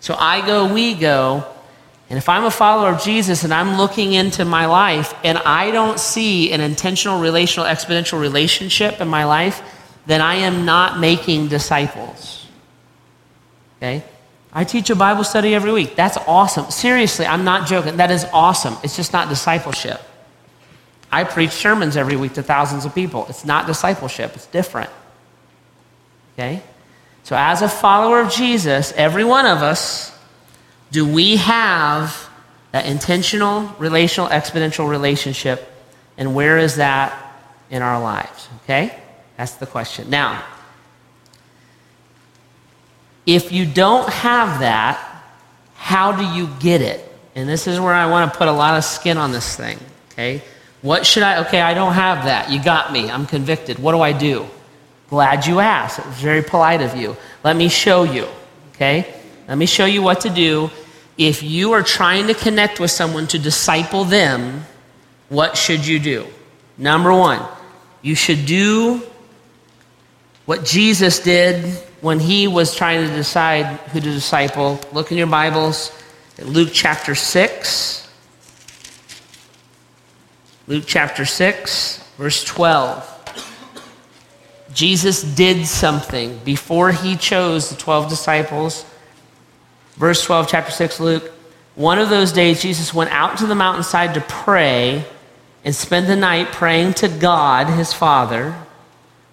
So 0.00 0.14
I 0.18 0.46
go, 0.46 0.72
we 0.72 0.94
go. 0.94 1.46
And 2.10 2.18
if 2.18 2.28
I'm 2.28 2.44
a 2.44 2.50
follower 2.50 2.88
of 2.90 3.02
Jesus 3.02 3.44
and 3.44 3.54
I'm 3.54 3.76
looking 3.76 4.12
into 4.12 4.44
my 4.44 4.66
life 4.66 5.14
and 5.22 5.38
I 5.38 5.70
don't 5.70 5.98
see 5.98 6.52
an 6.52 6.60
intentional, 6.60 7.20
relational, 7.20 7.66
exponential 7.66 8.20
relationship 8.20 9.00
in 9.00 9.08
my 9.08 9.24
life, 9.24 9.62
then 10.06 10.20
I 10.20 10.36
am 10.36 10.64
not 10.64 10.98
making 10.98 11.48
disciples. 11.48 12.46
Okay? 13.76 14.02
I 14.52 14.64
teach 14.64 14.90
a 14.90 14.96
Bible 14.96 15.22
study 15.22 15.54
every 15.54 15.72
week. 15.72 15.94
That's 15.94 16.16
awesome. 16.26 16.70
Seriously, 16.70 17.24
I'm 17.24 17.44
not 17.44 17.68
joking. 17.68 17.98
That 17.98 18.10
is 18.10 18.26
awesome. 18.32 18.76
It's 18.82 18.96
just 18.96 19.12
not 19.12 19.28
discipleship. 19.28 20.00
I 21.12 21.24
preach 21.24 21.50
sermons 21.50 21.96
every 21.96 22.16
week 22.16 22.34
to 22.34 22.42
thousands 22.42 22.84
of 22.84 22.94
people. 22.94 23.26
It's 23.28 23.44
not 23.44 23.66
discipleship, 23.66 24.32
it's 24.34 24.46
different. 24.46 24.90
Okay? 26.34 26.62
So, 27.22 27.36
as 27.36 27.62
a 27.62 27.68
follower 27.68 28.20
of 28.20 28.32
Jesus, 28.32 28.92
every 28.96 29.24
one 29.24 29.46
of 29.46 29.58
us, 29.58 30.16
do 30.90 31.06
we 31.06 31.36
have 31.36 32.28
that 32.72 32.86
intentional, 32.86 33.74
relational, 33.78 34.30
exponential 34.30 34.88
relationship? 34.88 35.66
And 36.16 36.34
where 36.34 36.58
is 36.58 36.76
that 36.76 37.34
in 37.70 37.82
our 37.82 38.00
lives? 38.00 38.48
Okay? 38.64 38.98
That's 39.36 39.54
the 39.54 39.66
question. 39.66 40.10
Now, 40.10 40.44
if 43.26 43.52
you 43.52 43.66
don't 43.66 44.08
have 44.08 44.60
that, 44.60 45.06
how 45.74 46.12
do 46.12 46.24
you 46.24 46.48
get 46.60 46.80
it? 46.80 47.06
And 47.34 47.48
this 47.48 47.66
is 47.66 47.78
where 47.78 47.94
I 47.94 48.06
want 48.06 48.32
to 48.32 48.38
put 48.38 48.48
a 48.48 48.52
lot 48.52 48.76
of 48.76 48.84
skin 48.84 49.16
on 49.16 49.32
this 49.32 49.56
thing. 49.56 49.78
Okay? 50.12 50.42
What 50.82 51.04
should 51.04 51.22
I? 51.22 51.44
Okay, 51.46 51.60
I 51.60 51.74
don't 51.74 51.92
have 51.92 52.24
that. 52.24 52.50
You 52.50 52.62
got 52.62 52.92
me. 52.92 53.10
I'm 53.10 53.26
convicted. 53.26 53.78
What 53.78 53.92
do 53.92 54.00
I 54.00 54.12
do? 54.12 54.46
Glad 55.08 55.46
you 55.46 55.60
asked. 55.60 55.98
It 55.98 56.06
was 56.06 56.16
very 56.16 56.42
polite 56.42 56.80
of 56.80 56.96
you. 56.96 57.16
Let 57.44 57.56
me 57.56 57.68
show 57.68 58.04
you. 58.04 58.26
Okay? 58.74 59.12
Let 59.48 59.58
me 59.58 59.66
show 59.66 59.84
you 59.84 60.02
what 60.02 60.20
to 60.22 60.30
do. 60.30 60.70
If 61.18 61.42
you 61.42 61.72
are 61.72 61.82
trying 61.82 62.28
to 62.28 62.34
connect 62.34 62.80
with 62.80 62.90
someone 62.90 63.26
to 63.28 63.38
disciple 63.38 64.04
them, 64.04 64.64
what 65.28 65.56
should 65.56 65.86
you 65.86 65.98
do? 65.98 66.26
Number 66.78 67.12
one, 67.12 67.42
you 68.00 68.14
should 68.14 68.46
do 68.46 69.02
what 70.46 70.64
Jesus 70.64 71.20
did 71.20 71.64
when 72.00 72.18
he 72.18 72.48
was 72.48 72.74
trying 72.74 73.06
to 73.06 73.14
decide 73.14 73.66
who 73.90 74.00
to 74.00 74.10
disciple. 74.10 74.80
Look 74.92 75.12
in 75.12 75.18
your 75.18 75.26
Bibles 75.26 75.92
Luke 76.42 76.70
chapter 76.72 77.14
6. 77.14 78.09
Luke 80.70 80.84
chapter 80.86 81.24
6, 81.24 81.98
verse 82.16 82.44
12. 82.44 83.04
Jesus 84.72 85.24
did 85.24 85.66
something 85.66 86.38
before 86.44 86.92
he 86.92 87.16
chose 87.16 87.70
the 87.70 87.74
12 87.74 88.08
disciples. 88.08 88.84
Verse 89.96 90.24
12, 90.24 90.46
chapter 90.46 90.70
6, 90.70 91.00
Luke. 91.00 91.32
One 91.74 91.98
of 91.98 92.08
those 92.08 92.30
days, 92.30 92.62
Jesus 92.62 92.94
went 92.94 93.10
out 93.10 93.38
to 93.38 93.48
the 93.48 93.56
mountainside 93.56 94.14
to 94.14 94.20
pray 94.20 95.04
and 95.64 95.74
spend 95.74 96.06
the 96.06 96.14
night 96.14 96.52
praying 96.52 96.94
to 96.94 97.08
God, 97.08 97.66
his 97.66 97.92
Father. 97.92 98.54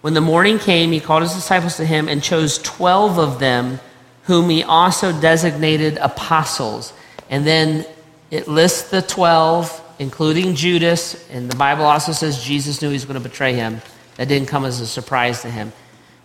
When 0.02 0.16
the 0.16 0.22
morning 0.22 0.58
came, 0.58 0.92
he 0.92 1.00
called 1.00 1.22
his 1.22 1.36
disciples 1.36 1.78
to 1.78 1.86
him 1.86 2.08
and 2.08 2.24
chose 2.24 2.58
12 2.58 3.20
of 3.20 3.38
them, 3.38 3.80
whom 4.24 4.50
he 4.50 4.64
also 4.64 5.12
designated 5.22 6.00
apostles. 6.00 6.94
And 7.30 7.46
then 7.46 7.86
it 8.32 8.48
lists 8.48 8.90
the 8.90 9.04
12 9.04 9.84
including 10.00 10.56
Judas, 10.56 11.28
and 11.30 11.50
the 11.50 11.56
Bible 11.56 11.86
also 11.86 12.12
says 12.12 12.44
Jesus 12.44 12.82
knew 12.82 12.90
he 12.90 12.94
was 12.94 13.06
going 13.06 13.22
to 13.22 13.30
betray 13.30 13.54
him. 13.54 13.82
That 14.18 14.28
didn't 14.28 14.48
come 14.48 14.66
as 14.66 14.80
a 14.80 14.88
surprise 14.88 15.42
to 15.44 15.52
him. 15.52 15.72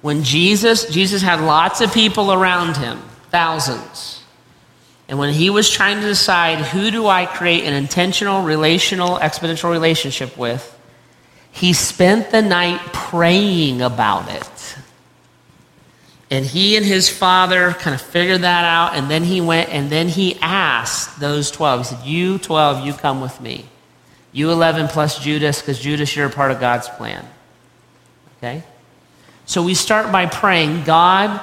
When 0.01 0.25
Jesus, 0.25 0.87
Jesus 0.87 1.23
had 1.23 1.41
lots 1.41 1.81
of 1.81 1.93
people 1.93 2.33
around 2.33 2.77
him, 2.77 2.99
thousands. 3.31 4.23
And 5.09 5.19
when 5.19 5.35
he 5.35 5.51
was 5.51 5.71
trying 5.71 6.01
to 6.01 6.07
decide 6.07 6.59
who 6.59 6.91
do 6.91 7.07
I 7.07 7.27
create 7.27 7.65
an 7.65 7.75
intentional, 7.75 8.43
relational, 8.43 9.19
exponential 9.19 9.71
relationship 9.71 10.37
with, 10.39 10.69
He 11.53 11.75
spent 11.75 12.31
the 12.31 12.41
night 12.41 12.81
praying 12.95 13.83
about 13.83 14.31
it. 14.31 14.52
And 16.33 16.47
he 16.47 16.79
and 16.79 16.87
his 16.87 17.11
father 17.11 17.75
kind 17.75 17.95
of 17.95 18.01
figured 18.01 18.41
that 18.41 18.65
out. 18.65 18.97
And 18.97 19.11
then 19.11 19.23
he 19.23 19.43
went 19.43 19.69
and 19.69 19.91
then 19.91 20.09
he 20.09 20.39
asked 20.41 21.21
those 21.21 21.51
12. 21.51 21.81
He 21.81 21.95
said, 21.95 22.07
You 22.07 22.39
12, 22.39 22.87
you 22.87 22.95
come 22.95 23.21
with 23.21 23.39
me. 23.39 23.67
You 24.33 24.51
11 24.51 24.89
plus 24.89 25.19
Judas, 25.19 25.61
because 25.61 25.79
Judas, 25.79 26.17
you're 26.17 26.29
a 26.29 26.31
part 26.31 26.51
of 26.51 26.59
God's 26.59 26.89
plan. 26.89 27.29
Okay? 28.39 28.63
So 29.45 29.63
we 29.63 29.75
start 29.75 30.11
by 30.11 30.25
praying, 30.25 30.85
God, 30.85 31.39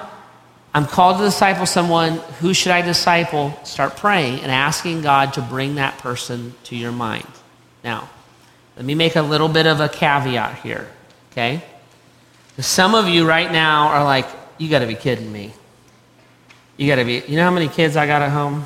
I'm 0.74 0.88
called 0.88 1.20
to 1.20 1.24
disciple 1.24 1.68
someone. 1.68 2.14
Who 2.40 2.56
should 2.56 2.72
I 2.72 2.82
disciple? 2.82 3.60
Start 3.64 3.96
praying 3.96 4.40
and 4.40 4.52
asking 4.52 5.04
God 5.04 5.34
to 5.34 5.44
bring 5.44 5.76
that 5.76 6.00
person 6.00 6.56
to 6.64 6.76
your 6.76 6.92
mind. 6.92 7.28
Now, 7.84 8.10
let 8.76 8.86
me 8.86 8.96
make 8.96 9.16
a 9.16 9.22
little 9.22 9.50
bit 9.50 9.68
of 9.68 9.82
a 9.82 9.88
caveat 9.88 10.64
here, 10.64 10.88
okay? 11.32 11.62
Some 12.58 12.96
of 12.96 13.08
you 13.08 13.28
right 13.28 13.52
now 13.52 13.90
are 13.90 14.04
like, 14.04 14.26
you 14.60 14.70
got 14.70 14.80
to 14.80 14.88
be 14.88 14.96
kidding 14.96 15.32
me. 15.32 15.52
You 16.78 16.88
got 16.88 16.98
to 16.98 17.06
be, 17.06 17.24
you 17.28 17.36
know 17.36 17.44
how 17.44 17.52
many 17.52 17.68
kids 17.68 17.98
I 17.98 18.06
got 18.06 18.22
at 18.22 18.32
home? 18.32 18.66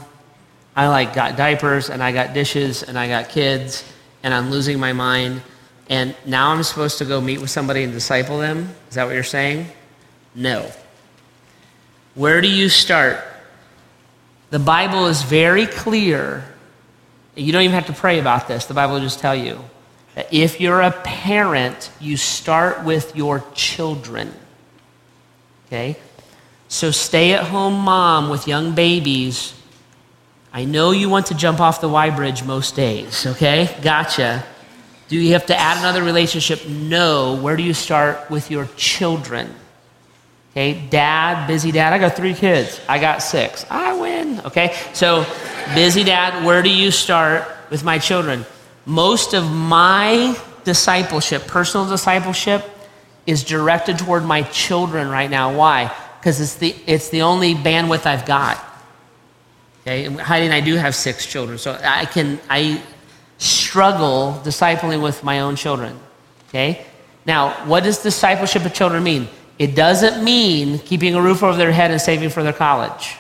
I 0.76 0.88
like 0.88 1.14
got 1.14 1.38
diapers 1.38 1.90
and 1.90 2.04
I 2.04 2.12
got 2.12 2.34
dishes 2.34 2.84
and 2.84 3.00
I 3.00 3.08
got 3.08 3.30
kids 3.30 3.84
and 4.24 4.34
I'm 4.34 4.50
losing 4.50 4.80
my 4.80 4.92
mind. 4.92 5.42
And 5.90 6.16
now 6.26 6.50
I'm 6.50 6.64
supposed 6.64 6.98
to 6.98 7.06
go 7.06 7.22
meet 7.22 7.40
with 7.40 7.50
somebody 7.50 7.84
and 7.84 7.94
disciple 7.94 8.40
them? 8.40 8.70
Is 8.90 8.96
that 8.96 9.06
what 9.06 9.14
you're 9.14 9.24
saying? 9.24 9.68
No. 10.36 10.70
Where 12.16 12.42
do 12.42 12.50
you 12.50 12.70
start? 12.70 13.24
The 14.50 14.60
Bible 14.60 15.08
is 15.08 15.24
very 15.24 15.66
clear. 15.66 16.44
You 17.36 17.52
don't 17.52 17.64
even 17.64 17.74
have 17.74 17.88
to 17.88 17.94
pray 17.94 18.20
about 18.20 18.48
this. 18.48 18.66
The 18.66 18.74
Bible 18.74 18.96
will 18.96 19.02
just 19.02 19.20
tell 19.20 19.36
you 19.36 19.60
that 20.16 20.32
if 20.32 20.62
you're 20.62 20.82
a 20.82 20.92
parent, 20.92 21.92
you 22.00 22.18
start 22.18 22.84
with 22.84 23.16
your 23.16 23.44
children. 23.56 24.34
Okay? 25.74 25.98
So, 26.68 26.92
stay 26.92 27.34
at 27.34 27.46
home 27.46 27.74
mom 27.74 28.30
with 28.30 28.48
young 28.48 28.76
babies. 28.76 29.56
I 30.54 30.66
know 30.66 30.92
you 30.92 31.10
want 31.10 31.28
to 31.28 31.34
jump 31.34 31.60
off 31.60 31.82
the 31.82 31.90
Y 31.90 32.12
bridge 32.12 32.44
most 32.44 32.76
days, 32.76 33.26
okay? 33.26 33.76
Gotcha. 33.82 34.46
Do 35.08 35.18
you 35.18 35.34
have 35.34 35.48
to 35.48 35.60
add 35.60 35.80
another 35.80 36.04
relationship? 36.04 36.68
No. 36.68 37.36
Where 37.42 37.58
do 37.58 37.64
you 37.64 37.74
start 37.74 38.30
with 38.30 38.52
your 38.52 38.68
children? 38.78 39.54
Okay, 40.52 40.80
dad, 40.92 41.48
busy 41.48 41.72
dad. 41.72 41.92
I 41.92 41.98
got 41.98 42.16
three 42.16 42.36
kids. 42.36 42.80
I 42.88 43.00
got 43.00 43.24
six. 43.24 43.66
I 43.72 44.00
win. 44.00 44.42
Okay, 44.42 44.78
so 44.94 45.26
busy 45.74 46.04
dad, 46.04 46.46
where 46.46 46.62
do 46.62 46.70
you 46.70 46.92
start 46.92 47.48
with 47.72 47.84
my 47.84 47.98
children? 47.98 48.46
Most 48.86 49.34
of 49.34 49.50
my 49.50 50.40
discipleship, 50.66 51.48
personal 51.48 51.90
discipleship, 51.90 52.64
is 53.26 53.44
directed 53.44 53.98
toward 53.98 54.26
my 54.26 54.42
children 54.44 55.10
right 55.10 55.30
now. 55.30 55.56
Why? 55.56 55.94
Because 56.20 56.40
it's 56.42 56.56
the, 56.56 56.76
it's 56.86 57.10
the 57.10 57.22
only 57.22 57.56
bandwidth 57.56 58.06
I've 58.06 58.26
got. 58.26 58.64
Okay, 59.82 60.06
Heidi 60.06 60.46
and 60.46 60.54
I 60.54 60.62
do 60.62 60.76
have 60.76 60.96
six 60.96 61.26
children, 61.26 61.58
so 61.58 61.78
I 61.84 62.06
can, 62.06 62.40
I 62.50 62.82
struggle 63.38 64.40
discipling 64.44 65.02
with 65.02 65.24
my 65.24 65.42
own 65.42 65.58
children. 65.58 66.00
Okay? 66.50 66.86
Now, 67.26 67.66
what 67.68 67.84
does 67.84 68.02
discipleship 68.02 68.66
of 68.66 68.74
children 68.74 69.04
mean? 69.04 69.28
It 69.60 69.76
doesn't 69.76 70.24
mean 70.24 70.80
keeping 70.80 71.16
a 71.16 71.22
roof 71.22 71.44
over 71.44 71.58
their 71.58 71.72
head 71.72 71.92
and 71.92 72.00
saving 72.00 72.30
for 72.30 72.44
their 72.44 72.54
college. 72.54 73.18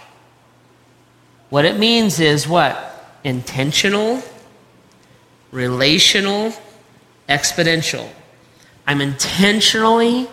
What 1.50 1.66
it 1.66 1.78
means 1.78 2.20
is 2.20 2.48
what? 2.48 2.76
Intentional, 3.24 4.22
relational, 5.52 6.54
exponential. 7.30 8.10
I'm 8.86 9.02
intentionally 9.02 10.28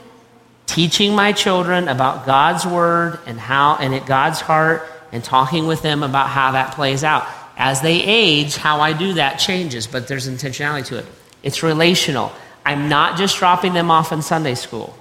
teaching 0.66 1.14
my 1.14 1.32
children 1.32 1.88
about 1.88 2.26
God's 2.26 2.66
word 2.66 3.18
and 3.26 3.38
how 3.38 3.76
and 3.76 3.94
at 3.94 4.06
God's 4.06 4.40
heart 4.40 4.86
and 5.12 5.22
talking 5.22 5.66
with 5.66 5.82
them 5.82 6.02
about 6.02 6.28
how 6.28 6.52
that 6.52 6.74
plays 6.74 7.02
out. 7.04 7.26
As 7.56 7.80
they 7.80 8.02
age, 8.02 8.56
how 8.56 8.80
I 8.80 8.92
do 8.92 9.14
that 9.14 9.38
changes, 9.38 9.86
but 9.86 10.08
there's 10.08 10.28
intentionality 10.28 10.86
to 10.86 10.98
it. 10.98 11.06
It's 11.42 11.62
relational. 11.62 12.32
I'm 12.64 12.88
not 12.88 13.18
just 13.18 13.38
dropping 13.38 13.74
them 13.74 13.90
off 13.90 14.12
in 14.12 14.22
Sunday 14.22 14.54
school. 14.54 14.96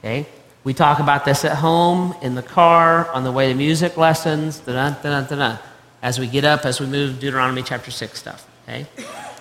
Okay? 0.00 0.26
We 0.64 0.74
talk 0.74 0.98
about 0.98 1.24
this 1.24 1.44
at 1.44 1.56
home, 1.56 2.14
in 2.22 2.34
the 2.34 2.42
car, 2.42 3.10
on 3.12 3.24
the 3.24 3.32
way 3.32 3.48
to 3.48 3.54
music 3.54 3.96
lessons, 3.96 4.60
da 4.60 4.90
da 4.90 5.20
da 5.20 5.36
da 5.36 5.58
as 6.02 6.18
we 6.18 6.26
get 6.26 6.44
up, 6.44 6.64
as 6.64 6.80
we 6.80 6.86
move 6.86 7.18
Deuteronomy 7.18 7.62
chapter 7.62 7.90
6 7.90 8.18
stuff. 8.18 8.48
Okay? 8.64 8.86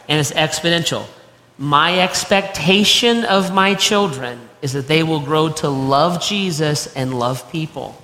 And 0.08 0.20
it's 0.20 0.32
exponential. 0.32 1.06
My 1.58 2.00
expectation 2.00 3.24
of 3.24 3.54
my 3.54 3.76
children 3.76 4.50
is 4.62 4.74
that 4.74 4.88
they 4.88 5.04
will 5.04 5.22
grow 5.22 5.50
to 5.50 5.70
love 5.70 6.22
Jesus 6.22 6.94
and 6.96 7.18
love 7.18 7.50
people. 7.52 8.02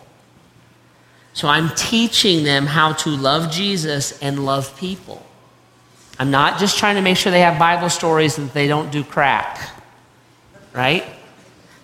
So 1.34 1.48
I'm 1.48 1.74
teaching 1.76 2.44
them 2.44 2.66
how 2.66 2.94
to 2.94 3.10
love 3.10 3.52
Jesus 3.52 4.20
and 4.22 4.46
love 4.46 4.78
people. 4.78 5.26
I'm 6.20 6.32
not 6.32 6.60
just 6.60 6.78
trying 6.78 6.96
to 6.96 7.02
make 7.02 7.18
sure 7.18 7.32
they 7.32 7.42
have 7.42 7.58
Bible 7.58 7.90
stories 7.90 8.38
and 8.38 8.50
they 8.52 8.68
don't 8.68 8.92
do 8.92 9.04
crack, 9.04 9.70
right? 10.74 11.06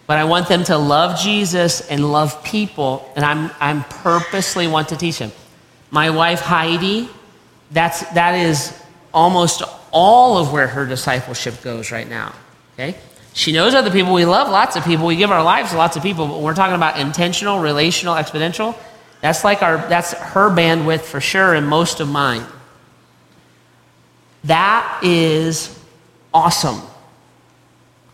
But 0.06 0.18
I 0.18 0.24
want 0.24 0.48
them 0.48 0.64
to 0.66 0.78
love 0.78 1.20
Jesus 1.20 1.82
and 1.90 2.12
love 2.12 2.44
people, 2.44 3.12
and 3.16 3.26
I'm, 3.26 3.52
I'm 3.60 3.84
purposely 3.84 4.68
want 4.68 4.90
to 4.90 4.96
teach 4.96 5.20
them. 5.20 5.32
My 5.92 6.10
wife 6.10 6.40
Heidi, 6.40 7.10
that's, 7.72 8.02
that 8.12 8.36
is 8.36 8.80
almost 9.14 9.64
all 9.92 10.38
of 10.38 10.52
where 10.52 10.68
her 10.68 10.86
discipleship 10.86 11.62
goes 11.62 11.92
right 11.92 12.08
now. 12.08 12.34
Okay? 12.74 12.98
She 13.34 13.52
knows 13.52 13.76
other 13.76 13.92
people. 13.92 14.14
We 14.14 14.26
love 14.26 14.50
lots 14.50 14.76
of 14.76 14.84
people. 14.84 15.06
We 15.06 15.16
give 15.16 15.32
our 15.32 15.44
lives 15.44 15.72
to 15.72 15.78
lots 15.78 15.96
of 15.96 16.04
people. 16.04 16.28
But 16.28 16.42
we're 16.42 16.56
talking 16.56 16.76
about 16.76 17.00
intentional, 17.00 17.60
relational, 17.60 18.16
exponential, 18.16 18.76
that's 19.22 19.44
like 19.44 19.64
our 19.64 19.78
that's 19.88 20.14
her 20.14 20.50
bandwidth 20.50 21.02
for 21.02 21.20
sure 21.20 21.54
and 21.54 21.68
most 21.68 22.00
of 22.00 22.08
mine. 22.08 22.44
That 24.44 25.02
is 25.04 25.78
awesome. 26.34 26.82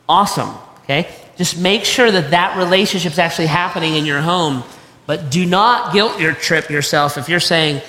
Awesome. 0.08 0.56
Okay? 0.84 1.14
Just 1.38 1.60
make 1.60 1.86
sure 1.86 2.10
that 2.10 2.32
that 2.32 2.58
relationship 2.58 3.12
is 3.12 3.20
actually 3.20 3.48
happening 3.48 3.96
in 3.96 4.06
your 4.06 4.22
home. 4.22 4.64
But 5.06 5.30
do 5.30 5.46
not 5.46 5.94
guilt 5.94 6.20
your 6.20 6.34
trip 6.34 6.70
yourself 6.70 7.18
if 7.18 7.28
you're 7.28 7.42
saying, 7.42 7.82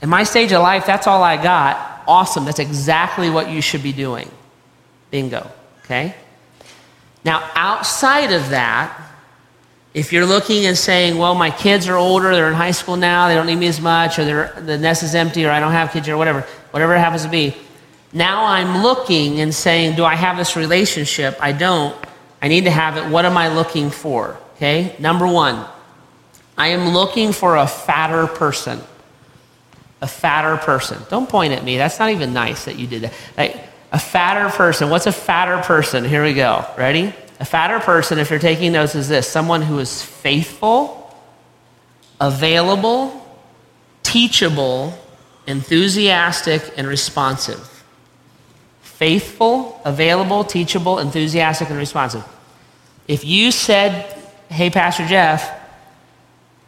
in 0.00 0.08
my 0.08 0.24
stage 0.24 0.52
of 0.52 0.62
life, 0.62 0.86
that's 0.86 1.06
all 1.06 1.22
I 1.22 1.42
got 1.42 1.91
awesome. 2.12 2.44
That's 2.44 2.58
exactly 2.58 3.30
what 3.30 3.48
you 3.48 3.62
should 3.62 3.82
be 3.82 3.92
doing. 3.92 4.30
Bingo. 5.10 5.50
Okay? 5.84 6.14
Now, 7.24 7.48
outside 7.54 8.32
of 8.32 8.50
that, 8.50 8.98
if 9.94 10.12
you're 10.12 10.26
looking 10.26 10.66
and 10.66 10.76
saying, 10.76 11.16
well, 11.16 11.34
my 11.34 11.50
kids 11.50 11.88
are 11.88 11.96
older, 11.96 12.34
they're 12.34 12.48
in 12.48 12.54
high 12.54 12.72
school 12.72 12.96
now, 12.96 13.28
they 13.28 13.34
don't 13.34 13.46
need 13.46 13.56
me 13.56 13.66
as 13.66 13.80
much, 13.80 14.18
or 14.18 14.52
the 14.60 14.76
nest 14.76 15.02
is 15.02 15.14
empty, 15.14 15.44
or 15.46 15.50
I 15.50 15.60
don't 15.60 15.72
have 15.72 15.92
kids, 15.92 16.08
or 16.08 16.16
whatever, 16.16 16.42
whatever 16.70 16.94
it 16.94 16.98
happens 16.98 17.24
to 17.24 17.30
be, 17.30 17.54
now 18.12 18.44
I'm 18.44 18.82
looking 18.82 19.40
and 19.40 19.54
saying, 19.54 19.96
do 19.96 20.04
I 20.04 20.14
have 20.14 20.36
this 20.36 20.54
relationship? 20.56 21.36
I 21.40 21.52
don't. 21.52 21.96
I 22.42 22.48
need 22.48 22.64
to 22.64 22.70
have 22.70 22.96
it. 22.98 23.08
What 23.10 23.24
am 23.24 23.36
I 23.38 23.48
looking 23.48 23.90
for? 23.90 24.36
Okay? 24.56 24.94
Number 24.98 25.26
one, 25.26 25.64
I 26.58 26.68
am 26.68 26.92
looking 26.92 27.32
for 27.32 27.56
a 27.56 27.66
fatter 27.66 28.26
person 28.26 28.82
a 30.02 30.06
fatter 30.06 30.56
person. 30.58 31.00
Don't 31.08 31.28
point 31.28 31.52
at 31.52 31.64
me. 31.64 31.78
That's 31.78 31.98
not 31.98 32.10
even 32.10 32.34
nice 32.34 32.66
that 32.66 32.78
you 32.78 32.86
did 32.86 33.02
that. 33.02 33.14
Like, 33.38 33.56
a 33.92 33.98
fatter 33.98 34.48
person. 34.54 34.90
What's 34.90 35.06
a 35.06 35.12
fatter 35.12 35.58
person? 35.58 36.04
Here 36.04 36.24
we 36.24 36.34
go. 36.34 36.66
Ready? 36.76 37.14
A 37.38 37.44
fatter 37.44 37.78
person, 37.78 38.18
if 38.18 38.28
you're 38.28 38.38
taking 38.38 38.72
notes, 38.72 38.94
is 38.94 39.08
this 39.08 39.28
someone 39.28 39.62
who 39.62 39.78
is 39.78 40.02
faithful, 40.02 41.16
available, 42.20 43.26
teachable, 44.02 44.98
enthusiastic, 45.46 46.62
and 46.76 46.86
responsive. 46.86 47.84
Faithful, 48.82 49.80
available, 49.84 50.44
teachable, 50.44 50.98
enthusiastic, 50.98 51.68
and 51.70 51.78
responsive. 51.78 52.24
If 53.08 53.24
you 53.24 53.50
said, 53.50 54.18
Hey, 54.48 54.70
Pastor 54.70 55.06
Jeff, 55.06 55.60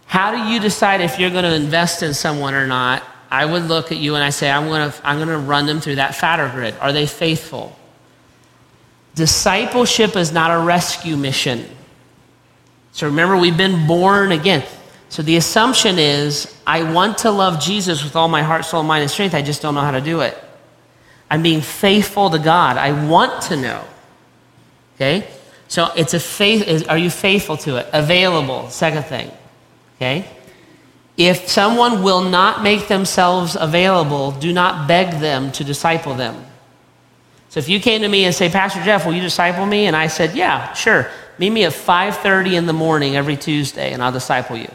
how 0.07 0.31
do 0.31 0.53
you 0.53 0.61
decide 0.61 1.01
if 1.01 1.19
you're 1.19 1.31
going 1.31 1.45
to 1.45 1.55
invest 1.55 2.03
in 2.03 2.15
someone 2.15 2.55
or 2.55 2.67
not? 2.67 3.03
I 3.35 3.45
would 3.45 3.65
look 3.65 3.91
at 3.91 3.99
you 3.99 4.15
and 4.15 4.23
I 4.23 4.31
say, 4.31 4.49
I'm 4.49 4.69
going 4.69 4.93
to 4.93 5.07
I'm 5.07 5.27
to 5.27 5.39
run 5.39 5.67
them 5.67 5.81
through 5.81 5.97
that 5.97 6.15
fatter 6.15 6.49
grid. 6.49 6.77
Are 6.81 6.93
they 6.93 7.07
faithful? 7.07 7.77
Discipleship 9.17 10.15
is 10.15 10.31
not 10.31 10.53
a 10.53 10.65
rescue 10.65 11.17
mission. 11.17 11.67
So 12.93 13.09
remember, 13.09 13.37
we've 13.37 13.57
been 13.57 13.89
born 13.89 14.31
again. 14.31 14.65
So 15.09 15.23
the 15.23 15.37
assumption 15.37 15.99
is, 15.99 16.55
I 16.65 16.93
want 16.93 17.19
to 17.19 17.33
love 17.33 17.61
Jesus 17.61 18.05
with 18.05 18.15
all 18.15 18.29
my 18.29 18.43
heart, 18.43 18.67
soul, 18.67 18.85
mind, 18.85 19.03
and 19.03 19.11
strength. 19.11 19.35
I 19.35 19.43
just 19.43 19.61
don't 19.61 19.75
know 19.75 19.81
how 19.81 19.91
to 19.91 20.01
do 20.01 20.21
it. 20.21 20.39
I'm 21.29 21.43
being 21.43 21.61
faithful 21.61 22.31
to 22.31 22.39
God. 22.39 22.77
I 22.77 23.09
want 23.09 23.43
to 23.45 23.57
know. 23.57 23.85
Okay? 24.95 25.27
So 25.67 25.91
it's 25.97 26.15
a 26.15 26.21
faith. 26.21 26.89
Are 26.89 26.99
you 26.99 27.11
faithful 27.11 27.57
to 27.59 27.79
it? 27.79 27.89
Available. 27.93 28.71
Second 28.71 29.07
thing. 29.07 29.33
Okay? 29.97 30.25
If 31.17 31.49
someone 31.49 32.03
will 32.03 32.23
not 32.23 32.63
make 32.63 32.89
themselves 32.89 33.57
available, 33.59 34.33
do 34.33 34.53
not 34.53 34.89
beg 34.89 35.21
them 35.21 35.53
to 35.53 35.65
disciple 35.65 36.15
them. 36.15 36.45
So 37.51 37.61
if 37.61 37.69
you 37.69 37.79
came 37.79 38.03
to 38.03 38.09
me 38.09 38.25
and 38.25 38.35
say, 38.35 38.51
Pastor 38.51 38.83
Jeff, 38.83 39.07
will 39.07 39.15
you 39.15 39.21
disciple 39.21 39.65
me? 39.65 39.87
And 39.87 39.95
I 39.95 40.09
said, 40.09 40.35
yeah, 40.35 40.73
sure. 40.73 41.09
Meet 41.39 41.51
me 41.51 41.65
at 41.65 41.73
5.30 41.73 42.55
in 42.55 42.67
the 42.67 42.73
morning 42.73 43.15
every 43.15 43.37
Tuesday 43.37 43.93
and 43.93 44.03
I'll 44.03 44.11
disciple 44.11 44.57
you. 44.57 44.71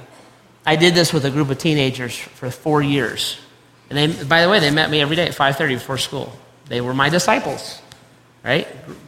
I 0.65 0.77
did 0.77 0.93
this 0.93 1.11
with 1.11 1.25
a 1.25 1.31
group 1.31 1.49
of 1.49 1.57
teenagers 1.57 2.17
for 2.17 2.49
four 2.49 2.81
years. 2.81 3.37
And 3.89 3.97
they, 3.97 4.23
by 4.23 4.41
the 4.41 4.49
way, 4.49 4.59
they 4.59 4.71
met 4.71 4.89
me 4.89 5.01
every 5.01 5.17
day 5.17 5.27
at 5.27 5.35
5.30 5.35 5.69
before 5.75 5.97
school. 5.97 6.31
They 6.67 6.79
were 6.79 6.93
my 6.93 7.09
disciples, 7.09 7.81
right? 8.43 8.67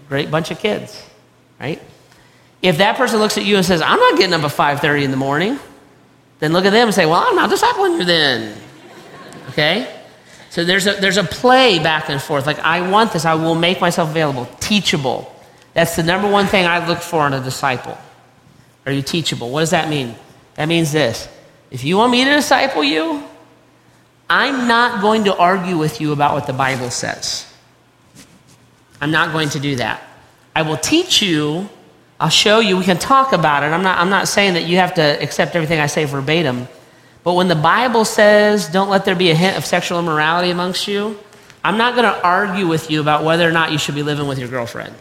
Great 0.10 0.32
bunch 0.32 0.52
of 0.52 0.60
kids, 0.60 1.06
right? 1.60 1.82
If 2.62 2.80
that 2.80 2.98
person 2.98 3.20
looks 3.20 3.38
at 3.38 3.46
you 3.46 3.56
and 3.56 3.66
says, 3.66 3.82
I'm 3.82 4.00
not 4.00 4.18
getting 4.18 4.34
up 4.34 4.44
at 4.44 4.52
5.30 4.52 5.04
in 5.04 5.12
the 5.12 5.18
morning, 5.18 5.60
then 6.42 6.52
look 6.52 6.66
at 6.66 6.72
them 6.72 6.90
and 6.90 6.94
say, 6.94 7.06
well, 7.06 7.24
I'm 7.26 7.36
not 7.36 7.50
discipling 7.50 8.00
you 8.00 8.04
then, 8.04 8.58
okay? 9.50 10.02
So 10.50 10.66
there's 10.66 10.86
a, 10.88 10.94
there's 10.94 11.18
a 11.18 11.24
play 11.24 11.80
back 11.80 12.10
and 12.10 12.22
forth. 12.22 12.46
Like, 12.46 12.60
I 12.60 12.90
want 12.90 13.14
this. 13.14 13.24
I 13.24 13.36
will 13.36 13.56
make 13.56 13.80
myself 13.80 14.10
available, 14.10 14.50
teachable. 14.60 15.34
That's 15.74 15.96
the 15.96 16.04
number 16.04 16.30
one 16.30 16.48
thing 16.48 16.66
I 16.66 16.86
look 16.86 17.00
for 17.00 17.26
in 17.26 17.32
a 17.32 17.40
disciple. 17.42 17.98
Are 18.86 18.92
you 18.92 19.02
teachable? 19.02 19.50
What 19.50 19.62
does 19.62 19.70
that 19.70 19.88
mean? 19.88 20.16
That 20.56 20.68
means 20.68 20.92
this. 20.92 21.30
If 21.70 21.86
you 21.86 21.96
want 21.96 22.12
me 22.12 22.26
to 22.26 22.32
disciple 22.32 22.84
you, 22.84 23.24
I'm 24.30 24.68
not 24.68 25.02
going 25.02 25.26
to 25.26 25.38
argue 25.38 25.78
with 25.78 26.02
you 26.02 26.12
about 26.12 26.34
what 26.34 26.48
the 26.48 26.54
Bible 26.54 26.90
says. 26.90 27.46
I'm 29.00 29.12
not 29.12 29.32
going 29.32 29.50
to 29.50 29.60
do 29.60 29.76
that. 29.78 30.02
I 30.56 30.64
will 30.64 30.78
teach 30.78 31.22
you, 31.22 31.70
I'll 32.22 32.30
show 32.30 32.60
you, 32.60 32.78
we 32.78 32.84
can 32.84 33.00
talk 33.00 33.34
about 33.34 33.64
it. 33.64 33.68
I'm 33.68 33.82
not, 33.82 33.98
I'm 33.98 34.12
not 34.12 34.28
saying 34.28 34.54
that 34.54 34.66
you 34.66 34.78
have 34.78 34.94
to 34.94 35.02
accept 35.02 35.56
everything 35.56 35.80
I 35.80 35.88
say 35.88 36.06
verbatim. 36.06 36.68
But 37.24 37.34
when 37.34 37.48
the 37.48 37.56
Bible 37.56 38.06
says, 38.06 38.68
don't 38.68 38.90
let 38.90 39.06
there 39.06 39.16
be 39.16 39.32
a 39.32 39.36
hint 39.36 39.58
of 39.58 39.66
sexual 39.66 39.98
immorality 39.98 40.52
amongst 40.52 40.88
you, 40.88 41.18
I'm 41.64 41.80
not 41.80 41.96
going 41.96 42.06
to 42.06 42.24
argue 42.24 42.68
with 42.68 42.92
you 42.92 43.02
about 43.02 43.24
whether 43.24 43.48
or 43.48 43.52
not 43.52 43.72
you 43.72 43.80
should 43.80 43.96
be 43.96 44.04
living 44.04 44.28
with 44.28 44.38
your 44.38 44.50
girlfriend. 44.50 44.94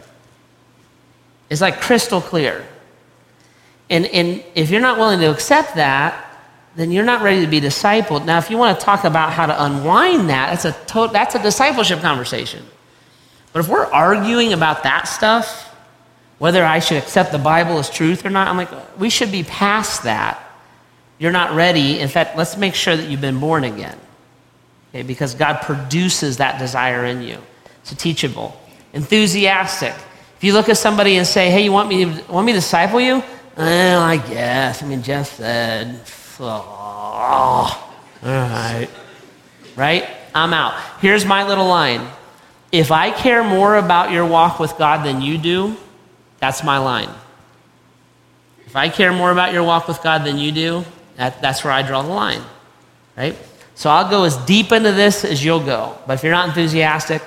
It's 1.51 1.61
like 1.61 1.79
crystal 1.79 2.21
clear. 2.21 2.65
And, 3.91 4.07
and 4.07 4.43
if 4.55 4.71
you're 4.71 4.81
not 4.81 4.97
willing 4.97 5.19
to 5.19 5.29
accept 5.29 5.75
that, 5.75 6.27
then 6.75 6.91
you're 6.91 7.05
not 7.05 7.21
ready 7.21 7.41
to 7.41 7.47
be 7.47 7.61
discipled. 7.61 8.25
Now, 8.25 8.39
if 8.39 8.49
you 8.49 8.57
want 8.57 8.79
to 8.79 8.83
talk 8.83 9.03
about 9.03 9.31
how 9.31 9.45
to 9.45 9.63
unwind 9.63 10.29
that, 10.29 10.49
that's 10.49 10.65
a, 10.65 10.85
to- 10.93 11.11
that's 11.13 11.35
a 11.35 11.43
discipleship 11.43 11.99
conversation. 11.99 12.65
But 13.53 13.59
if 13.59 13.67
we're 13.67 13.85
arguing 13.85 14.53
about 14.53 14.81
that 14.83 15.07
stuff, 15.07 15.70
whether 16.41 16.65
I 16.65 16.79
should 16.79 16.97
accept 16.97 17.31
the 17.31 17.37
Bible 17.37 17.77
as 17.77 17.87
truth 17.87 18.25
or 18.25 18.31
not, 18.31 18.47
I'm 18.47 18.57
like, 18.57 18.71
we 18.99 19.11
should 19.11 19.31
be 19.31 19.43
past 19.43 20.05
that 20.05 20.41
you're 21.19 21.31
not 21.31 21.53
ready. 21.53 21.99
In 21.99 22.07
fact, 22.07 22.35
let's 22.35 22.57
make 22.57 22.73
sure 22.73 22.97
that 22.97 23.07
you've 23.07 23.21
been 23.21 23.39
born 23.39 23.63
again. 23.63 23.95
Okay, 24.89 25.03
because 25.03 25.35
God 25.35 25.61
produces 25.61 26.37
that 26.37 26.57
desire 26.57 27.05
in 27.05 27.21
you. 27.21 27.37
So 27.83 27.95
teachable, 27.95 28.59
enthusiastic. 28.91 29.93
If 30.37 30.43
you 30.43 30.53
look 30.53 30.67
at 30.67 30.77
somebody 30.77 31.17
and 31.17 31.27
say, 31.27 31.51
"Hey, 31.51 31.63
you 31.63 31.71
want 31.71 31.89
me 31.89 32.05
to, 32.05 32.31
want 32.31 32.47
me 32.47 32.53
to 32.53 32.57
disciple 32.57 32.99
you?" 32.99 33.21
Well, 33.55 34.01
I 34.01 34.17
guess. 34.17 34.81
I 34.81 34.87
mean, 34.87 35.03
Jeff 35.03 35.37
said, 35.37 35.99
oh, 36.39 37.93
"All 38.23 38.29
right, 38.29 38.89
right." 39.75 40.09
I'm 40.33 40.55
out. 40.55 40.73
Here's 41.01 41.23
my 41.23 41.47
little 41.47 41.67
line. 41.67 42.01
If 42.71 42.91
I 42.91 43.11
care 43.11 43.43
more 43.43 43.75
about 43.75 44.09
your 44.09 44.25
walk 44.25 44.59
with 44.59 44.75
God 44.79 45.05
than 45.05 45.21
you 45.21 45.37
do, 45.37 45.77
that's 46.41 46.63
my 46.63 46.79
line. 46.79 47.09
If 48.65 48.75
I 48.75 48.89
care 48.89 49.13
more 49.13 49.31
about 49.31 49.53
your 49.53 49.63
walk 49.63 49.87
with 49.87 50.01
God 50.01 50.25
than 50.25 50.37
you 50.37 50.51
do, 50.51 50.83
that, 51.15 51.41
that's 51.41 51.63
where 51.63 51.71
I 51.71 51.83
draw 51.83 52.01
the 52.01 52.09
line, 52.09 52.41
right? 53.15 53.37
So 53.75 53.89
I'll 53.89 54.09
go 54.09 54.23
as 54.23 54.37
deep 54.37 54.71
into 54.71 54.91
this 54.91 55.23
as 55.23 55.43
you'll 55.43 55.63
go. 55.63 55.97
But 56.07 56.13
if 56.13 56.23
you're 56.23 56.31
not 56.31 56.49
enthusiastic, 56.49 57.21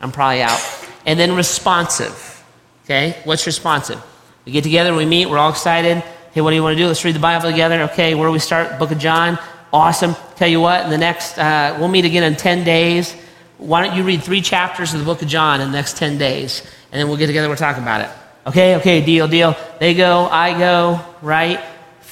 I'm 0.00 0.12
probably 0.12 0.42
out. 0.42 0.60
And 1.06 1.18
then 1.18 1.34
responsive, 1.34 2.44
okay? 2.84 3.16
What's 3.24 3.46
responsive? 3.46 4.02
We 4.44 4.52
get 4.52 4.64
together, 4.64 4.94
we 4.94 5.06
meet, 5.06 5.26
we're 5.26 5.38
all 5.38 5.50
excited. 5.50 6.02
Hey, 6.32 6.42
what 6.42 6.50
do 6.50 6.56
you 6.56 6.62
want 6.62 6.76
to 6.76 6.82
do? 6.82 6.86
Let's 6.86 7.04
read 7.04 7.14
the 7.14 7.20
Bible 7.20 7.50
together. 7.50 7.82
Okay, 7.92 8.14
where 8.14 8.28
do 8.28 8.32
we 8.32 8.38
start? 8.38 8.78
Book 8.78 8.90
of 8.90 8.98
John. 8.98 9.38
Awesome. 9.72 10.14
Tell 10.36 10.48
you 10.48 10.60
what, 10.60 10.84
in 10.84 10.90
the 10.90 10.98
next, 10.98 11.38
uh, 11.38 11.76
we'll 11.78 11.88
meet 11.88 12.04
again 12.04 12.22
in 12.22 12.36
10 12.36 12.64
days. 12.64 13.14
Why 13.56 13.84
don't 13.84 13.96
you 13.96 14.02
read 14.02 14.22
three 14.22 14.42
chapters 14.42 14.92
of 14.92 15.00
the 15.00 15.06
book 15.06 15.22
of 15.22 15.28
John 15.28 15.60
in 15.60 15.70
the 15.70 15.76
next 15.76 15.96
10 15.96 16.18
days? 16.18 16.62
And 16.92 17.00
then 17.00 17.08
we'll 17.08 17.16
get 17.16 17.28
together, 17.28 17.46
and 17.46 17.50
we'll 17.50 17.56
talk 17.56 17.78
about 17.78 18.02
it. 18.02 18.10
Okay, 18.48 18.76
okay, 18.76 19.04
deal, 19.04 19.28
deal. 19.28 19.54
They 19.78 19.92
go, 19.92 20.24
I 20.24 20.58
go, 20.58 21.00
right? 21.20 21.60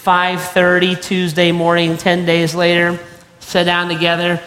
5.30 0.04 1.02
Tuesday 1.02 1.50
morning, 1.50 1.96
10 1.96 2.26
days 2.26 2.54
later, 2.54 3.00
sit 3.40 3.64
down 3.64 3.88
together. 3.88 4.42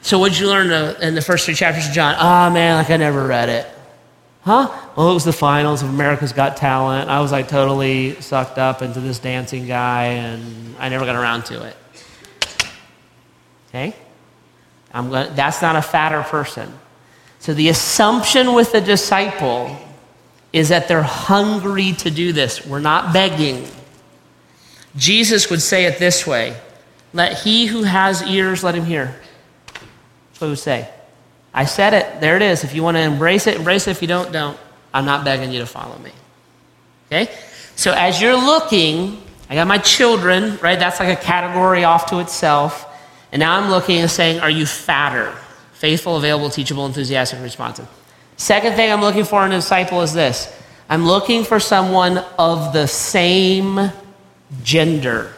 So 0.00 0.18
what'd 0.18 0.38
you 0.38 0.48
learn 0.48 0.70
in 1.02 1.14
the 1.14 1.20
first 1.20 1.44
three 1.44 1.54
chapters 1.54 1.86
of 1.86 1.92
John? 1.92 2.16
Oh, 2.18 2.50
man, 2.50 2.78
like 2.78 2.88
I 2.88 2.96
never 2.96 3.26
read 3.26 3.50
it. 3.50 3.66
Huh? 4.40 4.74
Well, 4.96 5.10
it 5.10 5.12
was 5.12 5.24
the 5.24 5.34
finals 5.34 5.82
of 5.82 5.90
America's 5.90 6.32
Got 6.32 6.56
Talent. 6.56 7.10
I 7.10 7.20
was 7.20 7.30
like 7.30 7.46
totally 7.46 8.18
sucked 8.22 8.56
up 8.56 8.80
into 8.80 9.00
this 9.00 9.18
dancing 9.18 9.66
guy, 9.66 10.04
and 10.04 10.74
I 10.78 10.88
never 10.88 11.04
got 11.04 11.14
around 11.14 11.44
to 11.46 11.62
it. 11.62 11.76
Okay? 13.68 13.94
I'm 14.94 15.10
going 15.10 15.34
that's 15.34 15.60
not 15.60 15.76
a 15.76 15.82
fatter 15.82 16.22
person. 16.22 16.72
So 17.38 17.52
the 17.52 17.68
assumption 17.68 18.54
with 18.54 18.72
the 18.72 18.80
disciple 18.80 19.76
is 20.54 20.68
that 20.68 20.86
they're 20.86 21.02
hungry 21.02 21.94
to 21.94 22.10
do 22.12 22.32
this. 22.32 22.64
We're 22.64 22.78
not 22.78 23.12
begging. 23.12 23.66
Jesus 24.94 25.50
would 25.50 25.60
say 25.60 25.86
it 25.86 25.98
this 25.98 26.26
way 26.26 26.56
Let 27.12 27.40
he 27.40 27.66
who 27.66 27.82
has 27.82 28.22
ears, 28.22 28.62
let 28.62 28.76
him 28.76 28.84
hear. 28.84 29.20
That's 29.66 30.40
what 30.40 30.46
he 30.46 30.50
would 30.50 30.58
say. 30.60 30.88
I 31.52 31.64
said 31.64 31.92
it. 31.92 32.20
There 32.20 32.36
it 32.36 32.42
is. 32.42 32.62
If 32.62 32.72
you 32.72 32.84
want 32.84 32.96
to 32.96 33.00
embrace 33.00 33.48
it, 33.48 33.56
embrace 33.56 33.88
it. 33.88 33.90
If 33.90 34.02
you 34.02 34.08
don't, 34.08 34.32
don't. 34.32 34.56
I'm 34.92 35.04
not 35.04 35.24
begging 35.24 35.52
you 35.52 35.58
to 35.58 35.66
follow 35.66 35.98
me. 35.98 36.12
Okay? 37.08 37.32
So 37.74 37.92
as 37.92 38.20
you're 38.20 38.36
looking, 38.36 39.20
I 39.50 39.56
got 39.56 39.66
my 39.66 39.78
children, 39.78 40.56
right? 40.58 40.78
That's 40.78 41.00
like 41.00 41.16
a 41.16 41.20
category 41.20 41.82
off 41.82 42.06
to 42.06 42.20
itself. 42.20 42.86
And 43.32 43.40
now 43.40 43.58
I'm 43.60 43.70
looking 43.70 43.98
and 43.98 44.10
saying, 44.10 44.38
are 44.40 44.50
you 44.50 44.66
fatter? 44.66 45.36
Faithful, 45.72 46.16
available, 46.16 46.48
teachable, 46.48 46.86
enthusiastic, 46.86 47.40
responsive. 47.40 47.88
Second 48.36 48.74
thing 48.74 48.92
I'm 48.92 49.00
looking 49.00 49.24
for 49.24 49.44
in 49.46 49.52
a 49.52 49.56
disciple 49.56 50.02
is 50.02 50.12
this 50.12 50.54
I'm 50.88 51.06
looking 51.06 51.44
for 51.44 51.60
someone 51.60 52.18
of 52.38 52.72
the 52.72 52.86
same 52.86 53.90
gender. 54.62 55.32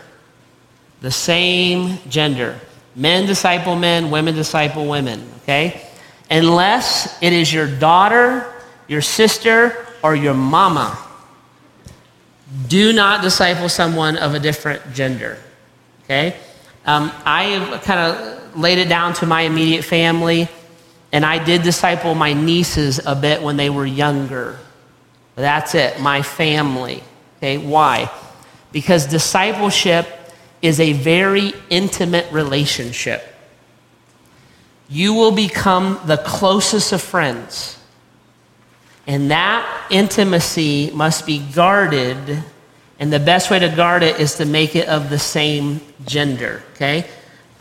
The 1.01 1.11
same 1.11 1.99
gender. 2.09 2.59
Men 2.94 3.26
disciple 3.26 3.76
men, 3.76 4.11
women 4.11 4.34
disciple 4.34 4.86
women, 4.86 5.28
okay? 5.42 5.82
Unless 6.30 7.22
it 7.22 7.32
is 7.32 7.53
your 7.53 7.66
daughter, 7.66 8.53
your 8.88 9.03
sister, 9.03 9.86
or 10.03 10.16
your 10.16 10.34
mama. 10.34 10.99
Do 12.68 12.92
not 12.92 13.22
disciple 13.22 13.68
someone 13.68 14.16
of 14.16 14.34
a 14.34 14.38
different 14.38 14.94
gender, 14.94 15.36
okay? 16.05 16.36
Um, 16.86 17.12
I 17.24 17.42
have 17.44 17.82
kind 17.82 18.01
of 18.01 18.57
laid 18.57 18.78
it 18.78 18.88
down 18.88 19.12
to 19.14 19.26
my 19.26 19.42
immediate 19.42 19.84
family, 19.84 20.49
and 21.12 21.24
I 21.24 21.42
did 21.42 21.62
disciple 21.62 22.14
my 22.14 22.32
nieces 22.32 23.00
a 23.04 23.14
bit 23.14 23.42
when 23.42 23.57
they 23.57 23.70
were 23.70 23.86
younger. 23.86 24.59
That's 25.34 25.74
it, 25.74 26.00
my 26.00 26.22
family. 26.22 27.02
Okay, 27.38 27.59
why? 27.59 28.11
Because 28.72 29.07
discipleship 29.07 30.07
is 30.62 30.80
a 30.80 30.92
very 30.92 31.52
intimate 31.70 32.30
relationship. 32.32 33.22
You 34.88 35.14
will 35.14 35.32
become 35.32 36.00
the 36.07 36.16
closest 36.16 36.92
of 36.92 37.02
friends. 37.02 37.78
And 39.07 39.30
that 39.30 39.86
intimacy 39.90 40.90
must 40.92 41.26
be 41.26 41.38
guarded. 41.38 42.42
And 42.98 43.12
the 43.12 43.20
best 43.20 43.50
way 43.50 43.59
to 43.59 43.68
guard 43.68 44.02
it 44.02 44.18
is 44.18 44.36
to 44.36 44.44
make 44.44 44.74
it 44.74 44.88
of 44.88 45.11
the 45.11 45.18
same 45.18 45.80
gender, 46.04 46.62
okay? 46.74 47.07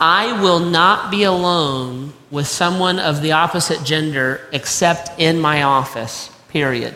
I 0.00 0.40
will 0.42 0.60
not 0.60 1.10
be 1.10 1.22
alone 1.22 2.12
with 2.30 2.46
someone 2.46 2.98
of 2.98 3.22
the 3.22 3.32
opposite 3.32 3.82
gender 3.84 4.40
except 4.52 5.18
in 5.18 5.40
my 5.40 5.62
office, 5.62 6.30
period. 6.48 6.94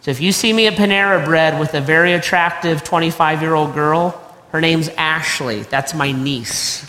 So 0.00 0.10
if 0.10 0.20
you 0.20 0.32
see 0.32 0.52
me 0.52 0.66
at 0.66 0.74
Panera 0.74 1.24
Bread 1.24 1.58
with 1.58 1.72
a 1.74 1.80
very 1.80 2.12
attractive 2.12 2.84
25 2.84 3.42
year 3.42 3.54
old 3.54 3.74
girl, 3.74 4.20
her 4.50 4.60
name's 4.60 4.88
Ashley. 4.90 5.62
That's 5.62 5.94
my 5.94 6.12
niece. 6.12 6.84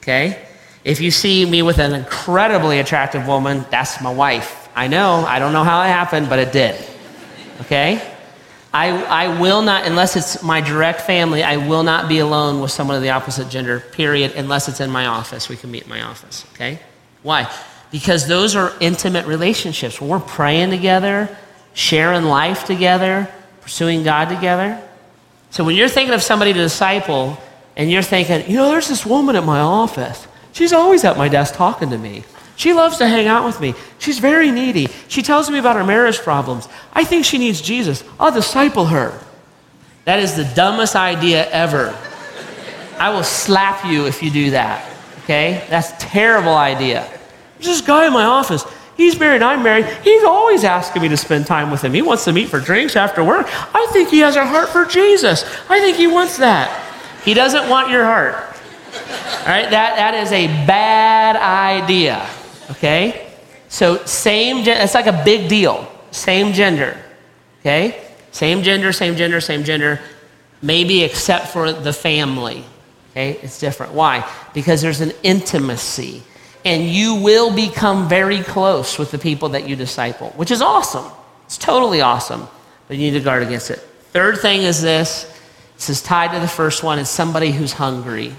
Okay? 0.00 0.46
If 0.84 1.00
you 1.00 1.10
see 1.10 1.48
me 1.48 1.62
with 1.62 1.78
an 1.78 1.94
incredibly 1.94 2.78
attractive 2.78 3.26
woman, 3.26 3.64
that's 3.70 4.00
my 4.02 4.12
wife. 4.12 4.68
I 4.74 4.88
know, 4.88 5.24
I 5.26 5.38
don't 5.38 5.52
know 5.52 5.64
how 5.64 5.82
it 5.82 5.86
happened, 5.86 6.28
but 6.28 6.38
it 6.38 6.52
did. 6.52 6.76
Okay? 7.62 8.13
I, 8.74 8.88
I 9.04 9.40
will 9.40 9.62
not, 9.62 9.86
unless 9.86 10.16
it's 10.16 10.42
my 10.42 10.60
direct 10.60 11.02
family, 11.02 11.44
I 11.44 11.58
will 11.58 11.84
not 11.84 12.08
be 12.08 12.18
alone 12.18 12.60
with 12.60 12.72
someone 12.72 12.96
of 12.96 13.02
the 13.02 13.10
opposite 13.10 13.48
gender, 13.48 13.78
period, 13.78 14.32
unless 14.34 14.68
it's 14.68 14.80
in 14.80 14.90
my 14.90 15.06
office. 15.06 15.48
We 15.48 15.56
can 15.56 15.70
meet 15.70 15.84
in 15.84 15.88
my 15.88 16.02
office. 16.02 16.44
Okay? 16.54 16.80
Why? 17.22 17.48
Because 17.92 18.26
those 18.26 18.56
are 18.56 18.72
intimate 18.80 19.26
relationships. 19.26 20.00
We're 20.00 20.18
praying 20.18 20.70
together, 20.70 21.34
sharing 21.72 22.24
life 22.24 22.64
together, 22.64 23.30
pursuing 23.60 24.02
God 24.02 24.28
together. 24.28 24.82
So 25.50 25.62
when 25.62 25.76
you're 25.76 25.88
thinking 25.88 26.12
of 26.12 26.22
somebody 26.22 26.52
to 26.52 26.58
disciple, 26.58 27.38
and 27.76 27.90
you're 27.90 28.02
thinking, 28.02 28.48
you 28.50 28.56
know, 28.56 28.68
there's 28.68 28.88
this 28.88 29.04
woman 29.04 29.36
at 29.36 29.44
my 29.44 29.60
office. 29.60 30.26
She's 30.52 30.72
always 30.72 31.04
at 31.04 31.16
my 31.16 31.28
desk 31.28 31.54
talking 31.54 31.90
to 31.90 31.98
me. 31.98 32.24
She 32.56 32.72
loves 32.72 32.98
to 32.98 33.08
hang 33.08 33.26
out 33.26 33.44
with 33.44 33.60
me. 33.60 33.74
She's 33.98 34.18
very 34.18 34.50
needy. 34.50 34.88
She 35.08 35.22
tells 35.22 35.50
me 35.50 35.58
about 35.58 35.76
her 35.76 35.84
marriage 35.84 36.18
problems. 36.18 36.68
I 36.92 37.04
think 37.04 37.24
she 37.24 37.38
needs 37.38 37.60
Jesus. 37.60 38.04
I'll 38.18 38.32
disciple 38.32 38.86
her. 38.86 39.18
That 40.04 40.20
is 40.20 40.36
the 40.36 40.44
dumbest 40.54 40.94
idea 40.94 41.48
ever. 41.50 41.96
I 42.98 43.10
will 43.10 43.24
slap 43.24 43.84
you 43.84 44.06
if 44.06 44.22
you 44.22 44.30
do 44.30 44.50
that. 44.52 44.88
Okay? 45.24 45.64
That's 45.68 45.92
terrible 45.98 46.54
idea. 46.54 47.08
There's 47.54 47.66
this 47.66 47.80
guy 47.80 48.06
in 48.06 48.12
my 48.12 48.24
office. 48.24 48.64
He's 48.96 49.18
married, 49.18 49.42
I'm 49.42 49.62
married. 49.62 49.86
He's 50.04 50.22
always 50.22 50.62
asking 50.62 51.02
me 51.02 51.08
to 51.08 51.16
spend 51.16 51.46
time 51.46 51.70
with 51.70 51.82
him. 51.82 51.92
He 51.92 52.02
wants 52.02 52.24
to 52.24 52.32
meet 52.32 52.48
for 52.48 52.60
drinks 52.60 52.94
after 52.94 53.24
work. 53.24 53.46
I 53.74 53.88
think 53.92 54.10
he 54.10 54.20
has 54.20 54.36
a 54.36 54.46
heart 54.46 54.68
for 54.68 54.84
Jesus. 54.84 55.44
I 55.68 55.80
think 55.80 55.96
he 55.96 56.06
wants 56.06 56.36
that. 56.36 56.80
He 57.24 57.34
doesn't 57.34 57.68
want 57.68 57.90
your 57.90 58.04
heart. 58.04 58.34
All 58.34 59.46
right? 59.46 59.68
That, 59.70 59.96
that 59.96 60.14
is 60.14 60.30
a 60.30 60.46
bad 60.66 61.36
idea. 61.36 62.24
Okay? 62.70 63.30
So, 63.68 64.04
same, 64.04 64.58
it's 64.66 64.94
like 64.94 65.06
a 65.06 65.22
big 65.24 65.48
deal. 65.48 65.90
Same 66.10 66.52
gender. 66.52 66.96
Okay? 67.60 68.00
Same 68.30 68.62
gender, 68.62 68.92
same 68.92 69.16
gender, 69.16 69.40
same 69.40 69.64
gender. 69.64 70.00
Maybe 70.62 71.02
except 71.02 71.48
for 71.48 71.72
the 71.72 71.92
family. 71.92 72.64
Okay? 73.10 73.38
It's 73.42 73.58
different. 73.58 73.92
Why? 73.92 74.28
Because 74.52 74.82
there's 74.82 75.00
an 75.00 75.12
intimacy 75.22 76.22
and 76.64 76.84
you 76.84 77.16
will 77.16 77.54
become 77.54 78.08
very 78.08 78.42
close 78.42 78.98
with 78.98 79.10
the 79.10 79.18
people 79.18 79.50
that 79.50 79.68
you 79.68 79.76
disciple, 79.76 80.30
which 80.30 80.50
is 80.50 80.62
awesome. 80.62 81.04
It's 81.44 81.58
totally 81.58 82.00
awesome, 82.00 82.48
but 82.88 82.96
you 82.96 83.10
need 83.10 83.18
to 83.18 83.24
guard 83.24 83.42
against 83.42 83.70
it. 83.70 83.78
Third 84.12 84.38
thing 84.38 84.62
is 84.62 84.80
this 84.80 85.30
this 85.76 85.90
is 85.90 86.02
tied 86.02 86.32
to 86.32 86.40
the 86.40 86.48
first 86.48 86.82
one 86.82 86.98
it's 86.98 87.10
somebody 87.10 87.50
who's 87.50 87.72
hungry. 87.72 88.34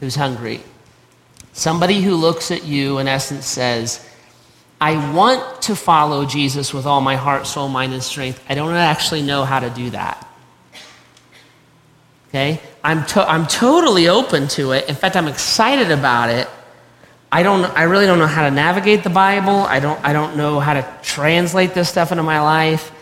Who's 0.00 0.14
hungry. 0.14 0.60
Somebody 1.54 2.02
who 2.02 2.14
looks 2.16 2.50
at 2.50 2.64
you, 2.64 2.98
in 2.98 3.08
essence, 3.08 3.46
says, 3.46 4.06
I 4.80 5.14
want 5.14 5.62
to 5.62 5.74
follow 5.74 6.26
Jesus 6.26 6.74
with 6.74 6.84
all 6.84 7.00
my 7.00 7.16
heart, 7.16 7.46
soul, 7.46 7.68
mind, 7.68 7.94
and 7.94 8.02
strength. 8.02 8.44
I 8.48 8.54
don't 8.54 8.74
actually 8.74 9.22
know 9.22 9.44
how 9.44 9.60
to 9.60 9.70
do 9.70 9.88
that. 9.90 10.28
Okay? 12.28 12.60
I'm, 12.82 13.06
to- 13.06 13.26
I'm 13.26 13.46
totally 13.46 14.08
open 14.08 14.48
to 14.48 14.72
it. 14.72 14.90
In 14.90 14.94
fact, 14.94 15.16
I'm 15.16 15.28
excited 15.28 15.90
about 15.90 16.28
it 16.28 16.48
I 17.34 17.42
don't 17.42 17.64
I 17.64 17.82
really 17.82 18.06
don't 18.06 18.20
know 18.20 18.28
how 18.28 18.48
to 18.48 18.50
navigate 18.52 19.02
the 19.02 19.10
Bible. 19.10 19.56
I 19.56 19.80
don't 19.80 19.98
I 20.04 20.12
don't 20.12 20.36
know 20.36 20.60
how 20.60 20.74
to 20.74 20.88
translate 21.02 21.74
this 21.74 21.88
stuff 21.88 22.12
into 22.12 22.22
my 22.22 22.40
life. 22.40 22.92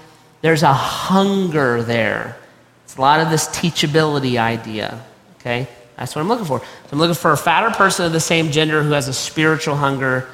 There's 0.40 0.62
a 0.62 0.72
hunger 0.72 1.82
there. 1.82 2.38
It's 2.84 2.96
a 2.96 3.00
lot 3.02 3.20
of 3.20 3.28
this 3.28 3.46
teachability 3.48 4.38
idea. 4.38 5.04
Okay? 5.38 5.68
That's 6.02 6.16
what 6.16 6.22
I'm 6.22 6.28
looking 6.28 6.46
for. 6.46 6.58
So 6.58 6.66
I'm 6.90 6.98
looking 6.98 7.14
for 7.14 7.30
a 7.30 7.36
fatter 7.36 7.70
person 7.70 8.04
of 8.04 8.10
the 8.10 8.18
same 8.18 8.50
gender 8.50 8.82
who 8.82 8.90
has 8.90 9.06
a 9.06 9.12
spiritual 9.12 9.76
hunger 9.76 10.28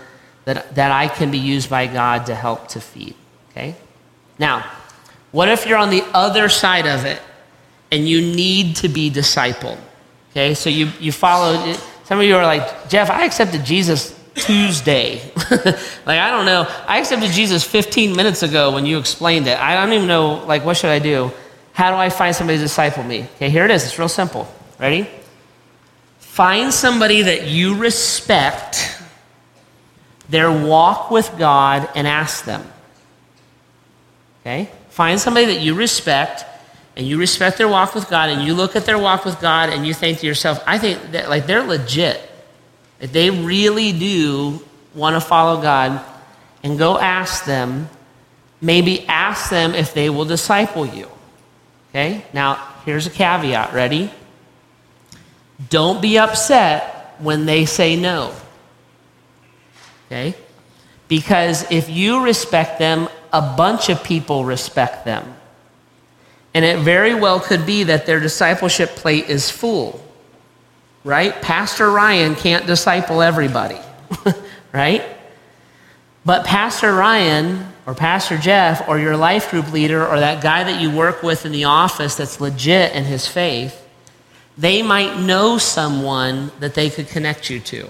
that, 0.47 0.75
that 0.77 0.91
I 0.91 1.09
can 1.09 1.31
be 1.31 1.37
used 1.37 1.69
by 1.69 1.87
God 1.87 2.25
to 2.27 2.35
help 2.35 2.69
to 2.69 2.81
feed. 2.81 3.15
Okay? 3.51 3.77
Now, 4.39 4.65
what 5.31 5.51
if 5.51 5.67
you're 5.67 5.77
on 5.77 5.91
the 5.91 6.03
other 6.15 6.49
side 6.49 6.87
of 6.87 7.05
it 7.05 7.21
and 7.93 8.09
you 8.09 8.23
need 8.23 8.77
to 8.77 8.89
be 8.89 9.11
discipled? 9.11 9.79
Okay, 10.31 10.55
so 10.55 10.71
you, 10.71 10.91
you 11.01 11.13
follow 11.13 11.75
some 12.05 12.19
of 12.19 12.25
you 12.25 12.35
are 12.37 12.45
like, 12.45 12.89
Jeff, 12.89 13.11
I 13.11 13.27
accepted 13.27 13.63
Jesus 13.67 14.19
Tuesday. 14.37 15.21
like, 15.51 16.19
I 16.19 16.31
don't 16.31 16.47
know. 16.47 16.67
I 16.87 17.01
accepted 17.01 17.31
Jesus 17.31 17.63
15 17.63 18.17
minutes 18.17 18.43
ago 18.43 18.73
when 18.73 18.87
you 18.87 18.99
explained 18.99 19.47
it. 19.47 19.59
I 19.59 19.75
don't 19.75 19.93
even 19.93 20.09
know, 20.09 20.47
like, 20.47 20.65
what 20.65 20.79
should 20.79 20.89
I 20.89 20.99
do? 20.99 21.31
How 21.75 21.91
do 21.91 21.97
I 21.99 22.09
find 22.09 22.35
somebody 22.35 22.57
to 22.57 22.65
disciple 22.65 23.03
me? 23.03 23.29
Okay, 23.37 23.51
here 23.51 23.67
it 23.67 23.71
is. 23.71 23.85
It's 23.85 23.99
real 23.99 24.09
simple. 24.09 24.51
Ready? 24.79 25.07
Find 26.39 26.73
somebody 26.73 27.23
that 27.23 27.49
you 27.49 27.75
respect 27.75 29.03
their 30.29 30.53
walk 30.53 31.11
with 31.11 31.37
God 31.37 31.89
and 31.97 32.07
ask 32.07 32.45
them. 32.45 32.65
Okay? 34.41 34.71
Find 34.91 35.19
somebody 35.19 35.47
that 35.47 35.61
you 35.61 35.75
respect 35.75 36.45
and 36.97 37.05
you 37.05 37.19
respect 37.19 37.59
their 37.59 37.67
walk 37.67 37.93
with 37.93 38.09
God 38.09 38.31
and 38.31 38.47
you 38.47 38.55
look 38.55 38.77
at 38.77 38.87
their 38.87 38.99
walk 38.99 39.25
with 39.25 39.41
God 39.41 39.71
and 39.71 39.85
you 39.85 39.93
think 39.93 40.21
to 40.21 40.29
yourself, 40.29 40.63
I 40.65 40.79
think 40.79 41.11
that 41.11 41.29
like 41.29 41.49
they're 41.49 41.65
legit. 41.65 42.31
That 43.01 43.13
they 43.13 43.31
really 43.31 43.91
do 43.91 44.65
want 44.95 45.17
to 45.17 45.21
follow 45.21 45.61
God 45.61 46.01
and 46.63 46.79
go 46.79 47.01
ask 47.01 47.47
them, 47.47 47.89
maybe 48.61 49.05
ask 49.09 49.51
them 49.51 49.75
if 49.75 49.93
they 49.93 50.09
will 50.09 50.25
disciple 50.25 50.87
you. 50.87 51.09
Okay? 51.91 52.25
Now, 52.33 52.75
here's 52.85 53.09
a 53.09 53.11
caveat. 53.11 53.75
Ready? 53.75 54.13
Don't 55.71 56.01
be 56.01 56.19
upset 56.19 57.17
when 57.19 57.47
they 57.47 57.65
say 57.65 57.97
no. 57.97 58.33
Okay? 60.07 60.35
Because 61.09 61.71
if 61.71 61.89
you 61.89 62.25
respect 62.25 62.79
them, 62.79 63.09
a 63.33 63.55
bunch 63.57 63.89
of 63.89 64.03
people 64.05 64.45
respect 64.45 65.05
them. 65.05 65.35
And 66.55 66.65
it 66.65 66.79
very 66.79 67.15
well 67.15 67.41
could 67.41 67.67
be 67.67 67.85
that 67.85 68.07
their 68.07 68.21
discipleship 68.21 68.91
plate 68.91 69.29
is 69.29 69.51
full, 69.51 70.03
right? 71.05 71.41
Pastor 71.43 71.91
Ryan 71.91 72.35
can't 72.35 72.67
disciple 72.67 73.23
everybody, 73.23 73.79
right? 74.73 75.05
But 76.25 76.45
Pastor 76.45 76.93
Ryan 76.95 77.73
or 77.87 77.95
Pastor 77.95 78.39
Jeff 78.39 78.89
or 78.89 78.99
your 78.99 79.17
life 79.17 79.51
group 79.51 79.73
leader 79.73 80.07
or 80.07 80.21
that 80.21 80.43
guy 80.43 80.65
that 80.65 80.81
you 80.81 80.91
work 80.91 81.23
with 81.23 81.47
in 81.47 81.53
the 81.53 81.65
office 81.65 82.17
that's 82.17 82.41
legit 82.41 82.93
in 82.93 83.05
his 83.05 83.27
faith, 83.27 83.78
they 84.59 84.83
might 84.83 85.21
know 85.21 85.57
someone 85.57 86.51
that 86.59 86.75
they 86.75 86.91
could 86.91 87.09
connect 87.09 87.49
you 87.49 87.61
to. 87.61 87.89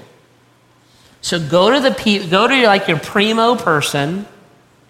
So 1.23 1.41
go 1.41 1.73
to 1.73 1.81
the 1.81 2.29
go 2.31 2.47
to 2.47 2.67
like 2.67 2.87
your 2.87 2.99
primo 2.99 3.57
person, 3.57 4.27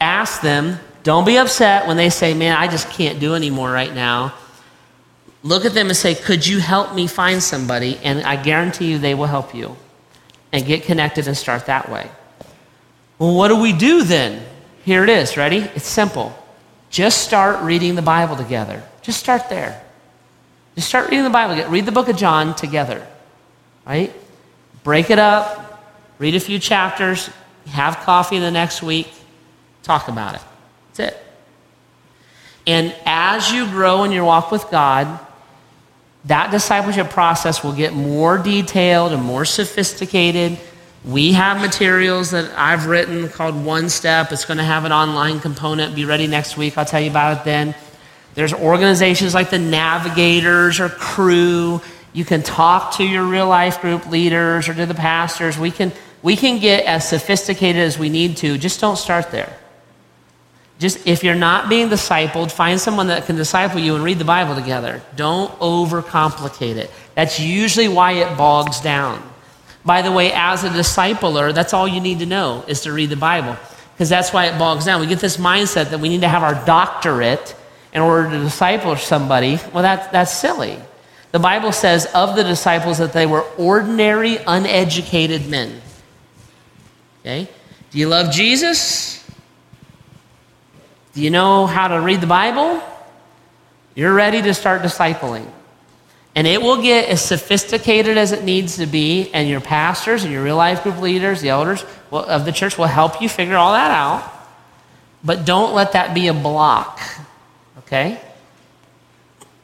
ask 0.00 0.42
them, 0.42 0.78
don't 1.04 1.24
be 1.24 1.38
upset 1.38 1.86
when 1.86 1.96
they 1.96 2.10
say, 2.10 2.34
Man, 2.34 2.56
I 2.56 2.68
just 2.68 2.90
can't 2.90 3.20
do 3.20 3.34
anymore 3.34 3.70
right 3.70 3.94
now. 3.94 4.34
Look 5.42 5.64
at 5.64 5.72
them 5.72 5.86
and 5.86 5.96
say, 5.96 6.14
Could 6.14 6.46
you 6.46 6.58
help 6.58 6.94
me 6.94 7.06
find 7.06 7.42
somebody? 7.42 7.96
And 8.02 8.24
I 8.24 8.36
guarantee 8.36 8.90
you 8.90 8.98
they 8.98 9.14
will 9.14 9.26
help 9.26 9.54
you. 9.54 9.76
And 10.52 10.66
get 10.66 10.82
connected 10.82 11.26
and 11.28 11.36
start 11.36 11.66
that 11.66 11.90
way. 11.90 12.10
Well, 13.18 13.34
what 13.34 13.48
do 13.48 13.60
we 13.60 13.72
do 13.72 14.02
then? 14.02 14.44
Here 14.84 15.04
it 15.04 15.10
is. 15.10 15.36
Ready? 15.36 15.58
It's 15.74 15.86
simple. 15.86 16.36
Just 16.90 17.22
start 17.22 17.62
reading 17.62 17.94
the 17.94 18.02
Bible 18.02 18.36
together. 18.36 18.82
Just 19.02 19.20
start 19.20 19.48
there. 19.48 19.82
Just 20.78 20.90
start 20.90 21.10
reading 21.10 21.24
the 21.24 21.30
Bible. 21.30 21.60
Read 21.70 21.86
the 21.86 21.90
book 21.90 22.08
of 22.08 22.16
John 22.16 22.54
together. 22.54 23.04
Right? 23.84 24.14
Break 24.84 25.10
it 25.10 25.18
up. 25.18 25.82
Read 26.20 26.36
a 26.36 26.40
few 26.40 26.60
chapters. 26.60 27.30
Have 27.66 27.96
coffee 27.96 28.38
the 28.38 28.52
next 28.52 28.80
week. 28.80 29.12
Talk 29.82 30.06
about 30.06 30.36
it. 30.36 30.40
That's 30.94 31.12
it. 31.12 31.26
And 32.64 32.94
as 33.04 33.50
you 33.50 33.66
grow 33.66 34.04
in 34.04 34.12
your 34.12 34.24
walk 34.24 34.52
with 34.52 34.70
God, 34.70 35.18
that 36.26 36.52
discipleship 36.52 37.10
process 37.10 37.64
will 37.64 37.72
get 37.72 37.92
more 37.92 38.38
detailed 38.38 39.10
and 39.10 39.20
more 39.20 39.44
sophisticated. 39.44 40.60
We 41.04 41.32
have 41.32 41.60
materials 41.60 42.30
that 42.30 42.56
I've 42.56 42.86
written 42.86 43.28
called 43.30 43.64
One 43.64 43.88
Step. 43.88 44.30
It's 44.30 44.44
going 44.44 44.58
to 44.58 44.64
have 44.64 44.84
an 44.84 44.92
online 44.92 45.40
component. 45.40 45.96
Be 45.96 46.04
ready 46.04 46.28
next 46.28 46.56
week. 46.56 46.78
I'll 46.78 46.84
tell 46.84 47.00
you 47.00 47.10
about 47.10 47.38
it 47.38 47.44
then. 47.44 47.74
There's 48.38 48.54
organizations 48.54 49.34
like 49.34 49.50
the 49.50 49.58
Navigators 49.58 50.78
or 50.78 50.88
Cru. 50.88 51.80
You 52.12 52.24
can 52.24 52.44
talk 52.44 52.94
to 52.98 53.04
your 53.04 53.24
real 53.24 53.48
life 53.48 53.80
group 53.80 54.06
leaders 54.06 54.68
or 54.68 54.74
to 54.74 54.86
the 54.86 54.94
pastors. 54.94 55.58
We 55.58 55.72
can, 55.72 55.90
we 56.22 56.36
can 56.36 56.60
get 56.60 56.84
as 56.84 57.08
sophisticated 57.08 57.82
as 57.82 57.98
we 57.98 58.08
need 58.08 58.36
to. 58.36 58.56
Just 58.56 58.80
don't 58.80 58.94
start 58.94 59.32
there. 59.32 59.58
Just 60.78 61.04
if 61.04 61.24
you're 61.24 61.34
not 61.34 61.68
being 61.68 61.88
discipled, 61.88 62.52
find 62.52 62.80
someone 62.80 63.08
that 63.08 63.26
can 63.26 63.34
disciple 63.34 63.80
you 63.80 63.96
and 63.96 64.04
read 64.04 64.20
the 64.20 64.24
Bible 64.24 64.54
together. 64.54 65.02
Don't 65.16 65.50
overcomplicate 65.58 66.76
it. 66.76 66.92
That's 67.16 67.40
usually 67.40 67.88
why 67.88 68.12
it 68.12 68.38
bogs 68.38 68.80
down. 68.80 69.20
By 69.84 70.00
the 70.00 70.12
way, 70.12 70.30
as 70.32 70.62
a 70.62 70.68
discipler, 70.68 71.52
that's 71.52 71.74
all 71.74 71.88
you 71.88 72.00
need 72.00 72.20
to 72.20 72.26
know 72.26 72.64
is 72.68 72.82
to 72.82 72.92
read 72.92 73.10
the 73.10 73.16
Bible. 73.16 73.56
Because 73.94 74.08
that's 74.08 74.32
why 74.32 74.46
it 74.46 74.60
bogs 74.60 74.84
down. 74.84 75.00
We 75.00 75.08
get 75.08 75.18
this 75.18 75.38
mindset 75.38 75.90
that 75.90 75.98
we 75.98 76.08
need 76.08 76.20
to 76.20 76.28
have 76.28 76.44
our 76.44 76.64
doctorate 76.64 77.56
in 77.92 78.02
order 78.02 78.30
to 78.30 78.38
disciple 78.40 78.96
somebody. 78.96 79.58
Well, 79.72 79.82
that, 79.82 80.12
that's 80.12 80.32
silly. 80.32 80.78
The 81.32 81.38
Bible 81.38 81.72
says 81.72 82.06
of 82.14 82.36
the 82.36 82.44
disciples 82.44 82.98
that 82.98 83.12
they 83.12 83.26
were 83.26 83.42
ordinary, 83.58 84.38
uneducated 84.46 85.46
men. 85.48 85.80
Okay? 87.20 87.48
Do 87.90 87.98
you 87.98 88.08
love 88.08 88.32
Jesus? 88.32 89.24
Do 91.14 91.22
you 91.22 91.30
know 91.30 91.66
how 91.66 91.88
to 91.88 92.00
read 92.00 92.20
the 92.20 92.26
Bible? 92.26 92.82
You're 93.94 94.14
ready 94.14 94.40
to 94.42 94.54
start 94.54 94.82
discipling. 94.82 95.50
And 96.34 96.46
it 96.46 96.62
will 96.62 96.80
get 96.80 97.08
as 97.08 97.20
sophisticated 97.20 98.16
as 98.16 98.30
it 98.30 98.44
needs 98.44 98.76
to 98.76 98.86
be, 98.86 99.28
and 99.32 99.48
your 99.48 99.60
pastors 99.60 100.22
and 100.22 100.32
your 100.32 100.44
real 100.44 100.56
life 100.56 100.84
group 100.84 101.00
leaders, 101.00 101.40
the 101.40 101.48
elders 101.48 101.84
of 102.12 102.44
the 102.44 102.52
church 102.52 102.78
will 102.78 102.86
help 102.86 103.20
you 103.20 103.28
figure 103.28 103.56
all 103.56 103.72
that 103.72 103.90
out. 103.90 104.32
But 105.24 105.44
don't 105.44 105.74
let 105.74 105.92
that 105.92 106.14
be 106.14 106.28
a 106.28 106.34
block. 106.34 107.00
Okay? 107.88 108.20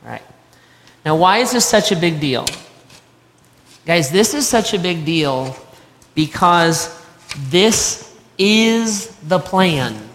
All 0.03 0.11
right. 0.11 0.23
Now, 1.05 1.17
why 1.17 1.39
is 1.39 1.53
this 1.53 1.67
such 1.67 1.93
a 1.93 1.97
big 1.97 2.21
deal? 2.21 2.47
Guys, 3.85 4.11
this 4.11 4.33
is 4.33 4.49
such 4.49 4.73
a 4.73 4.79
big 4.79 5.05
deal 5.05 5.55
because 6.15 7.05
this 7.51 8.17
is 8.39 9.09
the 9.29 9.39
plan. 9.39 10.09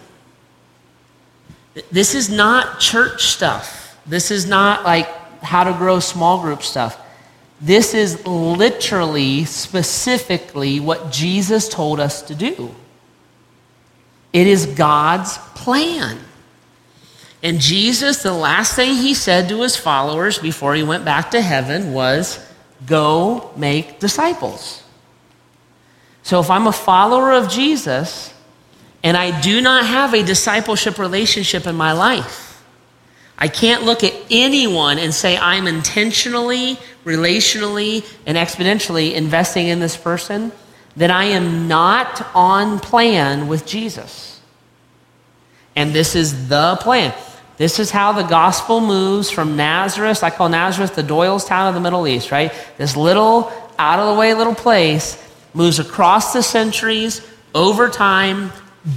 This 1.92 2.16
is 2.16 2.28
not 2.28 2.80
church 2.80 3.26
stuff. 3.26 3.96
This 4.06 4.32
is 4.32 4.44
not 4.44 4.82
like 4.82 5.08
how 5.40 5.62
to 5.62 5.72
grow 5.72 6.00
small 6.00 6.42
group 6.42 6.64
stuff. 6.64 7.00
This 7.60 7.94
is 7.94 8.26
literally, 8.26 9.44
specifically 9.44 10.80
what 10.80 11.12
Jesus 11.12 11.68
told 11.68 12.00
us 12.00 12.22
to 12.22 12.34
do. 12.34 12.74
It 14.32 14.48
is 14.48 14.66
God's 14.66 15.38
plan. 15.54 16.18
And 17.42 17.60
Jesus, 17.60 18.22
the 18.22 18.32
last 18.32 18.76
thing 18.76 18.94
he 18.94 19.14
said 19.14 19.48
to 19.48 19.62
his 19.62 19.76
followers 19.76 20.38
before 20.38 20.74
he 20.74 20.82
went 20.82 21.04
back 21.04 21.30
to 21.30 21.40
heaven 21.40 21.92
was, 21.92 22.44
Go 22.86 23.50
make 23.56 23.98
disciples. 23.98 24.82
So 26.22 26.40
if 26.40 26.50
I'm 26.50 26.66
a 26.66 26.72
follower 26.72 27.32
of 27.32 27.50
Jesus 27.50 28.32
and 29.02 29.16
I 29.16 29.40
do 29.40 29.60
not 29.60 29.86
have 29.86 30.14
a 30.14 30.22
discipleship 30.22 30.98
relationship 30.98 31.66
in 31.66 31.74
my 31.74 31.92
life, 31.92 32.62
I 33.38 33.48
can't 33.48 33.84
look 33.84 34.04
at 34.04 34.14
anyone 34.30 34.98
and 34.98 35.14
say, 35.14 35.38
I'm 35.38 35.66
intentionally, 35.66 36.78
relationally, 37.04 38.04
and 38.26 38.36
exponentially 38.36 39.14
investing 39.14 39.68
in 39.68 39.80
this 39.80 39.96
person, 39.96 40.52
then 40.94 41.10
I 41.10 41.24
am 41.24 41.66
not 41.66 42.26
on 42.34 42.80
plan 42.80 43.48
with 43.48 43.64
Jesus. 43.64 44.40
And 45.74 45.94
this 45.94 46.14
is 46.14 46.48
the 46.48 46.76
plan. 46.80 47.14
This 47.60 47.78
is 47.78 47.90
how 47.90 48.12
the 48.12 48.22
gospel 48.22 48.80
moves 48.80 49.28
from 49.30 49.54
Nazareth. 49.54 50.24
I 50.24 50.30
call 50.30 50.48
Nazareth 50.48 50.94
the 50.94 51.02
Doylestown 51.02 51.68
of 51.68 51.74
the 51.74 51.80
Middle 51.80 52.08
East, 52.08 52.30
right? 52.30 52.50
This 52.78 52.96
little, 52.96 53.52
out 53.78 53.98
of 53.98 54.14
the 54.14 54.18
way 54.18 54.32
little 54.32 54.54
place 54.54 55.22
moves 55.52 55.78
across 55.78 56.32
the 56.32 56.42
centuries, 56.42 57.20
over 57.54 57.90
time, 57.90 58.50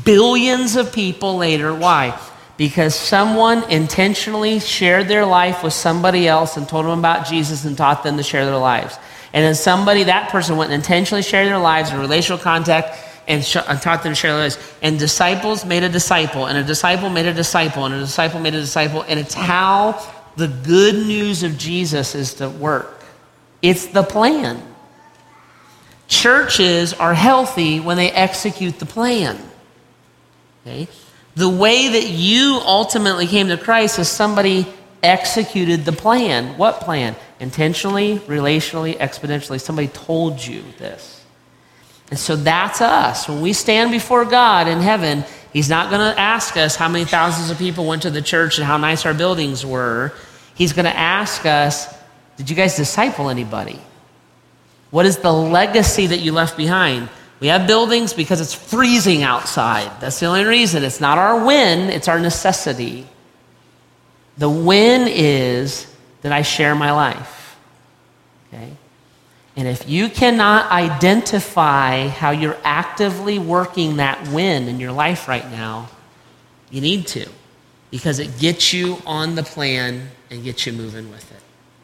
billions 0.05 0.77
of 0.77 0.93
people 0.93 1.35
later. 1.35 1.75
Why? 1.75 2.17
Because 2.55 2.95
someone 2.95 3.69
intentionally 3.69 4.61
shared 4.61 5.09
their 5.09 5.25
life 5.25 5.61
with 5.61 5.73
somebody 5.73 6.25
else 6.25 6.55
and 6.55 6.65
told 6.65 6.85
them 6.85 6.97
about 6.97 7.27
Jesus 7.27 7.65
and 7.65 7.77
taught 7.77 8.01
them 8.01 8.15
to 8.15 8.23
share 8.23 8.45
their 8.45 8.55
lives. 8.55 8.97
And 9.33 9.43
then 9.43 9.55
somebody, 9.55 10.03
that 10.03 10.29
person 10.29 10.55
went 10.55 10.71
and 10.71 10.81
intentionally 10.81 11.21
shared 11.21 11.47
their 11.47 11.57
lives 11.57 11.91
in 11.91 11.99
relational 11.99 12.39
contact 12.39 12.97
and, 13.27 13.43
sh- 13.43 13.57
and 13.67 13.81
taught 13.81 14.03
them 14.03 14.11
to 14.11 14.15
share 14.15 14.33
lives. 14.33 14.57
And 14.81 14.99
disciples 14.99 15.65
made 15.65 15.83
a 15.83 15.89
disciple, 15.89 16.45
and 16.45 16.57
a 16.57 16.63
disciple 16.63 17.09
made 17.09 17.25
a 17.25 17.33
disciple, 17.33 17.85
and 17.85 17.95
a 17.95 17.99
disciple 17.99 18.39
made 18.39 18.55
a 18.55 18.61
disciple. 18.61 19.03
And 19.07 19.19
it's 19.19 19.33
how 19.33 20.01
the 20.35 20.47
good 20.47 20.95
news 20.95 21.43
of 21.43 21.57
Jesus 21.57 22.15
is 22.15 22.35
to 22.35 22.49
work. 22.49 23.03
It's 23.61 23.87
the 23.87 24.03
plan. 24.03 24.61
Churches 26.07 26.93
are 26.93 27.13
healthy 27.13 27.79
when 27.79 27.97
they 27.97 28.11
execute 28.11 28.79
the 28.79 28.85
plan. 28.85 29.39
Okay? 30.61 30.87
The 31.35 31.49
way 31.49 31.89
that 31.89 32.07
you 32.07 32.59
ultimately 32.63 33.25
came 33.25 33.47
to 33.47 33.57
Christ 33.57 33.99
is 33.99 34.07
somebody 34.07 34.67
executed 35.01 35.85
the 35.85 35.91
plan. 35.91 36.57
What 36.57 36.81
plan? 36.81 37.15
Intentionally, 37.39 38.19
relationally, 38.19 38.97
exponentially. 38.97 39.59
Somebody 39.59 39.87
told 39.89 40.43
you 40.45 40.63
this. 40.77 41.12
And 42.09 42.19
so 42.19 42.35
that's 42.35 42.81
us. 42.81 43.27
When 43.27 43.41
we 43.41 43.53
stand 43.53 43.91
before 43.91 44.25
God 44.25 44.67
in 44.67 44.79
heaven, 44.79 45.23
He's 45.51 45.69
not 45.69 45.89
going 45.89 46.01
to 46.01 46.19
ask 46.19 46.57
us 46.57 46.75
how 46.75 46.89
many 46.89 47.05
thousands 47.05 47.51
of 47.51 47.57
people 47.57 47.85
went 47.85 48.01
to 48.03 48.09
the 48.09 48.21
church 48.21 48.57
and 48.57 48.65
how 48.65 48.77
nice 48.77 49.05
our 49.05 49.13
buildings 49.13 49.65
were. 49.65 50.11
He's 50.55 50.73
going 50.73 50.85
to 50.85 50.95
ask 50.95 51.45
us, 51.45 51.93
Did 52.37 52.49
you 52.49 52.55
guys 52.55 52.75
disciple 52.75 53.29
anybody? 53.29 53.79
What 54.89 55.05
is 55.05 55.17
the 55.17 55.31
legacy 55.31 56.07
that 56.07 56.19
you 56.19 56.31
left 56.31 56.57
behind? 56.57 57.09
We 57.39 57.47
have 57.47 57.67
buildings 57.67 58.13
because 58.13 58.41
it's 58.41 58.53
freezing 58.53 59.23
outside. 59.23 59.91
That's 59.99 60.19
the 60.19 60.27
only 60.27 60.45
reason. 60.45 60.83
It's 60.83 61.01
not 61.01 61.17
our 61.17 61.45
win, 61.45 61.89
it's 61.89 62.07
our 62.07 62.19
necessity. 62.19 63.07
The 64.37 64.49
win 64.49 65.07
is 65.07 65.87
that 66.21 66.31
I 66.31 66.41
share 66.41 66.73
my 66.73 66.91
life. 66.91 67.57
Okay? 68.47 68.71
And 69.55 69.67
if 69.67 69.87
you 69.87 70.09
cannot 70.09 70.71
identify 70.71 72.07
how 72.07 72.31
you're 72.31 72.57
actively 72.63 73.37
working 73.37 73.97
that 73.97 74.27
win 74.29 74.67
in 74.67 74.79
your 74.79 74.91
life 74.91 75.27
right 75.27 75.49
now, 75.51 75.89
you 76.71 76.81
need 76.81 77.05
to 77.07 77.29
because 77.91 78.17
it 78.17 78.39
gets 78.39 78.73
you 78.73 78.97
on 79.05 79.35
the 79.35 79.43
plan 79.43 80.09
and 80.31 80.43
gets 80.43 80.65
you 80.65 80.73
moving 80.73 81.11
with 81.11 81.31
it. 81.31 81.41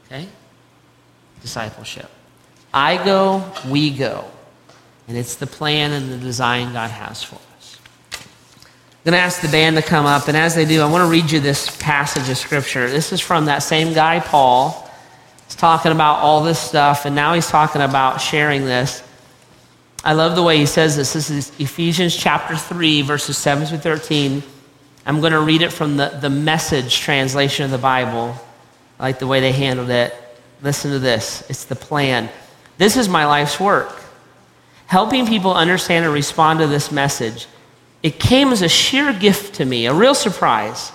Okay? 0.07 0.27
Discipleship. 1.41 2.09
I 2.73 3.03
go, 3.03 3.51
we 3.67 3.91
go. 3.91 4.25
And 5.07 5.15
it's 5.15 5.35
the 5.35 5.45
plan 5.45 5.91
and 5.91 6.11
the 6.11 6.17
design 6.17 6.73
God 6.73 6.89
has 6.89 7.21
for 7.21 7.35
us. 7.57 7.79
I'm 8.11 8.19
going 9.03 9.13
to 9.13 9.19
ask 9.19 9.41
the 9.41 9.47
band 9.47 9.75
to 9.75 9.83
come 9.83 10.07
up, 10.07 10.27
and 10.27 10.35
as 10.35 10.55
they 10.55 10.65
do, 10.65 10.81
I 10.81 10.89
want 10.89 11.03
to 11.03 11.09
read 11.09 11.31
you 11.31 11.39
this 11.39 11.75
passage 11.77 12.27
of 12.29 12.37
Scripture. 12.37 12.89
This 12.89 13.13
is 13.13 13.21
from 13.21 13.45
that 13.45 13.59
same 13.59 13.93
guy, 13.93 14.19
Paul. 14.19 14.88
He's 15.49 15.55
talking 15.55 15.91
about 15.91 16.19
all 16.19 16.43
this 16.43 16.59
stuff, 16.59 17.05
and 17.05 17.15
now 17.15 17.33
he's 17.33 17.47
talking 17.47 17.81
about 17.81 18.21
sharing 18.21 18.65
this. 18.65 19.01
I 20.03 20.13
love 20.13 20.35
the 20.35 20.43
way 20.43 20.59
he 20.59 20.67
says 20.67 20.95
this. 20.95 21.13
This 21.13 21.31
is 21.31 21.51
Ephesians 21.57 22.15
chapter 22.15 22.55
3, 22.55 23.01
verses 23.01 23.35
7 23.35 23.65
through 23.65 23.79
13. 23.79 24.43
I'm 25.07 25.21
going 25.21 25.31
to 25.31 25.39
read 25.39 25.63
it 25.63 25.73
from 25.73 25.97
the, 25.97 26.09
the 26.09 26.29
message 26.29 26.99
translation 26.99 27.65
of 27.65 27.71
the 27.71 27.79
Bible. 27.79 28.35
I 28.99 29.03
like 29.05 29.17
the 29.17 29.25
way 29.25 29.39
they 29.39 29.51
handled 29.51 29.89
it. 29.89 30.13
Listen 30.61 30.91
to 30.91 30.99
this 30.99 31.43
it's 31.49 31.65
the 31.65 31.75
plan. 31.75 32.29
This 32.77 32.95
is 32.95 33.09
my 33.09 33.25
life's 33.25 33.59
work. 33.59 34.03
Helping 34.85 35.25
people 35.25 35.55
understand 35.55 36.05
and 36.05 36.13
respond 36.13 36.59
to 36.59 36.67
this 36.67 36.91
message. 36.91 37.47
It 38.03 38.19
came 38.19 38.49
as 38.49 38.61
a 38.61 38.69
sheer 38.69 39.13
gift 39.13 39.55
to 39.55 39.65
me, 39.65 39.87
a 39.87 39.95
real 39.95 40.13
surprise. 40.13 40.91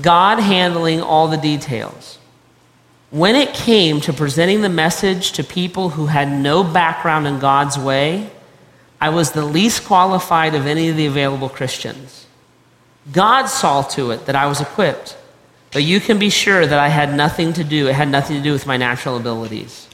God 0.00 0.38
handling 0.38 1.00
all 1.00 1.26
the 1.26 1.36
details. 1.36 2.20
When 3.10 3.36
it 3.36 3.54
came 3.54 4.00
to 4.02 4.12
presenting 4.12 4.62
the 4.62 4.68
message 4.68 5.32
to 5.32 5.44
people 5.44 5.90
who 5.90 6.06
had 6.06 6.30
no 6.30 6.64
background 6.64 7.26
in 7.26 7.38
God's 7.38 7.78
way, 7.78 8.30
I 9.00 9.10
was 9.10 9.30
the 9.30 9.44
least 9.44 9.84
qualified 9.84 10.54
of 10.54 10.66
any 10.66 10.88
of 10.88 10.96
the 10.96 11.06
available 11.06 11.48
Christians. 11.48 12.26
God 13.12 13.46
saw 13.46 13.82
to 13.82 14.10
it 14.10 14.26
that 14.26 14.34
I 14.34 14.46
was 14.46 14.60
equipped, 14.60 15.16
but 15.72 15.84
you 15.84 16.00
can 16.00 16.18
be 16.18 16.30
sure 16.30 16.66
that 16.66 16.78
I 16.78 16.88
had 16.88 17.14
nothing 17.14 17.52
to 17.52 17.62
do, 17.62 17.86
it 17.86 17.94
had 17.94 18.08
nothing 18.08 18.36
to 18.36 18.42
do 18.42 18.52
with 18.52 18.66
my 18.66 18.76
natural 18.76 19.16
abilities. 19.16 19.88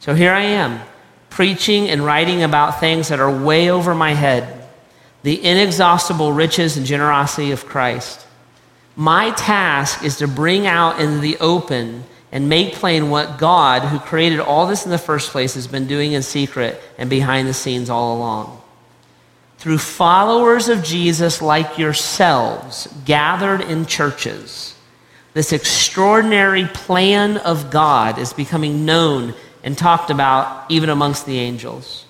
So 0.00 0.14
here 0.14 0.32
I 0.32 0.42
am, 0.42 0.80
preaching 1.30 1.88
and 1.88 2.04
writing 2.04 2.42
about 2.42 2.80
things 2.80 3.08
that 3.08 3.20
are 3.20 3.30
way 3.30 3.70
over 3.70 3.94
my 3.94 4.14
head 4.14 4.54
the 5.24 5.44
inexhaustible 5.44 6.32
riches 6.32 6.76
and 6.76 6.86
generosity 6.86 7.50
of 7.50 7.66
Christ. 7.66 8.24
My 8.94 9.32
task 9.32 10.04
is 10.04 10.18
to 10.18 10.28
bring 10.28 10.66
out 10.66 11.00
into 11.00 11.18
the 11.18 11.36
open 11.38 12.04
and 12.30 12.48
make 12.48 12.74
plain 12.74 13.10
what 13.10 13.38
God, 13.38 13.82
who 13.82 13.98
created 13.98 14.40
all 14.40 14.66
this 14.66 14.84
in 14.84 14.90
the 14.90 14.98
first 14.98 15.30
place, 15.30 15.54
has 15.54 15.66
been 15.66 15.86
doing 15.86 16.12
in 16.12 16.22
secret 16.22 16.80
and 16.98 17.08
behind 17.08 17.48
the 17.48 17.54
scenes 17.54 17.88
all 17.88 18.16
along. 18.16 18.60
Through 19.58 19.78
followers 19.78 20.68
of 20.68 20.84
Jesus 20.84 21.42
like 21.42 21.78
yourselves, 21.78 22.86
gathered 23.04 23.60
in 23.60 23.86
churches, 23.86 24.74
this 25.34 25.52
extraordinary 25.52 26.66
plan 26.66 27.38
of 27.38 27.70
God 27.70 28.18
is 28.18 28.32
becoming 28.32 28.84
known 28.84 29.34
and 29.64 29.76
talked 29.76 30.10
about 30.10 30.70
even 30.70 30.90
amongst 30.90 31.26
the 31.26 31.38
angels. 31.38 32.04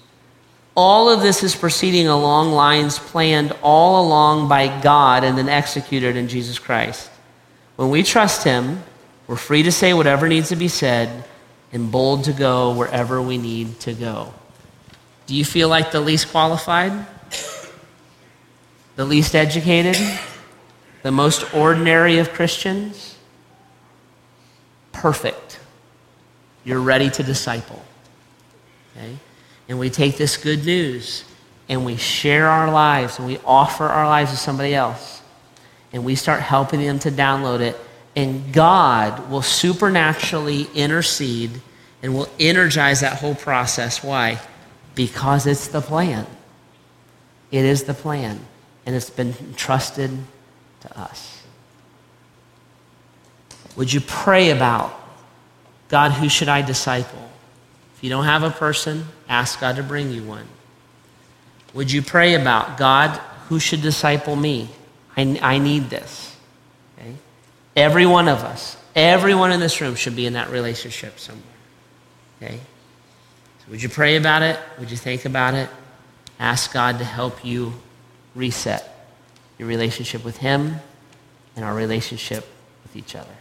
All 0.77 1.09
of 1.11 1.23
this 1.23 1.43
is 1.43 1.57
proceeding 1.57 2.07
along 2.07 2.53
lines 2.53 2.99
planned 2.99 3.53
all 3.63 4.07
along 4.07 4.49
by 4.49 4.81
God 4.81 5.25
and 5.25 5.37
then 5.37 5.49
executed 5.49 6.17
in 6.17 6.29
Jesus 6.29 6.59
Christ. 6.59 7.11
When 7.77 7.91
we 7.91 8.03
trust 8.03 8.45
Him, 8.45 8.83
we're 9.29 9.37
free 9.37 9.63
to 9.63 9.71
say 9.71 9.93
whatever 9.93 10.27
needs 10.27 10.49
to 10.49 10.57
be 10.57 10.69
said 10.69 11.25
and 11.71 11.93
bold 11.93 12.25
to 12.25 12.33
go 12.33 12.73
wherever 12.73 13.21
we 13.21 13.37
need 13.37 13.79
to 13.81 13.93
go. 13.93 14.33
Do 15.27 15.35
you 15.35 15.45
feel 15.45 15.69
like 15.69 15.93
the 15.93 16.01
least 16.01 16.31
qualified? 16.31 17.07
The 18.97 19.05
least 19.05 19.35
educated? 19.35 19.97
The 21.03 21.13
most 21.13 21.55
ordinary 21.55 22.19
of 22.19 22.33
Christians? 22.33 23.17
Perfect. 24.93 25.61
You're 26.65 26.81
ready 26.81 27.11
to 27.11 27.23
disciple. 27.23 27.85
Okay? 28.97 29.19
And 29.69 29.79
we 29.79 29.91
take 29.91 30.17
this 30.17 30.39
good 30.39 30.65
news 30.65 31.25
and 31.69 31.85
we 31.85 31.97
share 31.97 32.49
our 32.49 32.73
lives 32.73 33.19
and 33.19 33.29
we 33.29 33.39
offer 33.45 33.85
our 33.85 34.07
lives 34.07 34.31
to 34.31 34.39
somebody 34.39 34.75
else. 34.75 35.21
And 35.93 36.03
we 36.03 36.15
start 36.15 36.41
helping 36.41 36.81
them 36.81 36.99
to 37.01 37.11
download 37.11 37.61
it 37.61 37.79
and 38.19 38.53
God 38.53 39.31
will 39.31 39.43
supernaturally 39.43 40.67
intercede 40.75 41.61
and 42.03 42.17
will 42.17 42.29
energize 42.41 43.03
that 43.03 43.21
whole 43.21 43.37
process. 43.37 44.03
Why? 44.03 44.41
Because 44.97 45.47
it's 45.47 45.69
the 45.69 45.81
plan. 45.81 46.27
It 47.53 47.65
is 47.65 47.85
the 47.85 47.95
plan, 47.95 48.41
and 48.85 48.97
it's 48.97 49.09
been 49.09 49.37
entrusted 49.39 50.11
to 50.81 50.99
us. 50.99 51.45
Would 53.77 53.93
you 53.93 54.01
pray 54.01 54.51
about 54.51 55.01
God, 55.89 56.11
who 56.11 56.29
should 56.29 56.49
I 56.49 56.63
disciple? 56.63 57.31
If 57.95 58.03
you 58.03 58.11
don't 58.11 58.25
have 58.25 58.43
a 58.43 58.51
person, 58.51 59.05
ask 59.29 59.61
God 59.61 59.77
to 59.77 59.85
bring 59.85 60.11
you 60.11 60.25
one. 60.25 60.49
Would 61.73 61.93
you 61.93 62.03
pray 62.03 62.35
about 62.35 62.79
God, 62.79 63.17
who 63.49 63.61
should 63.61 63.81
disciple 63.81 64.35
me? 64.35 64.71
I, 65.17 65.39
I 65.41 65.59
need 65.59 65.89
this. 65.89 66.28
Every 67.77 68.07
one 68.07 68.29
of 68.29 68.39
us, 68.39 68.77
everyone 68.95 69.53
in 69.53 69.61
this 69.61 69.81
room 69.81 69.95
should 69.95 70.17
be 70.17 70.27
in 70.27 70.33
that 70.33 70.51
relationship 70.51 71.19
somewhere. 71.19 71.45
Okay? 72.43 72.57
So 73.61 73.71
would 73.71 73.83
you 73.83 73.89
pray 73.89 74.17
about 74.17 74.43
it? 74.43 74.59
Would 74.79 74.91
you 74.91 74.97
think 74.97 75.25
about 75.25 75.55
it? 75.55 75.69
Ask 76.41 76.73
God 76.73 76.99
to 76.99 77.05
help 77.05 77.45
you 77.45 77.75
reset 78.35 79.11
your 79.59 79.69
relationship 79.69 80.25
with 80.25 80.39
Him 80.39 80.77
and 81.57 81.65
our 81.65 81.75
relationship 81.75 82.47
with 82.85 82.97
each 82.97 83.15
other. 83.15 83.38